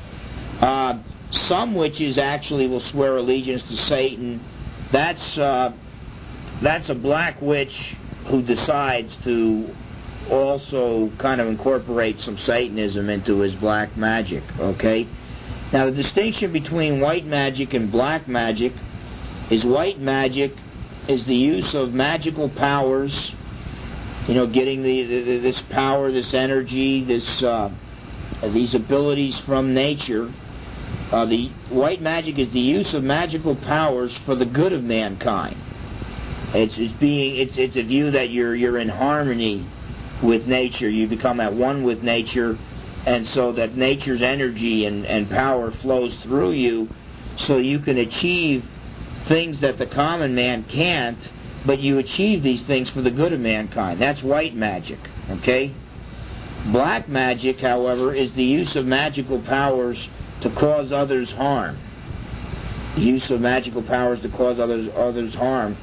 Uh, 0.61 1.03
some 1.49 1.75
witches 1.75 2.18
actually 2.18 2.66
will 2.66 2.81
swear 2.81 3.16
allegiance 3.16 3.62
to 3.64 3.77
Satan. 3.77 4.45
That's 4.93 5.39
uh, 5.39 5.73
that's 6.62 6.89
a 6.89 6.95
black 6.95 7.41
witch 7.41 7.97
who 8.27 8.43
decides 8.43 9.16
to 9.25 9.75
also 10.31 11.11
kind 11.18 11.41
of 11.41 11.47
incorporate 11.47 12.18
some 12.21 12.37
Satanism 12.37 13.09
into 13.09 13.39
his 13.41 13.55
black 13.55 13.97
magic. 13.97 14.43
Okay. 14.59 15.09
Now 15.73 15.87
the 15.87 15.93
distinction 15.93 16.53
between 16.53 17.01
white 17.01 17.25
magic 17.25 17.75
and 17.75 17.91
black 17.91 18.29
magic 18.29 18.73
is 19.51 19.64
white 19.64 20.01
magic 20.01 20.53
is 21.09 21.25
the 21.27 21.35
use 21.35 21.75
of 21.75 21.93
magical 21.93 22.49
powers. 22.51 23.35
You 24.29 24.35
know, 24.35 24.47
getting 24.47 24.83
the, 24.83 25.05
the 25.05 25.39
this 25.39 25.61
power, 25.71 26.12
this 26.12 26.35
energy, 26.35 27.05
this 27.05 27.43
uh, 27.43 27.71
these 28.43 28.75
abilities 28.75 29.39
from 29.41 29.75
nature. 29.75 30.33
Uh, 31.11 31.25
the 31.27 31.49
white 31.71 32.01
magic 32.01 32.39
is 32.39 32.53
the 32.53 32.61
use 32.61 32.95
of 32.95 33.03
magical 33.03 33.57
powers 33.57 34.16
for 34.25 34.35
the 34.35 34.45
good 34.45 34.73
of 34.73 34.85
mankind. 34.85 35.57
It's, 36.55 36.77
it's 36.79 36.95
being 36.95 37.37
it's 37.37 37.57
it's 37.57 37.77
a 37.77 37.83
view 37.83 38.11
that 38.11 38.31
you're 38.31 38.55
you're 38.55 38.79
in 38.79 38.89
harmony 38.89 39.66
with 40.23 40.47
nature. 40.47 40.89
You 40.89 41.09
become 41.09 41.41
at 41.41 41.55
one 41.55 41.83
with 41.83 42.03
nature, 42.03 42.59
and 43.07 43.27
so 43.27 43.53
that 43.53 43.77
nature's 43.77 44.23
energy 44.23 44.85
and, 44.85 45.07
and 45.07 45.31
power 45.31 45.71
flows 45.71 46.14
through 46.23 46.53
you, 46.53 46.89
so 47.37 47.59
you 47.59 47.79
can 47.79 47.99
achieve 47.99 48.64
things 49.27 49.61
that 49.61 49.79
the 49.79 49.87
common 49.87 50.35
man 50.35 50.64
can't. 50.64 51.31
But 51.66 51.80
you 51.80 51.98
achieve 51.98 52.42
these 52.42 52.62
things 52.62 52.88
for 52.90 53.02
the 53.02 53.11
good 53.11 53.32
of 53.32 53.40
mankind. 53.40 54.00
That's 54.00 54.22
white 54.22 54.54
magic. 54.54 54.98
Okay. 55.28 55.74
Black 56.72 57.08
magic, 57.08 57.61
however, 57.61 58.14
is 58.14 58.32
the 58.32 58.44
use 58.44 58.76
of 58.76 58.86
magical 58.86 59.40
powers 59.42 60.08
to 60.42 60.50
cause 60.50 60.92
others 60.92 61.30
harm. 61.30 61.78
The 62.96 63.02
use 63.02 63.30
of 63.30 63.40
magical 63.40 63.82
powers 63.82 64.20
to 64.20 64.28
cause 64.28 64.58
others 64.58 64.88
others 64.94 65.34
harm. 65.34 65.76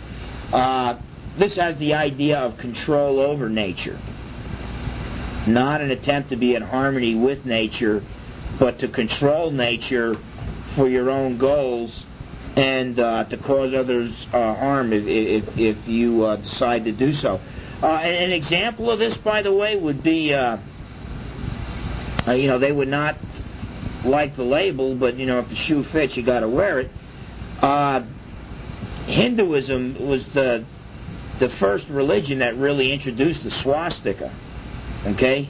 Uh, 0.51 0.95
this 1.37 1.55
has 1.55 1.77
the 1.77 1.93
idea 1.93 2.37
of 2.37 2.57
control 2.57 3.19
over 3.19 3.49
nature, 3.49 3.99
not 5.47 5.81
an 5.81 5.91
attempt 5.91 6.29
to 6.29 6.35
be 6.35 6.55
in 6.55 6.63
harmony 6.63 7.15
with 7.15 7.45
nature, 7.45 8.03
but 8.59 8.79
to 8.79 8.87
control 8.87 9.51
nature 9.51 10.17
for 10.75 10.89
your 10.89 11.09
own 11.09 11.37
goals 11.37 12.03
and 12.55 12.99
uh, 12.99 13.23
to 13.25 13.37
cause 13.37 13.73
others 13.73 14.11
uh, 14.33 14.55
harm 14.55 14.93
if, 14.93 15.05
if, 15.05 15.57
if 15.57 15.87
you 15.87 16.23
uh, 16.23 16.35
decide 16.37 16.85
to 16.85 16.91
do 16.91 17.11
so. 17.13 17.39
Uh, 17.81 17.87
an 17.87 18.31
example 18.31 18.89
of 18.89 18.97
this, 18.99 19.15
by 19.17 19.41
the 19.43 19.53
way, 19.53 19.75
would 19.75 20.01
be, 20.01 20.33
uh, 20.33 20.57
uh, 22.27 22.33
you 22.33 22.47
know, 22.47 22.57
they 22.57 22.71
would 22.71 22.87
not 22.87 23.17
like 24.03 24.35
the 24.35 24.43
label, 24.43 24.95
but 24.95 25.15
you 25.17 25.25
know, 25.25 25.39
if 25.39 25.49
the 25.49 25.55
shoe 25.55 25.83
fits, 25.83 26.17
you 26.17 26.23
got 26.23 26.39
to 26.39 26.49
wear 26.49 26.79
it. 26.79 26.91
Hinduism 29.07 30.05
was 30.05 30.25
the 30.33 30.65
the 31.39 31.49
first 31.49 31.87
religion 31.89 32.39
that 32.39 32.57
really 32.57 32.91
introduced 32.91 33.43
the 33.43 33.51
swastika. 33.51 34.33
Okay? 35.05 35.49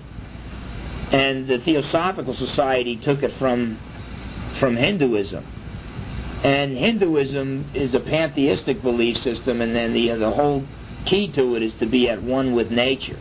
And 1.12 1.48
the 1.48 1.60
Theosophical 1.60 2.34
Society 2.34 2.98
took 2.98 3.24
it 3.24 3.32
from 3.40 3.80
from 4.60 4.76
Hinduism. 4.76 5.46
And 6.44 6.78
Hinduism 6.78 7.72
is 7.74 7.96
a 7.96 8.00
pantheistic 8.00 8.82
belief 8.82 9.18
system, 9.18 9.62
and 9.62 9.76
then 9.76 9.94
the 9.94 10.14
the 10.14 10.32
whole 10.32 10.64
key 11.06 11.32
to 11.32 11.56
it 11.56 11.64
is 11.64 11.74
to 11.76 11.86
be 11.86 12.10
at 12.10 12.22
one 12.22 12.54
with 12.54 12.70
nature. 12.70 13.20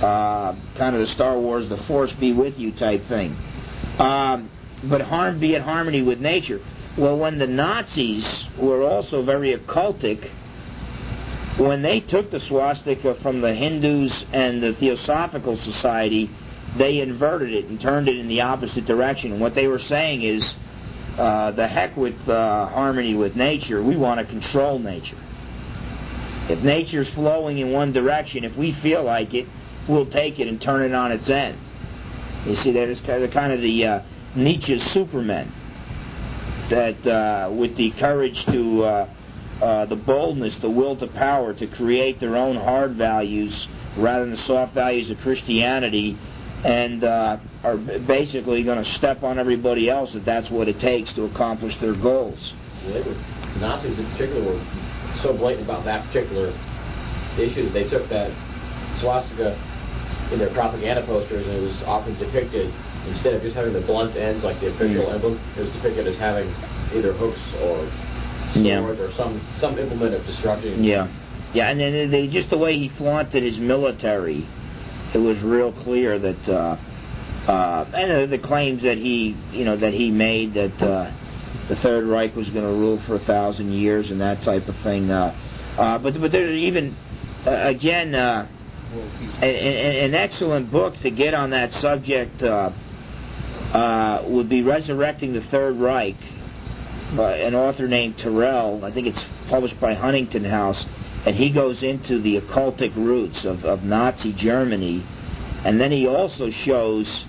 Uh, 0.00 0.54
kind 0.76 0.94
of 0.94 1.00
the 1.00 1.06
Star 1.08 1.38
Wars, 1.38 1.68
the 1.68 1.76
Force 1.76 2.12
be 2.12 2.32
with 2.32 2.58
you 2.58 2.72
type 2.72 3.06
thing. 3.06 3.36
Um, 3.98 4.50
but 4.84 5.02
harm 5.02 5.40
be 5.40 5.56
at 5.56 5.62
harmony 5.62 6.00
with 6.00 6.20
nature. 6.20 6.60
Well, 6.96 7.18
when 7.18 7.38
the 7.38 7.46
Nazis 7.46 8.46
were 8.58 8.82
also 8.82 9.22
very 9.22 9.56
occultic, 9.56 10.30
when 11.58 11.82
they 11.82 12.00
took 12.00 12.30
the 12.30 12.40
swastika 12.40 13.16
from 13.16 13.40
the 13.40 13.54
Hindus 13.54 14.24
and 14.32 14.62
the 14.62 14.72
Theosophical 14.74 15.56
Society, 15.58 16.30
they 16.78 17.00
inverted 17.00 17.52
it 17.52 17.66
and 17.66 17.80
turned 17.80 18.08
it 18.08 18.16
in 18.16 18.28
the 18.28 18.40
opposite 18.40 18.86
direction. 18.86 19.32
And 19.32 19.40
what 19.40 19.54
they 19.54 19.66
were 19.66 19.78
saying 19.78 20.22
is, 20.22 20.54
uh, 21.18 21.50
the 21.52 21.66
heck 21.66 21.96
with 21.96 22.16
uh, 22.28 22.66
harmony 22.66 23.14
with 23.14 23.36
nature. 23.36 23.82
We 23.82 23.96
want 23.96 24.20
to 24.20 24.26
control 24.26 24.78
nature. 24.78 25.18
If 26.48 26.62
nature's 26.62 27.08
flowing 27.10 27.58
in 27.58 27.72
one 27.72 27.92
direction, 27.92 28.44
if 28.44 28.56
we 28.56 28.72
feel 28.72 29.04
like 29.04 29.34
it, 29.34 29.46
we'll 29.88 30.06
take 30.06 30.38
it 30.38 30.48
and 30.48 30.60
turn 30.60 30.82
it 30.82 30.94
on 30.94 31.12
its 31.12 31.28
end. 31.28 31.58
You 32.46 32.56
see, 32.56 32.72
there's 32.72 33.00
kind 33.02 33.52
of 33.52 33.60
the 33.60 33.86
uh, 33.86 34.02
Nietzsche's 34.34 34.82
Supermen 34.92 35.52
that 36.70 37.06
uh, 37.06 37.50
with 37.52 37.76
the 37.76 37.90
courage 37.92 38.44
to, 38.46 38.84
uh, 38.84 39.08
uh, 39.60 39.86
the 39.86 39.96
boldness, 39.96 40.56
the 40.56 40.70
will 40.70 40.96
to 40.96 41.06
power 41.08 41.52
to 41.52 41.66
create 41.66 42.20
their 42.20 42.36
own 42.36 42.56
hard 42.56 42.94
values 42.94 43.68
rather 43.96 44.24
than 44.24 44.30
the 44.30 44.42
soft 44.42 44.72
values 44.72 45.10
of 45.10 45.18
Christianity, 45.18 46.16
and 46.64 47.04
uh, 47.04 47.38
are 47.64 47.76
basically 47.76 48.62
going 48.62 48.82
to 48.82 48.90
step 48.92 49.22
on 49.22 49.38
everybody 49.38 49.88
else 49.88 50.14
if 50.14 50.24
that's 50.24 50.50
what 50.50 50.68
it 50.68 50.78
takes 50.80 51.12
to 51.14 51.24
accomplish 51.24 51.76
their 51.80 51.94
goals. 51.94 52.54
Well, 52.86 53.02
were, 53.04 53.14
Nazis 53.58 53.98
in 53.98 54.10
particular 54.12 54.54
were 54.54 54.64
so 55.22 55.32
blatant 55.32 55.64
about 55.64 55.84
that 55.84 56.06
particular 56.06 56.48
issue 57.38 57.64
that 57.64 57.72
they 57.72 57.88
took 57.88 58.08
that 58.10 58.30
swastika 59.00 59.58
in 60.32 60.38
their 60.38 60.52
propaganda 60.52 61.04
posters 61.06 61.46
and 61.46 61.56
it 61.56 61.60
was 61.60 61.82
often 61.82 62.16
depicted 62.18 62.72
instead 63.06 63.34
of 63.34 63.42
just 63.42 63.56
having 63.56 63.72
the 63.72 63.80
blunt 63.80 64.14
ends 64.16 64.44
like 64.44 64.60
the 64.60 64.68
official 64.68 65.06
mm. 65.06 65.14
emblem, 65.14 65.40
it 65.56 65.60
was 65.62 65.72
depicted 65.72 66.06
as 66.06 66.16
having 66.18 66.48
either 66.94 67.12
hooks 67.12 67.40
or 67.60 67.88
swords 68.52 68.66
yeah. 68.66 68.80
or 68.80 69.12
some 69.16 69.40
some 69.60 69.78
implement 69.78 70.14
of 70.14 70.24
destruction. 70.26 70.84
Yeah, 70.84 71.08
yeah, 71.52 71.70
and 71.70 71.80
then 71.80 72.10
they, 72.10 72.28
just 72.28 72.50
the 72.50 72.58
way 72.58 72.78
he 72.78 72.88
flaunted 72.88 73.42
his 73.42 73.58
military, 73.58 74.46
it 75.14 75.18
was 75.18 75.40
real 75.40 75.72
clear 75.72 76.18
that. 76.18 76.48
Uh, 76.48 76.76
uh, 77.40 77.90
and 77.94 78.30
the 78.30 78.38
claims 78.38 78.82
that 78.82 78.98
he, 78.98 79.34
you 79.50 79.64
know, 79.64 79.76
that 79.76 79.94
he 79.94 80.10
made 80.10 80.52
that 80.54 80.82
uh, 80.82 81.10
the 81.68 81.76
Third 81.76 82.04
Reich 82.04 82.36
was 82.36 82.48
going 82.50 82.64
to 82.64 82.72
rule 82.72 83.00
for 83.06 83.14
a 83.14 83.24
thousand 83.24 83.72
years 83.72 84.10
and 84.10 84.20
that 84.20 84.42
type 84.42 84.68
of 84.68 84.76
thing. 84.80 85.10
Uh, 85.10 85.34
uh, 85.78 85.98
but 85.98 86.20
but 86.20 86.30
there's 86.30 86.56
even 86.56 86.94
uh, 87.46 87.50
again 87.50 88.14
uh, 88.14 88.46
a, 89.40 89.46
a, 89.46 90.04
an 90.04 90.14
excellent 90.14 90.70
book 90.70 90.94
to 91.00 91.10
get 91.10 91.32
on 91.32 91.50
that 91.50 91.72
subject. 91.72 92.42
Uh, 92.42 92.70
uh, 93.72 94.24
would 94.26 94.48
be 94.48 94.62
Resurrecting 94.62 95.32
the 95.32 95.42
Third 95.42 95.76
Reich 95.76 96.16
by 97.16 97.36
an 97.36 97.54
author 97.54 97.86
named 97.86 98.18
Terrell. 98.18 98.84
I 98.84 98.90
think 98.90 99.06
it's 99.06 99.24
published 99.48 99.78
by 99.80 99.94
Huntington 99.94 100.44
House. 100.44 100.84
And 101.26 101.36
he 101.36 101.50
goes 101.50 101.82
into 101.82 102.20
the 102.20 102.40
occultic 102.40 102.94
roots 102.96 103.44
of, 103.44 103.64
of 103.64 103.82
Nazi 103.84 104.32
Germany. 104.32 105.06
And 105.64 105.80
then 105.80 105.92
he 105.92 106.06
also 106.06 106.50
shows. 106.50 107.26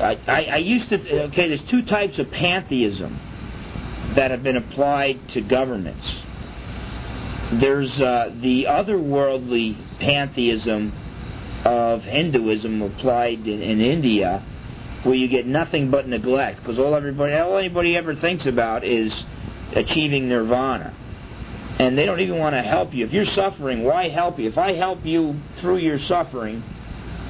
I, 0.00 0.18
I, 0.28 0.44
I 0.44 0.56
used 0.58 0.88
to. 0.90 1.22
Okay, 1.24 1.48
there's 1.48 1.62
two 1.62 1.82
types 1.82 2.18
of 2.20 2.30
pantheism 2.30 3.18
that 4.14 4.30
have 4.30 4.42
been 4.42 4.56
applied 4.56 5.28
to 5.30 5.40
governments. 5.40 6.20
There's 7.54 8.00
uh, 8.00 8.32
the 8.40 8.64
otherworldly 8.64 9.76
pantheism 9.98 10.92
of 11.64 12.02
Hinduism 12.02 12.82
applied 12.82 13.46
in, 13.46 13.62
in 13.62 13.80
India, 13.80 14.42
where 15.02 15.14
you 15.14 15.28
get 15.28 15.46
nothing 15.46 15.90
but 15.90 16.08
neglect, 16.08 16.58
because 16.58 16.78
all 16.78 16.94
everybody, 16.94 17.34
all 17.34 17.58
anybody 17.58 17.96
ever 17.96 18.14
thinks 18.14 18.46
about 18.46 18.84
is 18.84 19.24
achieving 19.74 20.28
nirvana, 20.28 20.94
and 21.82 21.98
they 21.98 22.06
don't 22.06 22.20
even 22.20 22.38
want 22.38 22.54
to 22.54 22.62
help 22.62 22.94
you. 22.94 23.04
If 23.04 23.12
you're 23.12 23.24
suffering, 23.24 23.82
why 23.82 24.08
help 24.08 24.38
you? 24.38 24.48
If 24.48 24.56
I 24.56 24.74
help 24.74 25.04
you 25.04 25.34
through 25.60 25.78
your 25.78 25.98
suffering, 25.98 26.62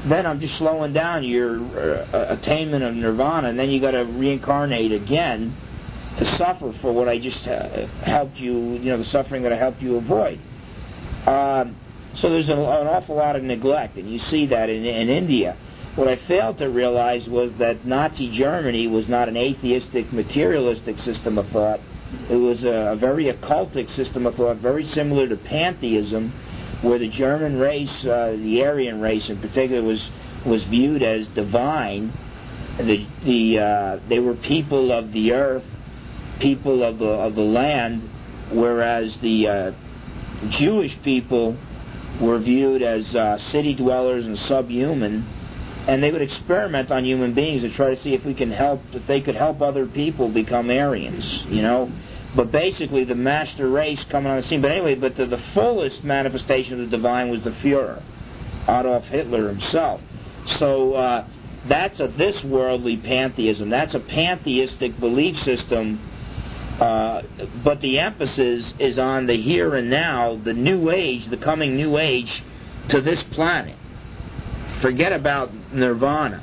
then 0.07 0.26
I'm 0.26 0.40
just 0.40 0.57
slowing 0.57 0.92
down 0.92 1.24
your 1.24 1.59
uh, 1.59 2.34
attainment 2.34 2.84
of 2.84 2.94
nirvana, 2.94 3.48
and 3.48 3.59
then 3.59 3.70
you 3.70 3.80
got 3.80 3.92
to 3.92 4.05
reincarnate 4.05 4.92
again 4.92 5.57
to 6.18 6.24
suffer 6.36 6.74
for 6.82 6.92
what 6.92 7.09
I 7.09 7.18
just 7.18 7.48
uh, 7.48 7.86
helped 8.03 8.36
you, 8.36 8.74
you 8.74 8.90
know, 8.90 8.98
the 8.98 9.07
suffering 9.07 9.42
that 9.44 9.55
I 9.55 9.57
helped 9.57 9.80
you 9.80 9.96
avoid. 9.96 10.38
Um, 11.26 11.76
so 12.14 12.28
there's 12.28 12.50
an, 12.50 12.59
an 12.59 12.86
awful 12.88 13.16
lot 13.16 13.36
of 13.36 13.42
neglect, 13.42 13.96
and 13.96 14.11
you 14.11 14.18
see 14.18 14.46
that 14.46 14.68
in, 14.68 14.84
in 14.84 15.09
India. 15.09 15.57
What 15.94 16.09
I 16.09 16.16
failed 16.16 16.59
to 16.59 16.68
realize 16.68 17.26
was 17.26 17.53
that 17.55 17.86
Nazi 17.86 18.28
Germany 18.28 18.86
was 18.86 19.09
not 19.09 19.28
an 19.28 19.36
atheistic, 19.38 20.12
materialistic 20.12 20.98
system 20.98 21.38
of 21.38 21.48
thought. 21.48 21.80
It 22.28 22.36
was 22.36 22.64
a, 22.64 22.92
a 22.92 22.96
very 22.96 23.24
occultic 23.26 23.90
system 23.90 24.26
of 24.26 24.36
thought, 24.36 24.58
very 24.58 24.86
similar 24.86 25.28
to 25.28 25.36
pantheism, 25.36 26.32
where 26.82 26.98
the 26.98 27.08
German 27.08 27.58
race, 27.58 28.04
uh, 28.04 28.36
the 28.38 28.64
Aryan 28.64 29.00
race 29.00 29.28
in 29.28 29.38
particular, 29.38 29.82
was 29.82 30.10
was 30.44 30.64
viewed 30.64 31.02
as 31.02 31.26
divine. 31.28 32.12
The, 32.78 33.06
the 33.24 33.58
uh, 33.58 33.98
they 34.08 34.18
were 34.18 34.34
people 34.34 34.92
of 34.92 35.12
the 35.12 35.32
earth, 35.32 35.64
people 36.40 36.82
of 36.82 36.98
the 36.98 37.06
of 37.06 37.34
the 37.34 37.42
land, 37.42 38.08
whereas 38.50 39.16
the 39.18 39.48
uh, 39.48 39.72
Jewish 40.48 41.00
people 41.02 41.56
were 42.20 42.38
viewed 42.38 42.82
as 42.82 43.14
uh, 43.14 43.38
city 43.38 43.74
dwellers 43.74 44.26
and 44.26 44.38
subhuman, 44.38 45.26
and 45.89 46.03
they 46.03 46.12
would 46.12 46.22
experiment 46.22 46.91
on 46.93 47.05
human 47.05 47.35
beings 47.35 47.62
to 47.62 47.70
try 47.70 47.95
to 47.95 48.01
see 48.01 48.14
if 48.14 48.24
we 48.24 48.35
can 48.35 48.51
help, 48.51 48.80
if 48.93 49.07
they 49.07 49.20
could 49.20 49.35
help 49.35 49.61
other 49.61 49.87
people 49.87 50.28
become 50.28 50.70
Aryans. 50.70 51.45
You 51.49 51.62
know, 51.62 51.91
but 52.37 52.53
basically 52.53 53.05
the 53.05 53.14
master 53.14 53.68
race 53.68 54.05
coming 54.05 54.30
on 54.30 54.41
the 54.41 54.47
scene. 54.47 54.62
But 54.62 54.70
anyway, 54.70 54.95
but 54.95 55.16
the, 55.16 55.26
the 55.26 55.43
fullest 55.55 56.05
manifestation 56.05 56.74
of 56.74 56.91
the 56.91 56.97
divine 56.97 57.30
was 57.30 57.43
the 57.43 57.51
Fuhrer, 57.51 58.03
Adolf 58.64 59.05
Hitler 59.07 59.49
himself. 59.49 60.01
So 60.47 60.95
uh, 60.95 61.26
that's 61.68 62.01
a 62.01 62.09
this 62.09 62.43
worldly 62.45 62.97
pantheism. 62.97 63.70
That's 63.70 63.95
a 63.95 64.01
pantheistic 64.01 64.99
belief 65.01 65.39
system. 65.43 66.09
Uh, 66.80 67.22
but 67.62 67.80
the 67.80 67.99
emphasis 67.99 68.72
is 68.78 68.99
on 68.99 69.26
the 69.26 69.37
here 69.37 69.74
and 69.74 69.91
now, 69.91 70.37
the 70.43 70.55
new 70.55 70.91
age, 70.91 71.26
the 71.28 71.37
coming 71.37 71.76
new 71.76 71.99
age 71.99 72.43
to 72.89 73.01
this 73.01 73.22
planet. 73.24 73.76
Forget 74.83 75.12
about 75.12 75.55
nirvana 75.72 76.43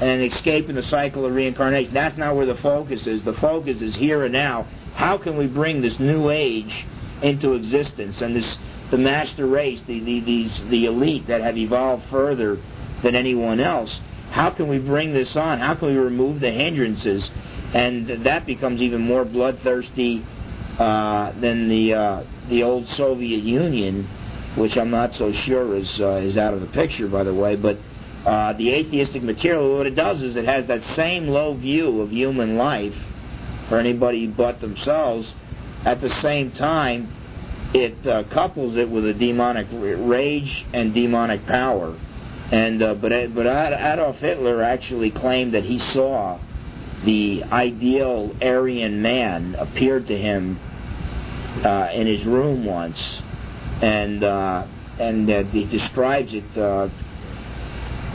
and 0.00 0.22
escaping 0.22 0.76
the 0.76 0.82
cycle 0.82 1.26
of 1.26 1.34
reincarnation. 1.34 1.92
That's 1.92 2.16
not 2.16 2.34
where 2.34 2.46
the 2.46 2.56
focus 2.56 3.06
is. 3.06 3.22
The 3.22 3.34
focus 3.34 3.82
is 3.82 3.94
here 3.94 4.24
and 4.24 4.32
now. 4.32 4.66
How 4.94 5.18
can 5.18 5.36
we 5.36 5.46
bring 5.46 5.82
this 5.82 6.00
new 6.00 6.30
age 6.30 6.86
into 7.22 7.52
existence 7.52 8.22
and 8.22 8.34
this 8.34 8.58
the 8.90 8.98
master 8.98 9.46
race, 9.46 9.80
the, 9.86 10.00
the 10.00 10.20
these 10.20 10.64
the 10.70 10.86
elite 10.86 11.26
that 11.28 11.42
have 11.42 11.56
evolved 11.56 12.06
further 12.10 12.58
than 13.02 13.14
anyone 13.14 13.60
else? 13.60 14.00
How 14.30 14.50
can 14.50 14.68
we 14.68 14.78
bring 14.78 15.12
this 15.12 15.36
on? 15.36 15.58
How 15.58 15.74
can 15.74 15.88
we 15.88 15.96
remove 15.96 16.40
the 16.40 16.50
hindrances? 16.50 17.30
And 17.74 18.24
that 18.24 18.46
becomes 18.46 18.80
even 18.80 19.02
more 19.02 19.24
bloodthirsty 19.24 20.24
uh, 20.78 21.32
than 21.40 21.68
the 21.68 21.94
uh, 21.94 22.24
the 22.48 22.62
old 22.62 22.88
Soviet 22.88 23.42
Union, 23.42 24.08
which 24.60 24.76
I'm 24.76 24.90
not 24.90 25.14
so 25.14 25.32
sure 25.32 25.74
is 25.74 26.00
uh, 26.00 26.16
is 26.16 26.36
out 26.36 26.54
of 26.54 26.60
the 26.60 26.66
picture, 26.68 27.08
by 27.08 27.24
the 27.24 27.34
way. 27.34 27.56
But 27.56 27.78
uh, 28.26 28.52
the 28.52 28.70
atheistic 28.70 29.22
material, 29.22 29.76
what 29.76 29.86
it 29.86 29.94
does 29.94 30.22
is 30.22 30.36
it 30.36 30.44
has 30.44 30.66
that 30.66 30.82
same 30.82 31.28
low 31.28 31.54
view 31.54 32.02
of 32.02 32.10
human 32.10 32.56
life 32.56 32.94
for 33.68 33.78
anybody 33.78 34.26
but 34.26 34.60
themselves. 34.60 35.34
At 35.84 36.02
the 36.02 36.10
same 36.10 36.52
time, 36.52 37.10
it 37.72 38.06
uh, 38.06 38.24
couples 38.24 38.76
it 38.76 38.90
with 38.90 39.06
a 39.06 39.14
demonic 39.14 39.68
rage 39.72 40.66
and 40.74 40.92
demonic 40.92 41.46
power. 41.46 41.98
And 42.52 42.82
uh, 42.82 42.94
but 42.94 43.34
but 43.34 43.46
Adolf 43.46 44.16
Hitler 44.16 44.62
actually 44.62 45.10
claimed 45.10 45.54
that 45.54 45.64
he 45.64 45.78
saw 45.78 46.38
the 47.04 47.44
ideal 47.44 48.36
Aryan 48.42 49.00
man 49.00 49.54
appeared 49.54 50.08
to 50.08 50.18
him 50.18 50.58
uh, 51.64 51.88
in 51.94 52.06
his 52.06 52.24
room 52.24 52.64
once, 52.64 53.22
and 53.80 54.22
uh, 54.22 54.66
and 54.98 55.30
uh, 55.30 55.44
he 55.44 55.64
describes 55.64 56.34
it 56.34 56.58
uh, 56.58 56.88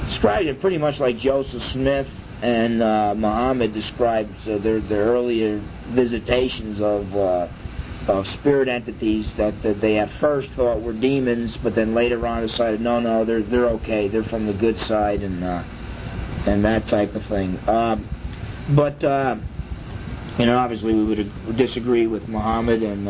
describes 0.06 0.48
it 0.48 0.62
pretty 0.62 0.78
much 0.78 1.00
like 1.00 1.18
Joseph 1.18 1.64
Smith 1.64 2.08
and 2.42 2.84
uh, 2.84 3.16
Muhammad 3.16 3.74
described 3.74 4.36
uh, 4.48 4.58
their 4.60 4.80
their 4.82 5.06
earlier 5.06 5.64
visitations 5.90 6.80
of 6.80 7.16
uh, 7.16 7.48
of 8.08 8.28
spirit 8.28 8.68
entities 8.68 9.34
that, 9.34 9.64
that 9.64 9.82
they 9.82 9.98
at 9.98 10.12
first 10.20 10.48
thought 10.52 10.80
were 10.80 10.94
demons, 10.94 11.58
but 11.64 11.74
then 11.74 11.96
later 11.96 12.28
on 12.28 12.44
decided 12.44 12.80
no, 12.80 13.00
no, 13.00 13.26
they're 13.26 13.42
they're 13.42 13.70
okay, 13.70 14.08
they're 14.08 14.24
from 14.26 14.46
the 14.46 14.54
good 14.54 14.78
side, 14.82 15.24
and 15.24 15.44
and 16.46 16.64
that 16.64 16.88
type 16.88 17.16
of 17.16 17.26
thing. 17.26 17.58
Um, 17.68 18.08
but 18.76 19.02
you 20.38 20.46
know, 20.46 20.58
obviously, 20.58 20.94
we 20.94 21.04
would 21.04 21.58
disagree 21.58 22.06
with 22.06 22.28
Muhammad 22.28 22.84
and 22.84 23.08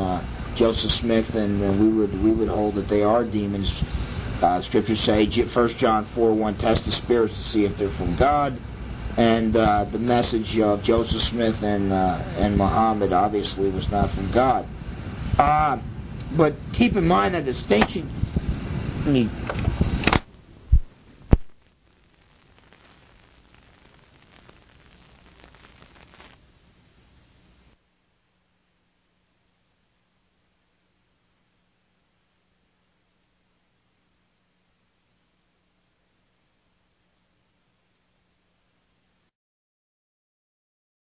Joseph 0.55 0.91
Smith, 0.93 1.29
and, 1.35 1.61
and 1.61 1.79
we 1.79 1.89
would 1.89 2.23
we 2.23 2.31
would 2.31 2.49
hold 2.49 2.75
that 2.75 2.87
they 2.87 3.01
are 3.01 3.23
demons. 3.23 3.71
Uh, 4.41 4.61
scriptures 4.63 4.99
say, 5.01 5.25
1 5.25 5.77
John 5.77 6.07
4 6.13 6.33
1, 6.33 6.57
test 6.57 6.83
the 6.85 6.91
spirits 6.91 7.33
to 7.33 7.43
see 7.51 7.63
if 7.63 7.77
they're 7.77 7.95
from 7.95 8.17
God. 8.17 8.59
And 9.17 9.55
uh, 9.55 9.85
the 9.91 9.97
message 9.97 10.59
of 10.59 10.83
Joseph 10.83 11.21
Smith 11.21 11.55
and, 11.63 11.93
uh, 11.93 12.21
and 12.35 12.57
Muhammad 12.57 13.13
obviously 13.13 13.69
was 13.69 13.89
not 13.89 14.13
from 14.13 14.31
God. 14.33 14.67
Uh, 15.39 15.79
but 16.35 16.55
keep 16.73 16.97
in 16.97 17.07
mind 17.07 17.33
that 17.33 17.45
distinction. 17.45 18.11